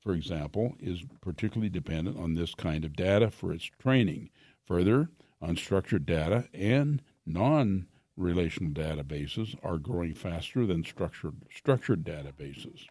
for 0.00 0.12
example, 0.12 0.76
is 0.80 1.04
particularly 1.20 1.68
dependent 1.68 2.18
on 2.18 2.34
this 2.34 2.54
kind 2.54 2.84
of 2.84 2.96
data 2.96 3.30
for 3.30 3.52
its 3.52 3.64
training. 3.64 4.30
Further, 4.66 5.10
unstructured 5.42 6.06
data 6.06 6.48
and 6.54 7.02
non 7.26 7.86
relational 8.16 8.72
databases 8.72 9.56
are 9.62 9.78
growing 9.78 10.14
faster 10.14 10.66
than 10.66 10.84
structured, 10.84 11.36
structured 11.54 12.04
databases. 12.04 12.86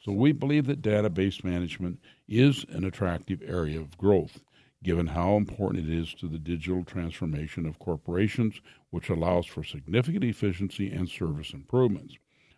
So 0.00 0.12
we 0.12 0.32
believe 0.32 0.66
that 0.66 0.82
database 0.82 1.42
management 1.42 1.98
is 2.28 2.64
an 2.68 2.84
attractive 2.84 3.42
area 3.42 3.80
of 3.80 3.96
growth 3.96 4.40
given 4.84 5.08
how 5.08 5.34
important 5.36 5.88
it 5.88 5.92
is 5.92 6.14
to 6.14 6.28
the 6.28 6.38
digital 6.38 6.84
transformation 6.84 7.66
of 7.66 7.78
corporations, 7.78 8.60
which 8.94 9.08
allows 9.08 9.44
for 9.44 9.64
significant 9.64 10.22
efficiency 10.22 10.92
and 10.92 11.08
service 11.08 11.52
improvements. 11.52 12.14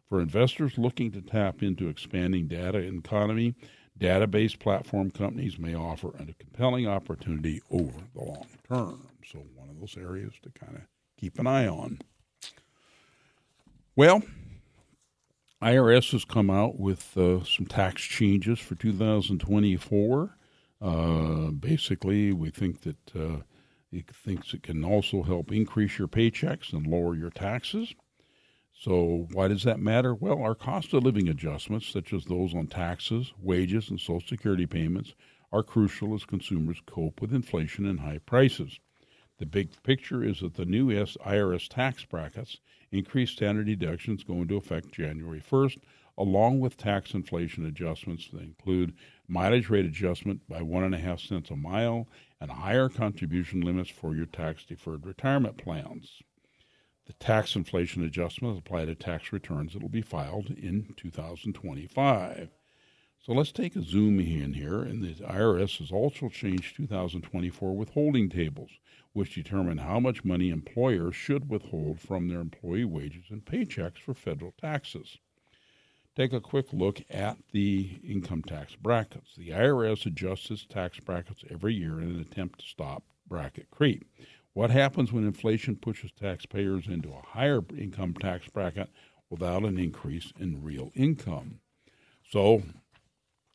For 0.06 0.20
investors 0.20 0.76
looking 0.76 1.10
to 1.12 1.22
tap 1.22 1.62
into 1.62 1.88
expanding 1.88 2.46
data 2.46 2.76
economy, 2.76 3.54
database 3.98 4.56
platform 4.58 5.10
companies 5.10 5.58
may 5.58 5.74
offer 5.74 6.08
a 6.08 6.34
compelling 6.34 6.86
opportunity 6.86 7.62
over 7.70 8.00
the 8.14 8.22
long 8.22 8.48
term. 8.68 9.08
So, 9.24 9.46
one 9.54 9.70
of 9.70 9.80
those 9.80 9.96
areas 9.96 10.34
to 10.42 10.50
kind 10.50 10.76
of 10.76 10.82
keep 11.18 11.38
an 11.38 11.46
eye 11.46 11.66
on. 11.66 12.00
Well, 13.96 14.22
IRS 15.62 16.12
has 16.12 16.26
come 16.26 16.50
out 16.50 16.78
with 16.78 17.16
uh, 17.16 17.44
some 17.44 17.64
tax 17.64 18.02
changes 18.02 18.58
for 18.58 18.74
2024. 18.74 20.36
Uh, 20.82 21.50
basically, 21.52 22.30
we 22.34 22.50
think 22.50 22.82
that 22.82 23.16
uh, 23.16 23.38
it 23.96 24.14
thinks 24.14 24.52
it 24.52 24.62
can 24.62 24.84
also 24.84 25.22
help 25.22 25.50
increase 25.50 25.98
your 25.98 26.08
paychecks 26.08 26.72
and 26.72 26.86
lower 26.86 27.14
your 27.14 27.30
taxes. 27.30 27.94
So, 28.78 29.26
why 29.32 29.48
does 29.48 29.62
that 29.62 29.80
matter? 29.80 30.14
Well, 30.14 30.42
our 30.42 30.54
cost 30.54 30.92
of 30.92 31.02
living 31.02 31.28
adjustments, 31.28 31.86
such 31.86 32.12
as 32.12 32.26
those 32.26 32.54
on 32.54 32.66
taxes, 32.66 33.32
wages, 33.40 33.88
and 33.88 33.98
Social 33.98 34.20
Security 34.20 34.66
payments, 34.66 35.14
are 35.50 35.62
crucial 35.62 36.14
as 36.14 36.24
consumers 36.24 36.82
cope 36.84 37.22
with 37.22 37.32
inflation 37.32 37.86
and 37.86 38.00
high 38.00 38.18
prices. 38.18 38.78
The 39.38 39.46
big 39.46 39.82
picture 39.82 40.22
is 40.22 40.40
that 40.40 40.54
the 40.54 40.66
new 40.66 40.88
IRS 40.88 41.68
tax 41.68 42.04
brackets 42.04 42.58
increased 42.90 43.34
standard 43.34 43.66
deductions 43.66 44.24
go 44.24 44.34
into 44.34 44.56
effect 44.56 44.92
January 44.92 45.40
1st, 45.40 45.78
along 46.18 46.60
with 46.60 46.76
tax 46.76 47.14
inflation 47.14 47.64
adjustments 47.64 48.28
that 48.32 48.42
include 48.42 48.94
mileage 49.28 49.68
rate 49.68 49.84
adjustment 49.84 50.46
by 50.48 50.62
one 50.62 50.84
and 50.84 50.94
a 50.94 50.98
half 50.98 51.20
cents 51.20 51.50
a 51.50 51.56
mile 51.56 52.08
and 52.40 52.50
higher 52.50 52.88
contribution 52.88 53.60
limits 53.60 53.90
for 53.90 54.14
your 54.14 54.26
tax 54.26 54.64
deferred 54.64 55.06
retirement 55.06 55.56
plans. 55.56 56.22
The 57.06 57.12
tax 57.14 57.54
inflation 57.54 58.02
adjustment 58.04 58.58
apply 58.58 58.86
to 58.86 58.94
tax 58.94 59.32
returns 59.32 59.72
that 59.72 59.82
will 59.82 59.88
be 59.88 60.02
filed 60.02 60.50
in 60.50 60.92
2025. 60.96 62.50
So 63.20 63.32
let's 63.32 63.52
take 63.52 63.74
a 63.76 63.82
zoom 63.82 64.20
in 64.20 64.52
here, 64.52 64.82
and 64.82 65.02
the 65.02 65.14
IRS 65.24 65.78
has 65.78 65.90
also 65.90 66.28
changed 66.28 66.76
2024 66.76 67.76
withholding 67.76 68.28
tables, 68.28 68.70
which 69.12 69.34
determine 69.34 69.78
how 69.78 69.98
much 69.98 70.24
money 70.24 70.50
employers 70.50 71.16
should 71.16 71.48
withhold 71.48 72.00
from 72.00 72.28
their 72.28 72.40
employee 72.40 72.84
wages 72.84 73.24
and 73.30 73.44
paychecks 73.44 73.98
for 73.98 74.14
federal 74.14 74.52
taxes. 74.52 75.18
Take 76.16 76.32
a 76.32 76.40
quick 76.40 76.72
look 76.72 77.02
at 77.10 77.36
the 77.52 78.00
income 78.02 78.42
tax 78.42 78.74
brackets. 78.74 79.34
The 79.36 79.50
IRS 79.50 80.06
adjusts 80.06 80.50
its 80.50 80.64
tax 80.64 80.98
brackets 80.98 81.44
every 81.50 81.74
year 81.74 82.00
in 82.00 82.08
an 82.08 82.20
attempt 82.20 82.60
to 82.60 82.66
stop 82.66 83.02
bracket 83.28 83.70
creep. 83.70 84.02
What 84.54 84.70
happens 84.70 85.12
when 85.12 85.26
inflation 85.26 85.76
pushes 85.76 86.12
taxpayers 86.12 86.86
into 86.86 87.10
a 87.10 87.20
higher 87.20 87.60
income 87.76 88.14
tax 88.14 88.48
bracket 88.48 88.88
without 89.28 89.64
an 89.64 89.78
increase 89.78 90.32
in 90.40 90.62
real 90.62 90.90
income? 90.94 91.60
So 92.30 92.62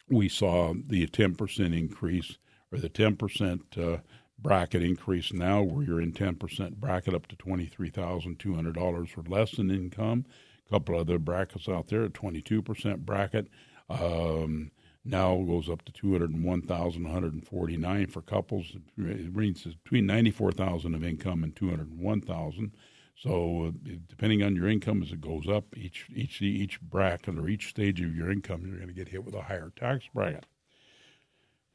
we 0.07 0.29
saw 0.29 0.75
the 0.75 1.07
10% 1.07 1.75
increase 1.75 2.37
or 2.71 2.77
the 2.77 2.89
10% 2.89 3.77
uh, 3.77 4.01
bracket 4.37 4.83
increase 4.83 5.33
now 5.33 5.63
where 5.63 5.83
you're 5.83 6.01
in 6.01 6.13
10% 6.13 6.75
bracket 6.75 7.15
up 7.15 7.25
to 7.25 7.35
$23,200 7.37 8.77
or 8.77 9.23
less 9.27 9.53
in 9.57 9.71
income. 9.71 10.25
Couple 10.69 10.97
other 10.97 11.19
brackets 11.19 11.67
out 11.67 11.87
there, 11.87 12.03
a 12.03 12.09
22% 12.09 12.99
bracket. 12.99 13.49
Um, 13.89 14.71
now 15.03 15.35
goes 15.43 15.67
up 15.67 15.81
to 15.83 15.91
201,149 15.91 18.07
for 18.07 18.21
couples. 18.21 18.77
It 18.97 19.29
ranges 19.33 19.75
between 19.75 20.05
94,000 20.05 20.95
of 20.95 21.03
income 21.03 21.43
and 21.43 21.53
201,000. 21.55 22.71
So 23.17 23.65
uh, 23.67 23.71
depending 24.07 24.43
on 24.43 24.55
your 24.55 24.69
income 24.69 25.03
as 25.03 25.11
it 25.11 25.19
goes 25.21 25.49
up, 25.49 25.77
each 25.77 26.07
each 26.15 26.41
each 26.41 26.81
bracket 26.81 27.37
or 27.37 27.47
each 27.47 27.69
stage 27.69 28.01
of 28.01 28.15
your 28.15 28.31
income, 28.31 28.65
you're 28.65 28.77
going 28.77 28.87
to 28.87 28.93
get 28.93 29.09
hit 29.09 29.23
with 29.23 29.35
a 29.35 29.43
higher 29.43 29.71
tax 29.75 30.05
bracket. 30.13 30.47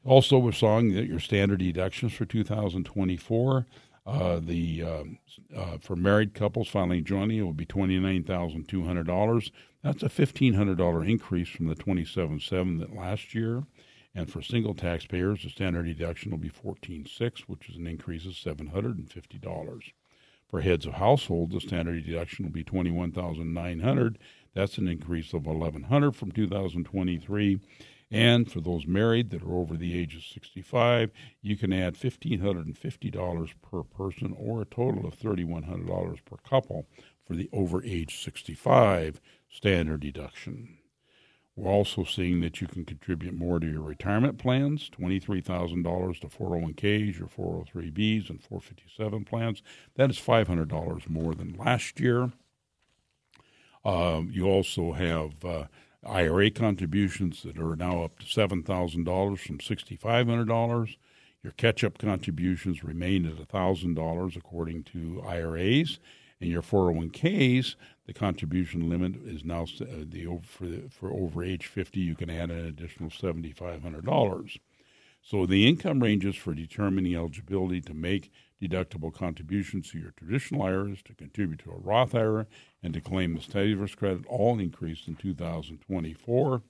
Also, 0.03 0.37
we're 0.37 0.51
seeing 0.51 0.93
that 0.93 1.07
your 1.07 1.19
standard 1.19 1.59
deductions 1.59 2.13
for 2.13 2.25
2024, 2.25 3.65
uh, 4.07 4.39
the 4.41 4.83
uh, 4.83 5.03
uh, 5.55 5.77
for 5.79 5.95
married 5.95 6.33
couples 6.33 6.67
filing 6.67 7.03
jointly, 7.03 7.39
it 7.39 7.43
will 7.43 7.53
be 7.53 7.65
twenty 7.65 7.99
nine 7.99 8.23
thousand 8.23 8.67
two 8.67 8.85
hundred 8.85 9.07
dollars. 9.07 9.51
That's 9.83 10.03
a 10.03 10.09
$1,500 10.09 11.09
increase 11.09 11.47
from 11.47 11.67
the 11.67 11.75
$27,700 11.75 12.79
that 12.79 12.95
last 12.95 13.33
year. 13.33 13.63
And 14.13 14.29
for 14.29 14.41
single 14.41 14.73
taxpayers, 14.73 15.43
the 15.43 15.49
standard 15.49 15.85
deduction 15.85 16.31
will 16.31 16.39
be 16.39 16.49
$14,600, 16.49 17.41
which 17.41 17.69
is 17.69 17.77
an 17.77 17.87
increase 17.87 18.25
of 18.25 18.33
$750. 18.33 19.91
For 20.49 20.61
heads 20.61 20.85
of 20.85 20.95
households, 20.95 21.53
the 21.53 21.61
standard 21.61 22.05
deduction 22.05 22.45
will 22.45 22.51
be 22.51 22.63
21,900. 22.63 24.17
That's 24.53 24.77
an 24.77 24.87
increase 24.87 25.33
of 25.33 25.45
1,100 25.45 26.15
from 26.15 26.31
2023. 26.31 27.59
And 28.09 28.49
for 28.49 28.61
those 28.61 28.87
married 28.87 29.31
that 29.31 29.43
are 29.43 29.55
over 29.55 29.75
the 29.75 29.97
age 29.97 30.15
of 30.15 30.23
65, 30.23 31.11
you 31.41 31.57
can 31.57 31.73
add 31.73 31.95
$1,550 31.95 33.53
per 33.61 33.83
person 33.83 34.33
or 34.37 34.61
a 34.61 34.65
total 34.65 35.05
of 35.05 35.19
$3,100 35.19 36.23
per 36.23 36.37
couple 36.37 36.87
for 37.25 37.35
the 37.35 37.49
over 37.51 37.83
age 37.83 38.23
65 38.23 39.19
standard 39.49 40.01
deduction. 40.01 40.77
We're 41.57 41.71
also 41.71 42.03
seeing 42.03 42.41
that 42.41 42.61
you 42.61 42.67
can 42.67 42.85
contribute 42.85 43.33
more 43.33 43.59
to 43.59 43.67
your 43.67 43.81
retirement 43.81 44.37
plans 44.37 44.91
$23,000 44.91 46.19
to 46.21 46.27
401ks, 46.27 47.17
your 47.17 47.27
403bs, 47.27 48.29
and 48.29 48.41
457 48.41 49.25
plans. 49.25 49.63
That 49.95 50.11
is 50.11 50.19
$500 50.19 51.09
more 51.09 51.33
than 51.33 51.55
last 51.55 51.99
year. 51.99 52.31
Um, 53.83 54.29
you 54.31 54.45
also 54.45 54.91
have 54.91 55.43
uh, 55.43 55.63
IRA 56.07 56.49
contributions 56.51 57.43
that 57.43 57.57
are 57.57 57.75
now 57.75 58.03
up 58.03 58.19
to 58.19 58.25
$7,000 58.25 59.39
from 59.39 59.57
$6,500. 59.57 60.95
Your 61.43 61.53
catch 61.53 61.83
up 61.83 61.97
contributions 61.97 62.83
remain 62.83 63.25
at 63.25 63.35
$1,000 63.35 64.35
according 64.35 64.83
to 64.83 65.21
IRAs. 65.25 65.99
In 66.39 66.49
your 66.49 66.61
401ks, 66.61 67.75
the 68.05 68.13
contribution 68.13 68.89
limit 68.89 69.15
is 69.25 69.43
now 69.43 69.63
uh, 69.63 69.85
the 70.07 70.39
for 70.43 70.65
the, 70.65 70.83
for 70.89 71.11
over 71.11 71.43
age 71.43 71.65
50. 71.65 71.99
You 71.99 72.15
can 72.15 72.29
add 72.29 72.51
an 72.51 72.65
additional 72.65 73.09
$7,500. 73.09 74.59
So 75.29 75.45
the 75.45 75.67
income 75.67 76.01
ranges 76.01 76.37
for 76.37 76.53
determining 76.53 77.13
eligibility 77.13 77.81
to 77.81 77.93
make 77.93 78.31
deductible 78.63 79.13
contributions 79.13 79.91
to 79.91 79.99
your 79.99 80.11
traditional 80.11 80.63
IRAs, 80.63 81.01
to 81.03 81.13
contribute 81.13 81.59
to 81.65 81.71
a 81.71 81.77
Roth 81.77 82.15
IRA, 82.15 82.47
and 82.81 82.93
to 82.93 83.01
claim 83.01 83.35
the 83.35 83.41
savers 83.41 83.93
credit 83.93 84.25
all 84.27 84.57
increased 84.57 85.05
in 85.05 85.15
2024. 85.15 86.61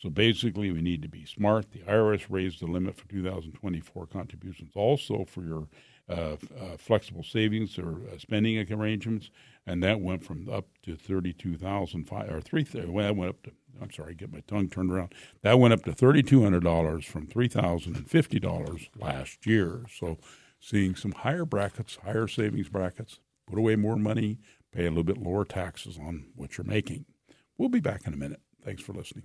So 0.00 0.08
basically, 0.08 0.70
we 0.70 0.82
need 0.82 1.02
to 1.02 1.08
be 1.08 1.24
smart. 1.24 1.72
The 1.72 1.80
IRS 1.80 2.26
raised 2.28 2.60
the 2.60 2.66
limit 2.66 2.96
for 2.96 3.08
2024 3.08 4.06
contributions 4.06 4.70
also 4.76 5.24
for 5.24 5.42
your 5.42 5.66
uh, 6.08 6.36
uh, 6.60 6.76
flexible 6.78 7.22
savings 7.22 7.78
or 7.78 8.02
uh, 8.12 8.18
spending 8.18 8.72
arrangements, 8.72 9.30
and 9.66 9.82
that 9.82 10.00
went 10.00 10.24
from 10.24 10.48
up 10.48 10.66
to 10.82 10.96
thirty-two 10.96 11.56
thousand 11.56 12.04
five 12.04 12.30
or 12.30 12.40
three. 12.40 12.64
Well, 12.74 13.04
that 13.04 13.16
went 13.16 13.30
up 13.30 13.42
to. 13.42 13.50
I'm 13.80 13.90
sorry, 13.90 14.14
get 14.14 14.32
my 14.32 14.40
tongue 14.46 14.68
turned 14.68 14.90
around. 14.90 15.12
That 15.42 15.58
went 15.58 15.74
up 15.74 15.84
to 15.84 15.92
thirty-two 15.92 16.42
hundred 16.42 16.64
dollars 16.64 17.04
from 17.04 17.26
three 17.26 17.48
thousand 17.48 17.96
and 17.96 18.08
fifty 18.08 18.38
dollars 18.38 18.88
last 18.96 19.46
year. 19.46 19.82
So, 19.98 20.18
seeing 20.60 20.94
some 20.94 21.12
higher 21.12 21.44
brackets, 21.44 21.98
higher 22.04 22.28
savings 22.28 22.68
brackets, 22.68 23.20
put 23.46 23.58
away 23.58 23.76
more 23.76 23.96
money, 23.96 24.38
pay 24.72 24.86
a 24.86 24.90
little 24.90 25.04
bit 25.04 25.18
lower 25.18 25.44
taxes 25.44 25.98
on 25.98 26.26
what 26.36 26.56
you're 26.56 26.66
making. 26.66 27.04
We'll 27.58 27.68
be 27.68 27.80
back 27.80 28.06
in 28.06 28.14
a 28.14 28.16
minute. 28.16 28.40
Thanks 28.64 28.82
for 28.82 28.92
listening. 28.92 29.24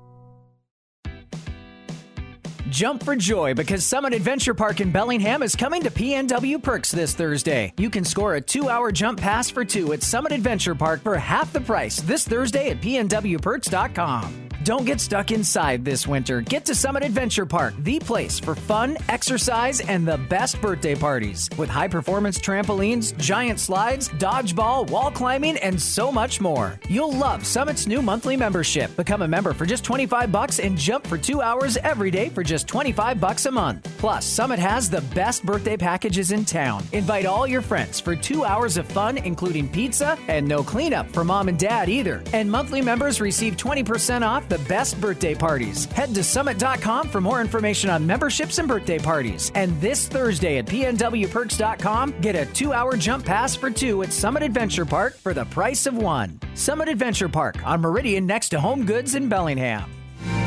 Jump 2.71 3.03
for 3.03 3.17
joy 3.17 3.53
because 3.53 3.85
Summit 3.85 4.13
Adventure 4.13 4.53
Park 4.53 4.79
in 4.79 4.91
Bellingham 4.91 5.43
is 5.43 5.57
coming 5.57 5.83
to 5.83 5.91
PNW 5.91 6.63
Perks 6.63 6.89
this 6.89 7.13
Thursday. 7.13 7.73
You 7.77 7.89
can 7.89 8.05
score 8.05 8.35
a 8.35 8.41
two 8.41 8.69
hour 8.69 8.93
jump 8.93 9.19
pass 9.19 9.49
for 9.49 9.65
two 9.65 9.91
at 9.91 10.01
Summit 10.01 10.31
Adventure 10.31 10.73
Park 10.73 11.01
for 11.01 11.17
half 11.17 11.51
the 11.51 11.59
price 11.59 11.99
this 12.01 12.25
Thursday 12.25 12.69
at 12.69 12.79
PNWPerks.com. 12.79 14.50
Don't 14.63 14.85
get 14.85 15.01
stuck 15.01 15.31
inside 15.31 15.83
this 15.83 16.05
winter. 16.05 16.41
Get 16.41 16.65
to 16.65 16.75
Summit 16.75 17.03
Adventure 17.03 17.47
Park, 17.47 17.73
the 17.79 17.97
place 17.97 18.39
for 18.39 18.53
fun, 18.53 18.95
exercise, 19.09 19.81
and 19.81 20.07
the 20.07 20.17
best 20.29 20.61
birthday 20.61 20.93
parties. 20.93 21.49
With 21.57 21.67
high 21.67 21.87
performance 21.87 22.37
trampolines, 22.37 23.17
giant 23.17 23.59
slides, 23.59 24.09
dodgeball, 24.09 24.87
wall 24.91 25.09
climbing, 25.09 25.57
and 25.57 25.81
so 25.81 26.11
much 26.11 26.39
more. 26.39 26.79
You'll 26.87 27.11
love 27.11 27.43
Summit's 27.43 27.87
new 27.87 28.03
monthly 28.03 28.37
membership. 28.37 28.95
Become 28.95 29.23
a 29.23 29.27
member 29.27 29.53
for 29.53 29.65
just 29.65 29.83
25 29.83 30.31
bucks 30.31 30.59
and 30.59 30.77
jump 30.77 31.07
for 31.07 31.17
two 31.17 31.41
hours 31.41 31.77
every 31.77 32.11
day 32.11 32.29
for 32.29 32.43
just 32.43 32.67
25 32.67 33.19
bucks 33.19 33.47
a 33.47 33.51
month. 33.51 33.89
Plus, 33.97 34.25
Summit 34.25 34.59
has 34.59 34.91
the 34.91 35.01
best 35.15 35.43
birthday 35.43 35.75
packages 35.75 36.31
in 36.31 36.45
town. 36.45 36.83
Invite 36.91 37.25
all 37.25 37.47
your 37.47 37.61
friends 37.63 37.99
for 37.99 38.15
two 38.15 38.45
hours 38.45 38.77
of 38.77 38.85
fun, 38.85 39.17
including 39.17 39.67
pizza 39.67 40.19
and 40.27 40.47
no 40.47 40.61
cleanup 40.61 41.09
for 41.11 41.23
mom 41.23 41.47
and 41.47 41.57
dad 41.57 41.89
either. 41.89 42.21
And 42.31 42.51
monthly 42.51 42.83
members 42.83 43.19
receive 43.19 43.57
20% 43.57 44.21
off 44.21 44.50
the 44.51 44.59
best 44.67 44.99
birthday 44.99 45.33
parties. 45.33 45.85
Head 45.85 46.13
to 46.13 46.23
summit.com 46.23 47.07
for 47.07 47.21
more 47.21 47.39
information 47.39 47.89
on 47.89 48.05
memberships 48.05 48.57
and 48.59 48.67
birthday 48.67 48.99
parties. 48.99 49.49
And 49.55 49.79
this 49.79 50.09
Thursday 50.09 50.57
at 50.57 50.65
pnwperks.com, 50.65 52.15
get 52.19 52.35
a 52.35 52.45
two 52.47 52.73
hour 52.73 52.97
jump 52.97 53.25
pass 53.25 53.55
for 53.55 53.71
two 53.71 54.03
at 54.03 54.11
Summit 54.11 54.43
Adventure 54.43 54.85
Park 54.85 55.15
for 55.15 55.33
the 55.33 55.45
price 55.45 55.85
of 55.85 55.95
one. 55.95 56.37
Summit 56.53 56.89
Adventure 56.89 57.29
Park 57.29 57.65
on 57.65 57.79
Meridian 57.79 58.25
next 58.25 58.49
to 58.49 58.59
Home 58.59 58.85
Goods 58.85 59.15
in 59.15 59.29
Bellingham. 59.29 59.89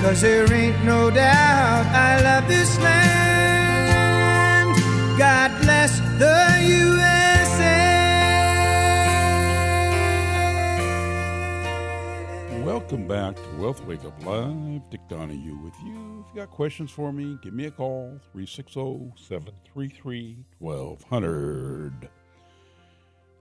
Cause 0.03 0.21
there 0.21 0.53
ain't 0.53 0.85
no 0.85 1.11
doubt 1.11 1.87
I 1.87 2.21
love 2.23 2.47
this 2.47 2.79
land. 2.79 3.25
God 5.19 5.51
bless 5.63 5.99
the 6.19 6.63
USA. 6.69 7.14
Welcome 12.85 13.09
back 13.09 13.37
to 13.37 13.63
Wealth 13.63 13.83
Wake 13.87 14.05
Up 14.05 14.27
Live. 14.27 14.91
Dick 14.91 15.01
Donahue 15.09 15.57
with 15.57 15.73
you. 15.87 16.23
If 16.29 16.35
you 16.35 16.43
got 16.43 16.51
questions 16.51 16.91
for 16.91 17.15
me, 17.15 17.39
give 17.43 17.55
me 17.55 17.65
a 17.65 17.71
call 17.71 18.21
360 18.33 19.15
733 19.17 20.45
1200. 20.59 22.11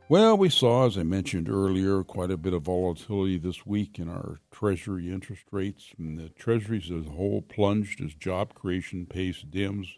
Well, 0.08 0.38
we 0.38 0.50
saw, 0.50 0.88
as 0.88 0.98
I 0.98 1.04
mentioned 1.04 1.50
earlier, 1.50 2.06
quite 2.06 2.32
a 2.32 2.38
bit 2.38 2.54
of 2.54 2.64
volatility 2.64 3.38
this 3.38 3.66
week 3.66 4.00
in 4.00 4.08
our 4.08 4.40
Treasury 4.50 5.12
interest 5.12 5.44
rates. 5.52 5.90
And 5.98 6.18
the 6.18 6.30
Treasuries 6.30 6.90
as 6.90 7.08
a 7.08 7.12
whole 7.12 7.42
plunged 7.42 8.00
as 8.00 8.14
job 8.14 8.54
creation 8.54 9.06
pace 9.06 9.42
dims 9.42 9.94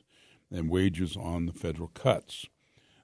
and 0.50 0.72
wages 0.72 1.16
on 1.16 1.46
the 1.46 1.54
federal 1.54 1.90
cuts. 1.90 2.48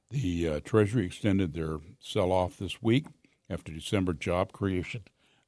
The 0.09 0.49
uh, 0.49 0.59
Treasury 0.61 1.05
extended 1.05 1.53
their 1.53 1.77
sell 1.99 2.31
off 2.31 2.57
this 2.57 2.81
week 2.81 3.05
after 3.47 3.71
December 3.71 4.13
job 4.13 4.51
creation 4.53 5.03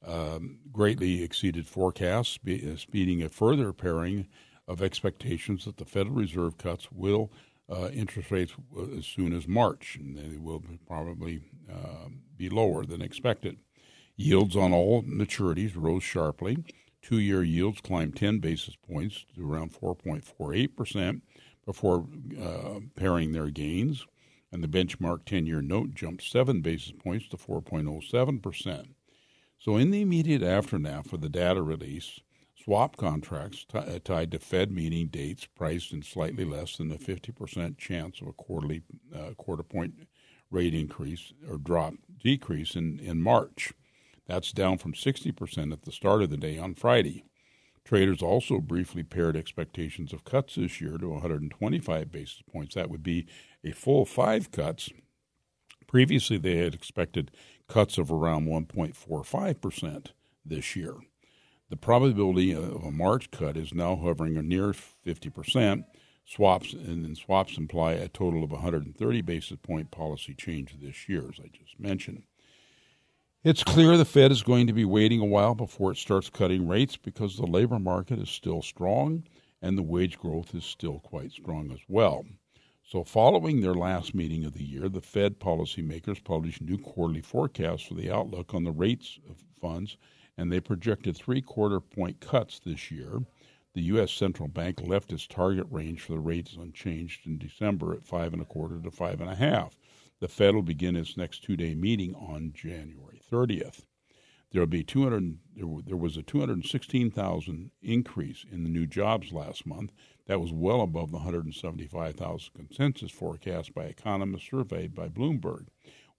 um, 0.06 0.58
greatly 0.72 1.22
exceeded 1.22 1.66
forecasts, 1.66 2.38
uh, 2.46 2.76
speeding 2.76 3.22
a 3.22 3.28
further 3.28 3.72
pairing 3.72 4.26
of 4.66 4.82
expectations 4.82 5.64
that 5.64 5.76
the 5.76 5.84
Federal 5.84 6.16
Reserve 6.16 6.58
cuts 6.58 6.90
will 6.90 7.30
uh, 7.70 7.88
interest 7.88 8.30
rates 8.30 8.54
as 8.96 9.06
soon 9.06 9.32
as 9.32 9.48
March, 9.48 9.96
and 9.96 10.16
they 10.16 10.36
will 10.36 10.62
probably 10.86 11.40
uh, 11.70 12.08
be 12.36 12.48
lower 12.48 12.84
than 12.84 13.00
expected. 13.00 13.58
Yields 14.16 14.56
on 14.56 14.72
all 14.72 15.02
maturities 15.02 15.72
rose 15.74 16.02
sharply. 16.02 16.58
Two 17.02 17.18
year 17.18 17.42
yields 17.42 17.80
climbed 17.80 18.16
10 18.16 18.38
basis 18.38 18.76
points 18.76 19.24
to 19.34 19.50
around 19.50 19.72
4.48% 19.72 21.20
before 21.66 22.06
uh, 22.40 22.80
pairing 22.96 23.32
their 23.32 23.48
gains, 23.50 24.06
and 24.52 24.62
the 24.62 24.68
benchmark 24.68 25.24
10 25.24 25.46
year 25.46 25.60
note 25.62 25.94
jumped 25.94 26.22
7 26.22 26.60
basis 26.60 26.92
points 26.92 27.28
to 27.28 27.36
4.07%. 27.36 28.86
So, 29.64 29.78
in 29.78 29.92
the 29.92 30.02
immediate 30.02 30.42
aftermath 30.42 31.10
of 31.14 31.22
the 31.22 31.30
data 31.30 31.62
release, 31.62 32.20
Swap 32.62 32.98
contracts 32.98 33.64
t- 33.64 33.78
uh, 33.78 33.98
tied 34.04 34.30
to 34.32 34.38
Fed 34.38 34.70
meeting 34.70 35.06
dates 35.06 35.46
priced 35.46 35.90
in 35.90 36.02
slightly 36.02 36.44
less 36.44 36.76
than 36.76 36.92
a 36.92 36.98
50% 36.98 37.78
chance 37.78 38.20
of 38.20 38.26
a 38.26 38.34
quarterly 38.34 38.82
uh, 39.14 39.30
quarter 39.38 39.62
point 39.62 40.06
rate 40.50 40.74
increase 40.74 41.32
or 41.48 41.56
drop 41.56 41.94
decrease 42.22 42.76
in, 42.76 42.98
in 43.00 43.22
March. 43.22 43.72
That's 44.26 44.52
down 44.52 44.76
from 44.76 44.92
60% 44.92 45.72
at 45.72 45.82
the 45.82 45.92
start 45.92 46.20
of 46.20 46.28
the 46.28 46.36
day 46.36 46.58
on 46.58 46.74
Friday. 46.74 47.24
Traders 47.86 48.20
also 48.20 48.60
briefly 48.60 49.02
paired 49.02 49.34
expectations 49.34 50.12
of 50.12 50.24
cuts 50.24 50.56
this 50.56 50.78
year 50.78 50.98
to 50.98 51.08
125 51.08 52.12
basis 52.12 52.42
points. 52.52 52.74
That 52.74 52.90
would 52.90 53.02
be 53.02 53.26
a 53.64 53.72
full 53.72 54.04
five 54.04 54.50
cuts. 54.50 54.90
Previously, 55.86 56.36
they 56.36 56.56
had 56.56 56.74
expected 56.74 57.30
cuts 57.68 57.98
of 57.98 58.10
around 58.10 58.46
1.45% 58.46 60.06
this 60.44 60.76
year. 60.76 60.94
The 61.70 61.76
probability 61.76 62.52
of 62.52 62.84
a 62.84 62.90
March 62.90 63.30
cut 63.30 63.56
is 63.56 63.74
now 63.74 63.96
hovering 63.96 64.34
near 64.46 64.72
50%. 64.72 65.84
Swaps 66.26 66.72
and 66.72 67.16
swaps 67.16 67.58
imply 67.58 67.92
a 67.92 68.08
total 68.08 68.44
of 68.44 68.50
130 68.50 69.20
basis 69.22 69.58
point 69.62 69.90
policy 69.90 70.34
change 70.34 70.76
this 70.80 71.08
year, 71.08 71.24
as 71.32 71.38
I 71.38 71.48
just 71.48 71.78
mentioned. 71.78 72.22
It's 73.42 73.62
clear 73.62 73.98
the 73.98 74.06
Fed 74.06 74.32
is 74.32 74.42
going 74.42 74.66
to 74.68 74.72
be 74.72 74.86
waiting 74.86 75.20
a 75.20 75.26
while 75.26 75.54
before 75.54 75.90
it 75.92 75.98
starts 75.98 76.30
cutting 76.30 76.66
rates 76.66 76.96
because 76.96 77.36
the 77.36 77.46
labor 77.46 77.78
market 77.78 78.18
is 78.18 78.30
still 78.30 78.62
strong 78.62 79.24
and 79.60 79.76
the 79.76 79.82
wage 79.82 80.18
growth 80.18 80.54
is 80.54 80.64
still 80.64 81.00
quite 81.00 81.32
strong 81.32 81.70
as 81.70 81.80
well. 81.88 82.24
So, 82.86 83.02
following 83.02 83.60
their 83.60 83.74
last 83.74 84.14
meeting 84.14 84.44
of 84.44 84.52
the 84.52 84.64
year, 84.64 84.88
the 84.88 85.00
Fed 85.00 85.40
policymakers 85.40 86.22
published 86.22 86.60
new 86.60 86.78
quarterly 86.78 87.22
forecasts 87.22 87.82
for 87.82 87.94
the 87.94 88.10
outlook 88.10 88.52
on 88.52 88.64
the 88.64 88.72
rates 88.72 89.18
of 89.28 89.42
funds 89.60 89.96
and 90.36 90.50
they 90.50 90.60
projected 90.60 91.16
three 91.16 91.40
quarter 91.40 91.80
point 91.80 92.20
cuts 92.20 92.58
this 92.58 92.90
year. 92.90 93.20
The 93.74 93.82
U.S. 93.82 94.12
central 94.12 94.48
bank 94.48 94.80
left 94.80 95.12
its 95.12 95.26
target 95.26 95.66
range 95.70 96.02
for 96.02 96.12
the 96.12 96.20
rates 96.20 96.56
unchanged 96.58 97.26
in 97.26 97.38
December 97.38 97.94
at 97.94 98.06
five 98.06 98.32
and 98.32 98.42
a 98.42 98.44
quarter 98.44 98.80
to 98.80 98.90
five 98.90 99.20
and 99.20 99.30
a 99.30 99.34
half. 99.34 99.76
The 100.20 100.28
Fed 100.28 100.54
will 100.54 100.62
begin 100.62 100.96
its 100.96 101.16
next 101.16 101.42
two-day 101.42 101.74
meeting 101.74 102.14
on 102.14 102.52
January 102.54 103.20
30th. 103.30 103.84
There 104.54 104.62
will 104.62 104.68
be 104.68 104.84
200. 104.84 105.38
There 105.84 105.96
was 105.96 106.16
a 106.16 106.22
216,000 106.22 107.72
increase 107.82 108.46
in 108.52 108.62
the 108.62 108.70
new 108.70 108.86
jobs 108.86 109.32
last 109.32 109.66
month. 109.66 109.90
That 110.26 110.40
was 110.40 110.52
well 110.52 110.80
above 110.80 111.10
the 111.10 111.16
175,000 111.16 112.54
consensus 112.54 113.10
forecast 113.10 113.74
by 113.74 113.86
economists 113.86 114.48
surveyed 114.48 114.94
by 114.94 115.08
Bloomberg. 115.08 115.66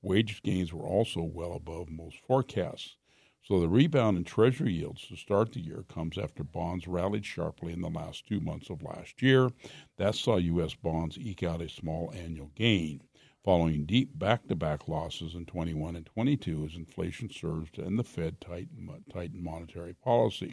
Wage 0.01 0.43
gains 0.43 0.73
were 0.73 0.85
also 0.85 1.21
well 1.21 1.53
above 1.53 1.89
most 1.89 2.17
forecasts. 2.27 2.97
So 3.41 3.61
the 3.61 3.69
rebound 3.69 4.17
in 4.17 4.25
Treasury 4.25 4.73
yields 4.73 5.07
to 5.07 5.15
start 5.15 5.53
the 5.53 5.61
year 5.61 5.85
comes 5.87 6.17
after 6.17 6.43
bonds 6.43 6.89
rallied 6.89 7.25
sharply 7.25 7.71
in 7.71 7.79
the 7.79 7.89
last 7.89 8.27
two 8.27 8.41
months 8.41 8.69
of 8.69 8.83
last 8.83 9.21
year. 9.21 9.49
That 9.95 10.13
saw 10.13 10.35
U.S. 10.35 10.75
bonds 10.75 11.17
eke 11.17 11.43
out 11.43 11.61
a 11.61 11.69
small 11.69 12.11
annual 12.13 12.51
gain, 12.53 13.01
following 13.45 13.85
deep 13.85 14.17
back 14.17 14.47
to 14.47 14.55
back 14.55 14.87
losses 14.87 15.35
in 15.35 15.45
21 15.45 15.95
and 15.95 16.07
22 16.07 16.65
as 16.65 16.75
inflation 16.75 17.29
surged 17.29 17.77
and 17.77 17.99
the 17.99 18.03
Fed 18.03 18.41
tightened, 18.41 18.89
tightened 19.13 19.43
monetary 19.43 19.93
policy. 19.93 20.51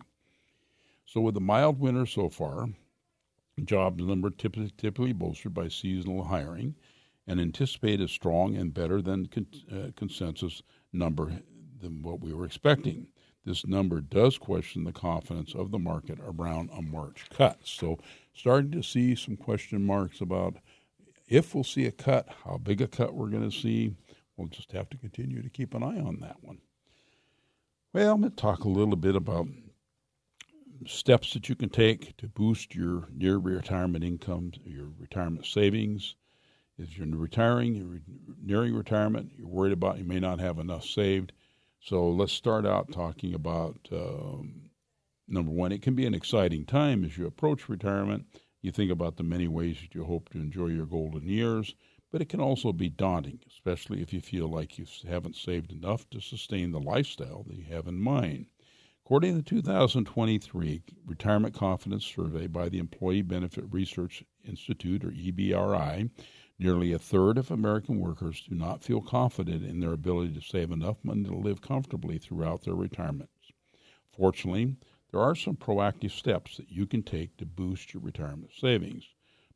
So, 1.06 1.22
with 1.22 1.34
a 1.38 1.40
mild 1.40 1.80
winter 1.80 2.04
so 2.04 2.28
far, 2.28 2.68
jobs 3.64 4.04
number 4.04 4.28
typically, 4.28 5.14
bolstered 5.14 5.54
by 5.54 5.68
seasonal 5.68 6.24
hiring, 6.24 6.74
and 7.26 7.40
anticipate 7.40 8.02
a 8.02 8.08
strong 8.08 8.56
and 8.56 8.74
better 8.74 9.00
than 9.00 9.26
con- 9.26 9.46
uh, 9.72 9.90
consensus 9.96 10.62
number 10.92 11.32
than 11.80 12.02
what 12.02 12.20
we 12.20 12.34
were 12.34 12.44
expecting. 12.44 13.06
This 13.46 13.66
number 13.66 14.02
does 14.02 14.36
question 14.36 14.84
the 14.84 14.92
confidence 14.92 15.54
of 15.54 15.70
the 15.70 15.78
market 15.78 16.18
around 16.20 16.68
a 16.70 16.82
March 16.82 17.24
cut. 17.30 17.58
So, 17.64 17.98
starting 18.34 18.70
to 18.72 18.82
see 18.82 19.14
some 19.14 19.36
question 19.36 19.82
marks 19.82 20.20
about 20.20 20.58
if 21.32 21.54
we'll 21.54 21.64
see 21.64 21.86
a 21.86 21.92
cut, 21.92 22.28
how 22.44 22.58
big 22.58 22.80
a 22.80 22.88
cut 22.88 23.14
we're 23.14 23.28
going 23.28 23.48
to 23.48 23.56
see. 23.56 23.94
We'll 24.36 24.48
just 24.48 24.72
have 24.72 24.88
to 24.90 24.96
continue 24.96 25.42
to 25.42 25.50
keep 25.50 25.74
an 25.74 25.82
eye 25.82 26.00
on 26.00 26.18
that 26.20 26.36
one. 26.42 26.58
Well, 27.92 28.14
I'm 28.14 28.20
going 28.20 28.30
to 28.30 28.36
talk 28.36 28.64
a 28.64 28.68
little 28.68 28.96
bit 28.96 29.16
about 29.16 29.46
steps 30.86 31.34
that 31.34 31.48
you 31.48 31.54
can 31.54 31.68
take 31.68 32.16
to 32.16 32.28
boost 32.28 32.74
your 32.74 33.08
near 33.14 33.36
retirement 33.36 34.04
income, 34.04 34.52
your 34.64 34.88
retirement 34.98 35.46
savings. 35.46 36.16
If 36.78 36.96
you're 36.96 37.06
retiring, 37.06 37.74
you're 37.74 38.00
nearing 38.42 38.74
retirement, 38.74 39.32
you're 39.36 39.48
worried 39.48 39.72
about 39.72 39.98
you 39.98 40.04
may 40.04 40.18
not 40.18 40.40
have 40.40 40.58
enough 40.58 40.84
saved 40.84 41.32
so 41.84 42.08
let's 42.10 42.32
start 42.32 42.64
out 42.64 42.92
talking 42.92 43.34
about 43.34 43.76
um, 43.90 44.70
number 45.26 45.50
one. 45.50 45.72
It 45.72 45.82
can 45.82 45.96
be 45.96 46.06
an 46.06 46.14
exciting 46.14 46.64
time 46.64 47.04
as 47.04 47.18
you 47.18 47.26
approach 47.26 47.68
retirement. 47.68 48.26
You 48.62 48.70
think 48.70 48.92
about 48.92 49.16
the 49.16 49.24
many 49.24 49.48
ways 49.48 49.78
that 49.80 49.92
you 49.92 50.04
hope 50.04 50.28
to 50.30 50.38
enjoy 50.38 50.68
your 50.68 50.86
golden 50.86 51.26
years, 51.26 51.74
but 52.12 52.22
it 52.22 52.28
can 52.28 52.40
also 52.40 52.72
be 52.72 52.88
daunting, 52.88 53.40
especially 53.48 54.00
if 54.00 54.12
you 54.12 54.20
feel 54.20 54.46
like 54.46 54.78
you 54.78 54.86
haven't 55.08 55.34
saved 55.34 55.72
enough 55.72 56.08
to 56.10 56.20
sustain 56.20 56.70
the 56.70 56.78
lifestyle 56.78 57.42
that 57.48 57.56
you 57.56 57.64
have 57.64 57.88
in 57.88 58.00
mind. 58.00 58.46
According 59.04 59.32
to 59.32 59.36
the 59.38 59.42
2023 59.42 60.80
Retirement 61.04 61.54
Confidence 61.54 62.04
Survey 62.04 62.46
by 62.46 62.68
the 62.68 62.78
Employee 62.78 63.22
Benefit 63.22 63.64
Research 63.68 64.22
Institute, 64.44 65.04
or 65.04 65.10
EBRI, 65.10 66.08
nearly 66.56 66.92
a 66.92 67.00
third 67.00 67.38
of 67.38 67.50
American 67.50 67.98
workers 67.98 68.44
do 68.48 68.54
not 68.54 68.84
feel 68.84 69.00
confident 69.00 69.64
in 69.64 69.80
their 69.80 69.92
ability 69.92 70.34
to 70.34 70.40
save 70.40 70.70
enough 70.70 70.98
money 71.02 71.24
to 71.24 71.34
live 71.34 71.60
comfortably 71.60 72.16
throughout 72.16 72.62
their 72.62 72.76
retirements. 72.76 73.50
Fortunately, 74.16 74.76
there 75.12 75.20
are 75.20 75.34
some 75.34 75.56
proactive 75.56 76.10
steps 76.10 76.56
that 76.56 76.72
you 76.72 76.86
can 76.86 77.02
take 77.02 77.36
to 77.36 77.44
boost 77.44 77.92
your 77.92 78.02
retirement 78.02 78.50
savings. 78.58 79.04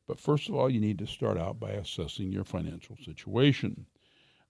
But 0.07 0.21
first 0.21 0.49
of 0.49 0.55
all, 0.55 0.69
you 0.69 0.81
need 0.81 0.99
to 0.99 1.07
start 1.07 1.39
out 1.39 1.59
by 1.59 1.71
assessing 1.71 2.31
your 2.31 2.45
financial 2.45 2.97
situation. 3.03 3.87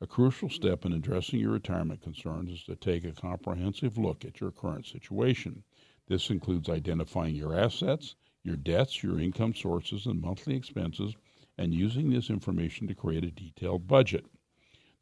A 0.00 0.06
crucial 0.06 0.50
step 0.50 0.84
in 0.84 0.92
addressing 0.92 1.38
your 1.38 1.52
retirement 1.52 2.02
concerns 2.02 2.50
is 2.50 2.64
to 2.64 2.76
take 2.76 3.04
a 3.04 3.12
comprehensive 3.12 3.96
look 3.96 4.24
at 4.24 4.40
your 4.40 4.50
current 4.50 4.84
situation. 4.84 5.62
This 6.08 6.28
includes 6.28 6.68
identifying 6.68 7.36
your 7.36 7.54
assets, 7.54 8.16
your 8.42 8.56
debts, 8.56 9.02
your 9.02 9.20
income 9.20 9.54
sources, 9.54 10.06
and 10.06 10.20
monthly 10.20 10.56
expenses, 10.56 11.14
and 11.56 11.72
using 11.72 12.10
this 12.10 12.30
information 12.30 12.88
to 12.88 12.94
create 12.94 13.24
a 13.24 13.30
detailed 13.30 13.86
budget. 13.86 14.26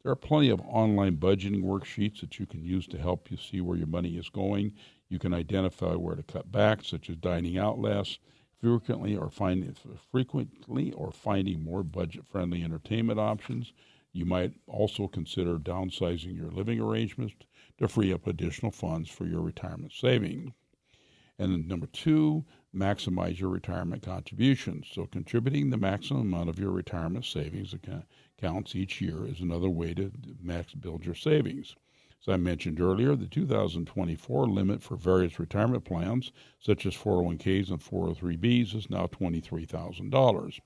There 0.01 0.11
are 0.11 0.15
plenty 0.15 0.49
of 0.49 0.61
online 0.61 1.17
budgeting 1.17 1.63
worksheets 1.63 2.21
that 2.21 2.39
you 2.39 2.45
can 2.45 2.63
use 2.63 2.85
to 2.87 2.97
help 2.99 3.31
you 3.31 3.37
see 3.37 3.59
where 3.59 3.75
your 3.75 3.87
money 3.87 4.17
is 4.17 4.29
going. 4.29 4.73
You 5.09 5.19
can 5.19 5.33
identify 5.33 5.93
where 5.93 6.15
to 6.15 6.23
cut 6.23 6.51
back, 6.51 6.83
such 6.83 7.09
as 7.09 7.15
dining 7.17 7.57
out 7.57 7.79
less, 7.79 8.17
frequently 8.61 9.15
or 9.15 9.29
finding 9.29 9.75
frequently 10.11 10.91
or 10.93 11.11
finding 11.11 11.63
more 11.63 11.83
budget-friendly 11.83 12.63
entertainment 12.63 13.19
options. 13.19 13.73
You 14.13 14.25
might 14.25 14.53
also 14.65 15.07
consider 15.07 15.59
downsizing 15.59 16.35
your 16.35 16.49
living 16.49 16.79
arrangements 16.79 17.35
to 17.77 17.87
free 17.87 18.13
up 18.13 18.25
additional 18.25 18.71
funds 18.71 19.09
for 19.09 19.25
your 19.25 19.41
retirement 19.41 19.91
savings. 19.93 20.51
And 21.37 21.67
number 21.67 21.87
two, 21.87 22.45
maximize 22.73 23.39
your 23.39 23.49
retirement 23.49 24.01
contributions. 24.03 24.87
So, 24.91 25.05
contributing 25.05 25.69
the 25.69 25.77
maximum 25.77 26.21
amount 26.21 26.49
of 26.49 26.57
your 26.57 26.71
retirement 26.71 27.25
savings 27.25 27.73
accounts 27.73 28.73
each 28.73 29.01
year 29.01 29.27
is 29.27 29.41
another 29.41 29.69
way 29.69 29.93
to 29.95 30.11
max 30.41 30.73
build 30.73 31.05
your 31.05 31.15
savings. 31.15 31.75
As 32.27 32.33
I 32.33 32.37
mentioned 32.37 32.81
earlier, 32.81 33.15
the 33.15 33.27
2024 33.27 34.47
limit 34.47 34.81
for 34.81 34.95
various 34.95 35.39
retirement 35.39 35.85
plans, 35.85 36.31
such 36.59 36.87
as 36.87 36.95
401ks 36.95 37.69
and 37.69 37.79
403bs, 37.79 38.73
is 38.73 38.89
now 38.89 39.05
$23,000. 39.05 40.59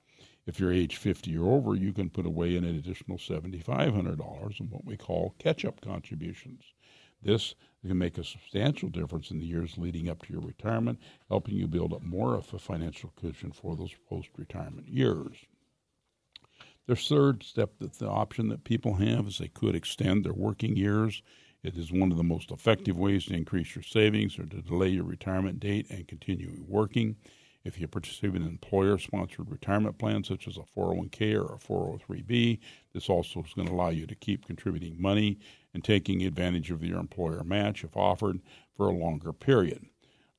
If 0.46 0.58
you're 0.58 0.72
age 0.72 0.96
50 0.96 1.38
or 1.38 1.58
over, 1.58 1.76
you 1.76 1.92
can 1.92 2.10
put 2.12 2.26
away 2.26 2.56
an 2.56 2.64
additional 2.64 3.18
$7,500 3.18 4.60
in 4.62 4.70
what 4.70 4.86
we 4.86 4.96
call 4.96 5.36
catch 5.38 5.66
up 5.66 5.82
contributions. 5.82 6.64
This 7.22 7.56
can 7.86 7.98
make 7.98 8.18
a 8.18 8.24
substantial 8.24 8.88
difference 8.88 9.30
in 9.30 9.40
the 9.40 9.46
years 9.46 9.78
leading 9.78 10.08
up 10.08 10.22
to 10.24 10.32
your 10.32 10.42
retirement, 10.42 10.98
helping 11.28 11.56
you 11.56 11.68
build 11.68 11.92
up 11.92 12.04
more 12.04 12.36
of 12.36 12.54
a 12.54 12.60
financial 12.60 13.12
cushion 13.20 13.52
for 13.52 13.76
those 13.76 13.96
post 14.10 14.30
retirement 14.38 14.88
years. 14.88 15.36
The 16.88 16.96
third 16.96 17.44
step 17.44 17.80
that 17.80 18.00
the 18.00 18.08
option 18.08 18.48
that 18.48 18.64
people 18.64 18.96
have 18.96 19.28
is 19.28 19.38
they 19.38 19.50
could 19.50 19.76
extend 19.76 20.24
their 20.24 20.34
working 20.34 20.78
years 20.78 21.22
it 21.64 21.76
is 21.76 21.92
one 21.92 22.12
of 22.12 22.18
the 22.18 22.24
most 22.24 22.52
effective 22.52 22.98
ways 22.98 23.26
to 23.26 23.34
increase 23.34 23.76
your 23.76 23.84
savings 23.84 24.40
or 24.40 24.46
to 24.46 24.62
delay 24.62 24.90
your 24.90 25.04
retirement 25.04 25.60
date 25.60 25.90
and 25.90 26.08
continue 26.08 26.64
working. 26.68 27.18
If 27.66 27.80
you 27.80 27.88
participate 27.88 28.36
in 28.36 28.44
an 28.44 28.48
employer 28.48 28.98
sponsored 28.98 29.52
retirement 29.52 29.98
plan, 29.98 30.24
such 30.24 30.48
as 30.48 30.56
a 30.56 30.62
401k 30.62 31.36
or 31.36 31.56
a 31.56 31.58
403b, 31.58 32.60
this 32.94 33.10
also 33.10 33.44
is 33.44 33.54
going 33.54 33.68
to 33.68 33.74
allow 33.74 33.90
you 33.90 34.08
to 34.08 34.16
keep 34.16 34.46
contributing 34.46 35.02
money 35.02 35.38
and 35.74 35.84
taking 35.84 36.24
advantage 36.24 36.72
of 36.72 36.84
your 36.84 37.00
employer 37.00 37.44
match 37.44 37.84
if 37.84 37.98
offered 37.98 38.40
for 38.78 38.88
a 38.88 38.96
longer 38.96 39.34
period. 39.34 39.86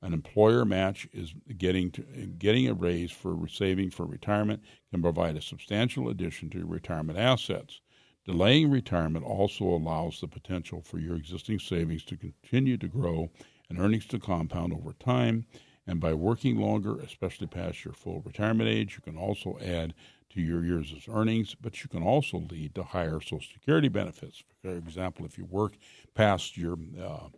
An 0.02 0.14
employer 0.14 0.64
match 0.64 1.06
is 1.12 1.34
getting 1.58 1.90
to, 1.90 2.02
getting 2.38 2.66
a 2.68 2.72
raise 2.72 3.10
for 3.10 3.46
saving 3.46 3.90
for 3.90 4.06
retirement 4.06 4.62
can 4.90 5.02
provide 5.02 5.36
a 5.36 5.42
substantial 5.42 6.08
addition 6.08 6.48
to 6.50 6.58
your 6.58 6.66
retirement 6.66 7.18
assets. 7.18 7.82
Delaying 8.30 8.70
retirement 8.70 9.24
also 9.24 9.64
allows 9.64 10.20
the 10.20 10.28
potential 10.28 10.80
for 10.80 11.00
your 11.00 11.16
existing 11.16 11.58
savings 11.58 12.04
to 12.04 12.16
continue 12.16 12.76
to 12.76 12.86
grow 12.86 13.28
and 13.68 13.76
earnings 13.76 14.06
to 14.06 14.20
compound 14.20 14.72
over 14.72 14.92
time. 14.92 15.46
And 15.84 15.98
by 15.98 16.14
working 16.14 16.54
longer, 16.54 17.00
especially 17.00 17.48
past 17.48 17.84
your 17.84 17.92
full 17.92 18.22
retirement 18.24 18.70
age, 18.70 18.94
you 18.94 19.00
can 19.00 19.20
also 19.20 19.58
add 19.60 19.94
to 20.32 20.40
your 20.40 20.64
years' 20.64 20.92
of 20.92 21.12
earnings, 21.12 21.56
but 21.60 21.82
you 21.82 21.88
can 21.88 22.04
also 22.04 22.46
lead 22.48 22.72
to 22.76 22.84
higher 22.84 23.20
Social 23.20 23.40
Security 23.52 23.88
benefits. 23.88 24.44
For 24.62 24.76
example, 24.76 25.26
if 25.26 25.36
you 25.36 25.44
work 25.46 25.72
past 26.14 26.56
your 26.56 26.78
uh, 27.02 27.30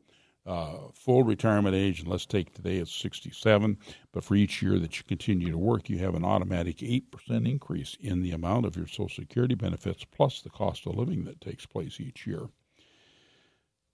uh, 0.45 0.89
full 0.95 1.23
retirement 1.23 1.75
age, 1.75 2.01
and 2.01 2.09
let's 2.09 2.27
take 2.27 2.53
today 2.53 2.77
it's 2.77 2.95
67, 2.95 3.79
but 4.13 4.25
for 4.25 4.35
each 4.35 4.61
year 4.63 4.79
that 4.79 4.99
you 4.99 5.05
continue 5.05 5.51
to 5.51 5.59
work, 5.59 5.89
you 5.89 5.99
have 5.99 6.15
an 6.15 6.25
automatic 6.25 6.79
8% 6.79 7.03
increase 7.49 7.97
in 8.01 8.23
the 8.23 8.33
amount 8.33 8.67
of 8.67 8.77
your 8.77 8.87
Social 8.87 9.09
Security 9.09 9.55
benefits 9.55 10.05
plus 10.05 10.41
the 10.41 10.51
cost 10.51 10.87
of 10.87 10.97
living 10.97 11.25
that 11.25 11.41
takes 11.41 11.67
place 11.67 12.01
each 12.01 12.27
year. 12.27 12.49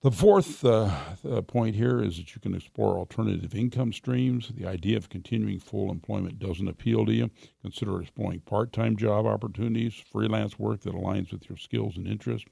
The 0.01 0.12
fourth 0.12 0.64
uh, 0.64 0.90
uh, 1.28 1.42
point 1.42 1.74
here 1.74 2.01
is 2.01 2.18
that 2.18 2.32
you 2.32 2.40
can 2.40 2.55
explore 2.55 2.99
alternative 2.99 3.53
income 3.53 3.92
streams. 3.92 4.49
The 4.55 4.64
idea 4.64 4.96
of 4.96 5.09
continuing 5.09 5.59
full 5.59 5.90
employment 5.90 6.38
doesn't 6.38 6.68
appeal 6.68 7.05
to 7.05 7.12
you. 7.12 7.30
Consider 7.62 8.01
exploring 8.01 8.40
part 8.40 8.72
time 8.72 8.96
job 8.96 9.26
opportunities, 9.26 9.94
freelance 9.94 10.57
work 10.57 10.82
that 10.82 10.94
aligns 10.94 11.32
with 11.32 11.49
your 11.49 11.59
skills 11.59 11.96
and 11.96 12.07
interests. 12.07 12.49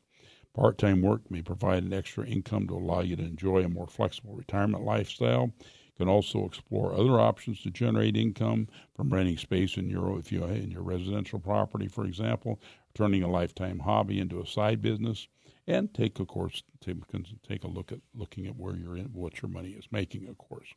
Part 0.57 0.79
time 0.79 1.03
work 1.03 1.31
may 1.31 1.43
provide 1.43 1.83
an 1.83 1.93
extra 1.93 2.27
income 2.27 2.67
to 2.69 2.77
allow 2.77 3.03
you 3.03 3.15
to 3.17 3.23
enjoy 3.23 3.63
a 3.63 3.69
more 3.69 3.87
flexible 3.87 4.35
retirement 4.35 4.85
lifestyle. 4.85 5.53
You 5.61 5.93
can 5.99 6.09
also 6.09 6.47
explore 6.47 6.95
other 6.95 7.21
options 7.21 7.61
to 7.61 7.71
generate 7.71 8.17
income 8.17 8.69
from 8.95 9.11
renting 9.11 9.37
space 9.37 9.77
in 9.77 9.91
your 9.91 10.19
if 10.19 10.33
you 10.33 10.43
in 10.45 10.71
your 10.71 10.81
residential 10.81 11.39
property, 11.39 11.89
for 11.89 12.07
example, 12.07 12.59
turning 12.95 13.23
a 13.23 13.29
lifetime 13.29 13.81
hobby 13.81 14.19
into 14.19 14.41
a 14.41 14.47
side 14.47 14.81
business, 14.81 15.29
and 15.67 15.93
take 15.93 16.19
of 16.21 16.27
course 16.27 16.63
take 16.81 17.65
a 17.65 17.69
look 17.69 17.93
at 17.93 18.01
looking 18.15 18.47
at 18.47 18.57
where 18.57 18.77
you're 18.77 18.97
in, 18.97 19.13
what 19.13 19.43
your 19.43 19.51
money 19.51 19.73
is 19.73 19.85
making, 19.91 20.27
of 20.27 20.39
course. 20.39 20.69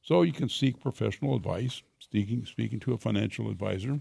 So 0.00 0.22
you 0.22 0.32
can 0.32 0.48
seek 0.48 0.80
professional 0.80 1.36
advice. 1.36 1.82
Speaking 1.98 2.46
speaking 2.46 2.80
to 2.80 2.94
a 2.94 2.98
financial 2.98 3.50
advisor, 3.50 4.00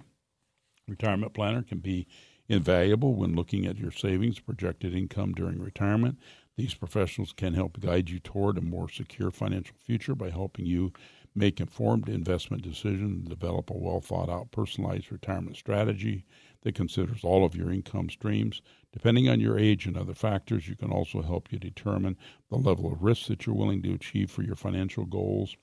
retirement 0.88 1.34
planner 1.34 1.64
can 1.64 1.80
be 1.80 2.08
invaluable 2.52 3.16
when 3.16 3.34
looking 3.34 3.66
at 3.66 3.78
your 3.78 3.92
savings 3.92 4.40
projected 4.40 4.94
income 4.94 5.32
during 5.34 5.60
retirement. 5.60 6.20
These 6.58 6.74
professionals 6.74 7.32
can 7.32 7.54
help 7.54 7.80
guide 7.80 8.10
you 8.10 8.20
toward 8.20 8.58
a 8.58 8.62
more 8.62 8.90
secure 8.90 9.32
financial 9.32 9.76
future 9.80 10.16
by 10.16 10.30
helping 10.32 10.66
you 10.66 10.92
make 11.34 11.62
informed 11.62 12.10
investment 12.10 12.62
decisions 12.62 13.20
and 13.20 13.30
develop 13.30 13.70
a 13.70 13.78
well 13.78 14.02
thought 14.02 14.30
out 14.30 14.52
personalized 14.52 15.12
retirement 15.14 15.56
strategy 15.56 16.26
that 16.64 16.76
considers 16.76 17.24
all 17.24 17.46
of 17.46 17.56
your 17.56 17.72
income 17.72 18.10
streams. 18.10 18.62
Depending 18.92 19.30
on 19.30 19.40
your 19.40 19.58
age 19.58 19.86
and 19.86 19.98
other 19.98 20.14
factors, 20.14 20.68
you 20.68 20.76
can 20.76 20.92
also 20.92 21.22
help 21.22 21.52
you 21.52 21.58
determine 21.58 22.18
the 22.50 22.58
level 22.58 22.92
of 22.92 23.02
risk 23.02 23.28
that 23.28 23.46
you're 23.46 23.56
willing 23.56 23.82
to 23.82 23.94
achieve 23.94 24.30
for 24.30 24.44
your 24.44 24.58
financial 24.58 25.06
goals. 25.06 25.56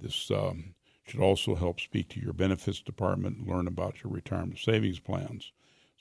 This 0.00 0.30
um, 0.32 0.74
should 1.06 1.20
also 1.20 1.54
help 1.54 1.78
speak 1.78 2.08
to 2.08 2.20
your 2.20 2.32
benefits 2.32 2.82
department 2.82 3.46
learn 3.46 3.68
about 3.68 4.02
your 4.02 4.12
retirement 4.12 4.58
savings 4.58 4.98
plans. 4.98 5.52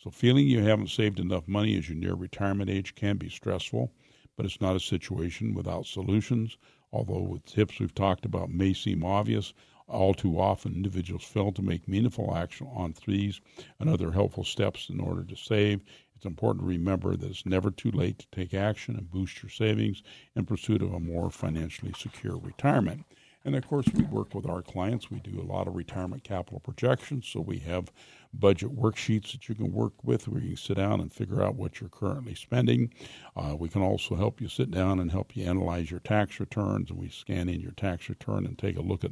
So, 0.04 0.10
feeling 0.10 0.50
you 0.50 0.60
haven't 0.60 0.90
saved 0.90 1.22
enough 1.22 1.48
money 1.48 1.78
as 1.78 1.88
you 1.88 1.96
near 1.96 2.14
retirement 2.14 2.70
age 2.70 2.94
can 2.94 3.16
be 3.16 3.30
stressful, 3.30 3.94
but 4.36 4.46
it's 4.46 4.60
not 4.60 4.76
a 4.76 4.80
situation 4.82 5.54
without 5.54 5.86
solutions. 5.86 6.58
Although 6.92 7.36
the 7.36 7.50
tips 7.50 7.80
we've 7.80 7.96
talked 7.96 8.26
about 8.26 8.50
may 8.50 8.74
seem 8.74 9.06
obvious, 9.06 9.54
all 9.88 10.14
too 10.14 10.38
often 10.38 10.76
individuals 10.76 11.24
fail 11.24 11.54
to 11.54 11.62
make 11.62 11.88
meaningful 11.88 12.36
action 12.36 12.68
on 12.74 12.94
these 13.08 13.40
and 13.80 13.90
other 13.90 14.12
helpful 14.12 14.44
steps 14.44 14.90
in 14.90 15.00
order 15.00 15.24
to 15.24 15.38
save. 15.38 15.86
It's 16.18 16.26
important 16.26 16.64
to 16.64 16.68
remember 16.68 17.16
that 17.16 17.30
it's 17.30 17.46
never 17.46 17.72
too 17.72 17.92
late 17.92 18.20
to 18.20 18.28
take 18.30 18.54
action 18.54 18.98
and 18.98 19.10
boost 19.10 19.42
your 19.42 19.52
savings 19.52 20.04
in 20.36 20.46
pursuit 20.46 20.82
of 20.82 20.92
a 20.94 21.00
more 21.00 21.32
financially 21.32 21.94
secure 21.98 22.36
retirement. 22.36 23.06
And 23.46 23.56
of 23.56 23.68
course, 23.68 23.86
we 23.94 24.04
work 24.04 24.34
with 24.34 24.48
our 24.48 24.62
clients. 24.62 25.12
We 25.12 25.20
do 25.20 25.42
a 25.42 25.44
lot 25.44 25.68
of 25.68 25.76
retirement 25.76 26.24
capital 26.24 26.62
projections. 26.62 27.28
So 27.28 27.42
we 27.42 27.60
have 27.60 27.92
budget 28.34 28.74
worksheets 28.74 29.34
that 29.34 29.50
you 29.50 29.56
can 29.56 29.74
work 29.74 29.94
with 30.02 30.28
where 30.28 30.42
you 30.42 30.50
can 30.50 30.58
sit 30.58 30.78
down 30.78 31.02
and 31.02 31.14
figure 31.14 31.44
out 31.44 31.56
what 31.56 31.82
you're 31.82 31.90
currently 31.90 32.36
spending. 32.36 32.94
Uh, 33.36 33.56
we 33.60 33.68
can 33.68 33.82
also 33.82 34.16
help 34.16 34.40
you 34.40 34.48
sit 34.48 34.72
down 34.72 35.00
and 35.00 35.12
help 35.12 35.36
you 35.36 35.44
analyze 35.44 35.92
your 35.92 36.00
tax 36.00 36.40
returns. 36.40 36.90
And 36.90 36.98
we 36.98 37.10
scan 37.10 37.50
in 37.50 37.60
your 37.60 37.74
tax 37.74 38.08
return 38.08 38.46
and 38.46 38.58
take 38.58 38.78
a 38.78 38.82
look 38.82 39.04
at 39.04 39.12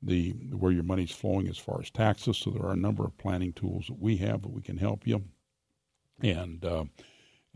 the 0.00 0.30
where 0.30 0.72
your 0.72 0.84
money's 0.84 1.10
flowing 1.10 1.48
as 1.48 1.58
far 1.58 1.80
as 1.80 1.90
taxes. 1.90 2.38
So 2.38 2.50
there 2.50 2.64
are 2.64 2.72
a 2.72 2.76
number 2.76 3.04
of 3.04 3.18
planning 3.18 3.52
tools 3.52 3.86
that 3.88 3.98
we 3.98 4.16
have 4.18 4.42
that 4.42 4.52
we 4.52 4.62
can 4.62 4.76
help 4.76 5.08
you. 5.08 5.24
And 6.22 6.64
uh, 6.64 6.84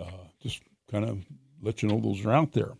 uh, 0.00 0.26
just 0.40 0.60
kind 0.90 1.04
of 1.04 1.24
let 1.62 1.82
you 1.82 1.88
know 1.88 2.00
those 2.00 2.24
are 2.24 2.32
out 2.32 2.52
there. 2.52 2.72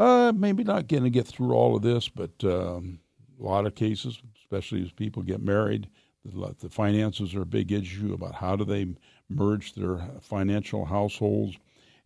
Uh, 0.00 0.32
maybe 0.34 0.64
not 0.64 0.88
going 0.88 1.02
to 1.02 1.10
get 1.10 1.26
through 1.26 1.52
all 1.52 1.76
of 1.76 1.82
this, 1.82 2.08
but 2.08 2.32
um, 2.42 2.98
a 3.38 3.42
lot 3.42 3.66
of 3.66 3.74
cases, 3.74 4.18
especially 4.40 4.80
as 4.80 4.90
people 4.90 5.22
get 5.22 5.42
married, 5.42 5.90
the, 6.24 6.70
finances 6.70 7.34
are 7.34 7.42
a 7.42 7.46
big 7.46 7.70
issue 7.70 8.14
about 8.14 8.34
how 8.34 8.56
do 8.56 8.64
they 8.64 8.86
merge 9.28 9.74
their 9.74 9.98
financial 10.22 10.86
households. 10.86 11.58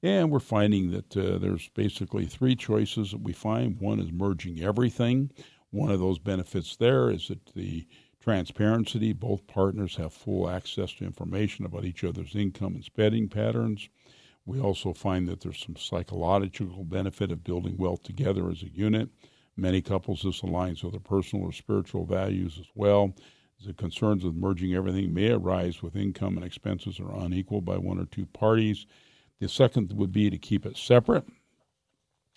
And 0.02 0.28
we're 0.28 0.40
finding 0.40 0.90
that 0.90 1.16
uh, 1.16 1.38
there's 1.38 1.68
basically 1.68 2.26
three 2.26 2.56
choices 2.56 3.12
that 3.12 3.22
we 3.22 3.32
find. 3.32 3.80
One 3.80 4.00
is 4.00 4.10
merging 4.10 4.60
everything. 4.60 5.30
One 5.70 5.92
of 5.92 6.00
those 6.00 6.18
benefits 6.18 6.74
there 6.74 7.10
is 7.10 7.28
that 7.28 7.54
the 7.54 7.86
transparency, 8.20 9.12
both 9.12 9.46
partners 9.46 9.94
have 9.94 10.12
full 10.12 10.50
access 10.50 10.92
to 10.94 11.04
information 11.04 11.64
about 11.64 11.84
each 11.84 12.02
other's 12.02 12.34
income 12.34 12.74
and 12.74 12.82
spending 12.82 13.28
patterns. 13.28 13.88
We 14.46 14.60
also 14.60 14.92
find 14.92 15.26
that 15.28 15.40
there's 15.40 15.64
some 15.64 15.76
psychological 15.76 16.84
benefit 16.84 17.32
of 17.32 17.44
building 17.44 17.76
wealth 17.78 18.02
together 18.02 18.50
as 18.50 18.62
a 18.62 18.68
unit. 18.68 19.08
Many 19.56 19.80
couples, 19.80 20.22
this 20.22 20.42
aligns 20.42 20.82
with 20.82 20.92
their 20.92 21.00
personal 21.00 21.46
or 21.46 21.52
spiritual 21.52 22.04
values 22.04 22.58
as 22.58 22.66
well. 22.74 23.14
The 23.64 23.72
concerns 23.72 24.24
with 24.24 24.34
merging 24.34 24.74
everything 24.74 25.14
may 25.14 25.30
arise 25.30 25.82
with 25.82 25.96
income 25.96 26.36
and 26.36 26.44
expenses 26.44 27.00
are 27.00 27.24
unequal 27.24 27.62
by 27.62 27.78
one 27.78 27.98
or 27.98 28.04
two 28.04 28.26
parties. 28.26 28.84
The 29.40 29.48
second 29.48 29.92
would 29.94 30.12
be 30.12 30.28
to 30.28 30.36
keep 30.36 30.66
it 30.66 30.76
separate. 30.76 31.24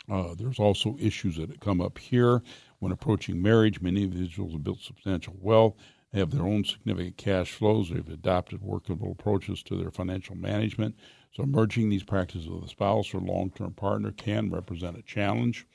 Uh, 0.10 0.36
there's 0.36 0.60
also 0.60 0.96
issues 1.00 1.36
that 1.36 1.60
come 1.60 1.82
up 1.82 1.98
here 1.98 2.42
when 2.80 2.94
approaching 2.94 3.42
marriage. 3.42 3.82
Many 3.82 4.04
individuals 4.04 4.54
have 4.54 4.64
built 4.64 4.80
substantial 4.80 5.36
wealth, 5.40 5.76
have 6.14 6.32
their 6.32 6.46
own 6.46 6.64
significant 6.64 7.18
cash 7.18 7.52
flows. 7.52 7.90
They've 7.90 8.08
adopted 8.08 8.62
workable 8.62 9.12
approaches 9.12 9.62
to 9.64 9.76
their 9.76 9.92
financial 9.92 10.36
management. 10.36 10.96
So, 11.34 11.44
merging 11.44 11.90
these 11.90 12.04
practices 12.04 12.50
with 12.50 12.64
a 12.64 12.70
spouse 12.70 13.14
or 13.14 13.20
long 13.20 13.52
term 13.52 13.74
partner 13.74 14.12
can 14.12 14.50
represent 14.50 14.98
a 14.98 15.04
challenge. 15.04 15.68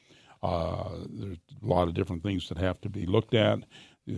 Uh, 0.43 1.05
there's 1.09 1.39
a 1.63 1.67
lot 1.67 1.87
of 1.87 1.95
different 1.95 2.23
things 2.23 2.49
that 2.49 2.59
have 2.59 2.81
to 2.81 2.89
be 2.89 3.07
looked 3.07 3.35
at. 3.35 3.61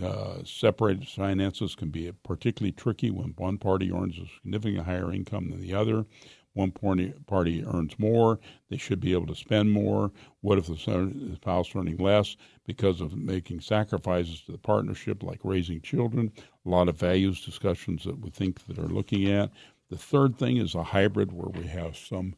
Uh, 0.03 0.43
separated 0.45 1.07
finances 1.07 1.75
can 1.75 1.91
be 1.91 2.11
particularly 2.23 2.73
tricky 2.73 3.11
when 3.11 3.35
one 3.37 3.59
party 3.59 3.93
earns 3.93 4.19
a 4.19 4.25
significantly 4.41 4.83
higher 4.83 5.13
income 5.13 5.51
than 5.51 5.61
the 5.61 5.75
other. 5.75 6.07
One 6.55 6.71
party, 6.71 7.13
party 7.27 7.65
earns 7.65 7.99
more, 7.99 8.39
they 8.71 8.77
should 8.77 9.01
be 9.01 9.13
able 9.13 9.27
to 9.27 9.35
spend 9.35 9.73
more. 9.73 10.13
What 10.41 10.57
if 10.57 10.69
the 10.69 11.35
spouse 11.35 11.75
earning 11.75 11.97
less 11.97 12.37
because 12.65 13.01
of 13.01 13.17
making 13.17 13.61
sacrifices 13.61 14.43
to 14.43 14.53
the 14.53 14.59
partnership, 14.59 15.23
like 15.25 15.41
raising 15.43 15.81
children? 15.81 16.33
A 16.65 16.69
lot 16.69 16.89
of 16.89 16.97
values 16.97 17.45
discussions 17.45 18.05
that 18.05 18.21
we 18.21 18.31
think 18.31 18.65
that 18.67 18.79
are 18.79 18.89
looking 18.89 19.29
at. 19.29 19.51
The 19.95 20.01
third 20.01 20.37
thing 20.37 20.57
is 20.57 20.75
a 20.75 20.83
hybrid 20.83 21.31
where 21.31 21.51
we 21.51 21.69
have 21.69 21.97
some 21.97 22.35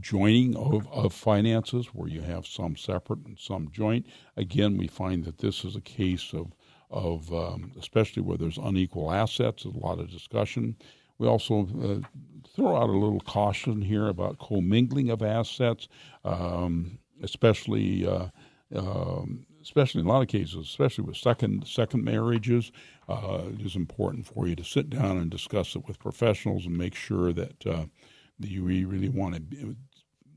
joining 0.00 0.56
of, 0.56 0.88
of 0.90 1.12
finances, 1.12 1.88
where 1.88 2.08
you 2.08 2.22
have 2.22 2.46
some 2.46 2.74
separate 2.74 3.18
and 3.26 3.38
some 3.38 3.68
joint. 3.70 4.06
Again, 4.38 4.78
we 4.78 4.86
find 4.86 5.22
that 5.26 5.36
this 5.36 5.62
is 5.62 5.76
a 5.76 5.82
case 5.82 6.32
of 6.32 6.54
of 6.90 7.30
um, 7.34 7.72
especially 7.78 8.22
where 8.22 8.38
there's 8.38 8.56
unequal 8.56 9.12
assets. 9.12 9.66
A 9.66 9.68
lot 9.68 9.98
of 9.98 10.10
discussion. 10.10 10.74
We 11.18 11.28
also 11.28 11.68
uh, 11.84 12.40
throw 12.54 12.74
out 12.74 12.88
a 12.88 12.98
little 12.98 13.20
caution 13.20 13.82
here 13.82 14.06
about 14.06 14.38
commingling 14.38 15.10
of 15.10 15.20
assets, 15.20 15.88
um, 16.24 16.98
especially 17.22 18.08
uh, 18.08 18.28
um, 18.74 19.44
especially 19.66 20.00
in 20.00 20.06
a 20.06 20.10
lot 20.10 20.22
of 20.22 20.28
cases, 20.28 20.54
especially 20.68 21.02
with 21.02 21.16
second 21.16 21.66
second 21.66 22.04
marriages. 22.04 22.70
Uh, 23.08 23.42
it 23.52 23.66
is 23.66 23.74
important 23.74 24.24
for 24.24 24.46
you 24.46 24.54
to 24.54 24.64
sit 24.64 24.88
down 24.88 25.16
and 25.18 25.28
discuss 25.28 25.74
it 25.74 25.86
with 25.88 25.98
professionals 25.98 26.66
and 26.66 26.78
make 26.78 26.94
sure 26.94 27.32
that 27.32 27.66
uh, 27.66 27.84
you 28.38 28.62
really 28.62 29.08
want 29.08 29.34
to 29.34 29.76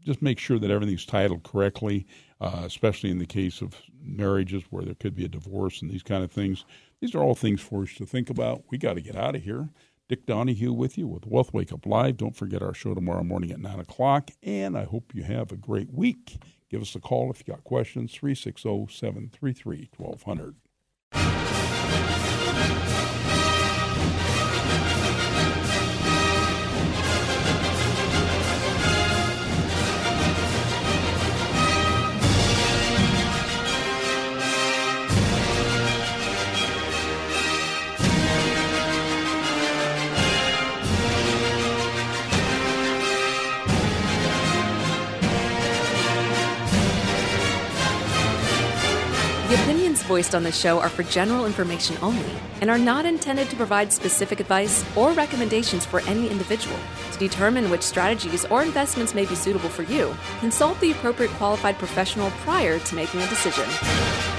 just 0.04 0.22
make 0.24 0.40
sure 0.40 0.58
that 0.58 0.72
everything's 0.72 1.06
titled 1.06 1.44
correctly, 1.44 2.08
uh, 2.42 2.64
especially 2.64 3.12
in 3.12 3.20
the 3.20 3.26
case 3.26 3.62
of 3.62 3.76
marriages 4.02 4.64
where 4.72 4.84
there 4.84 4.96
could 4.96 5.14
be 5.14 5.26
a 5.26 5.30
divorce 5.30 5.82
and 5.82 5.92
these 5.92 6.04
kind 6.04 6.24
of 6.24 6.32
things. 6.32 6.66
These 7.00 7.14
are 7.14 7.22
all 7.22 7.36
things 7.36 7.62
for 7.62 7.84
us 7.84 7.94
to 7.96 8.06
think 8.06 8.30
about. 8.32 8.64
We 8.72 8.80
got 8.80 8.96
to 8.96 9.02
get 9.02 9.16
out 9.16 9.36
of 9.36 9.44
here. 9.44 9.70
Dick 10.08 10.26
Donahue 10.26 10.74
with 10.74 10.98
you 10.98 11.08
with 11.08 11.28
Wealth 11.28 11.54
Wake 11.54 11.72
Up 11.72 11.86
Live. 11.86 12.18
Don't 12.18 12.36
forget 12.36 12.64
our 12.64 12.74
show 12.74 12.96
tomorrow 12.96 13.24
morning 13.24 13.52
at 13.52 13.60
9 13.60 13.80
o'clock. 13.80 14.32
And 14.42 14.76
I 14.76 14.86
hope 14.86 15.14
you 15.14 15.22
have 15.22 15.52
a 15.52 15.58
great 15.58 15.94
week. 15.94 16.40
Give 16.70 16.82
us 16.82 16.96
a 16.96 17.00
call 17.00 17.32
if 17.32 17.40
you 17.40 17.54
got 17.54 17.64
questions, 17.64 18.14
360 18.14 18.88
733 18.90 19.90
1200. 19.98 21.39
Voiced 50.10 50.34
on 50.34 50.42
this 50.42 50.60
show 50.60 50.80
are 50.80 50.90
for 50.90 51.04
general 51.04 51.46
information 51.46 51.96
only 52.02 52.32
and 52.62 52.70
are 52.72 52.80
not 52.80 53.06
intended 53.06 53.48
to 53.48 53.56
provide 53.56 53.94
specific 53.94 54.40
advice 54.40 54.84
or 54.98 55.12
recommendations 55.12 55.86
for 55.86 56.00
any 56.02 56.28
individual. 56.28 56.80
To 57.12 57.20
determine 57.20 57.70
which 57.70 57.84
strategies 57.84 58.44
or 58.46 58.64
investments 58.64 59.14
may 59.14 59.28
be 59.28 59.36
suitable 59.36 59.70
for 59.70 59.84
you, 59.84 60.16
consult 60.40 60.80
the 60.80 60.92
appropriate 60.92 61.32
qualified 61.34 61.78
professional 61.78 62.32
prior 62.42 62.80
to 62.80 62.96
making 62.96 63.22
a 63.22 63.28
decision. 63.28 64.39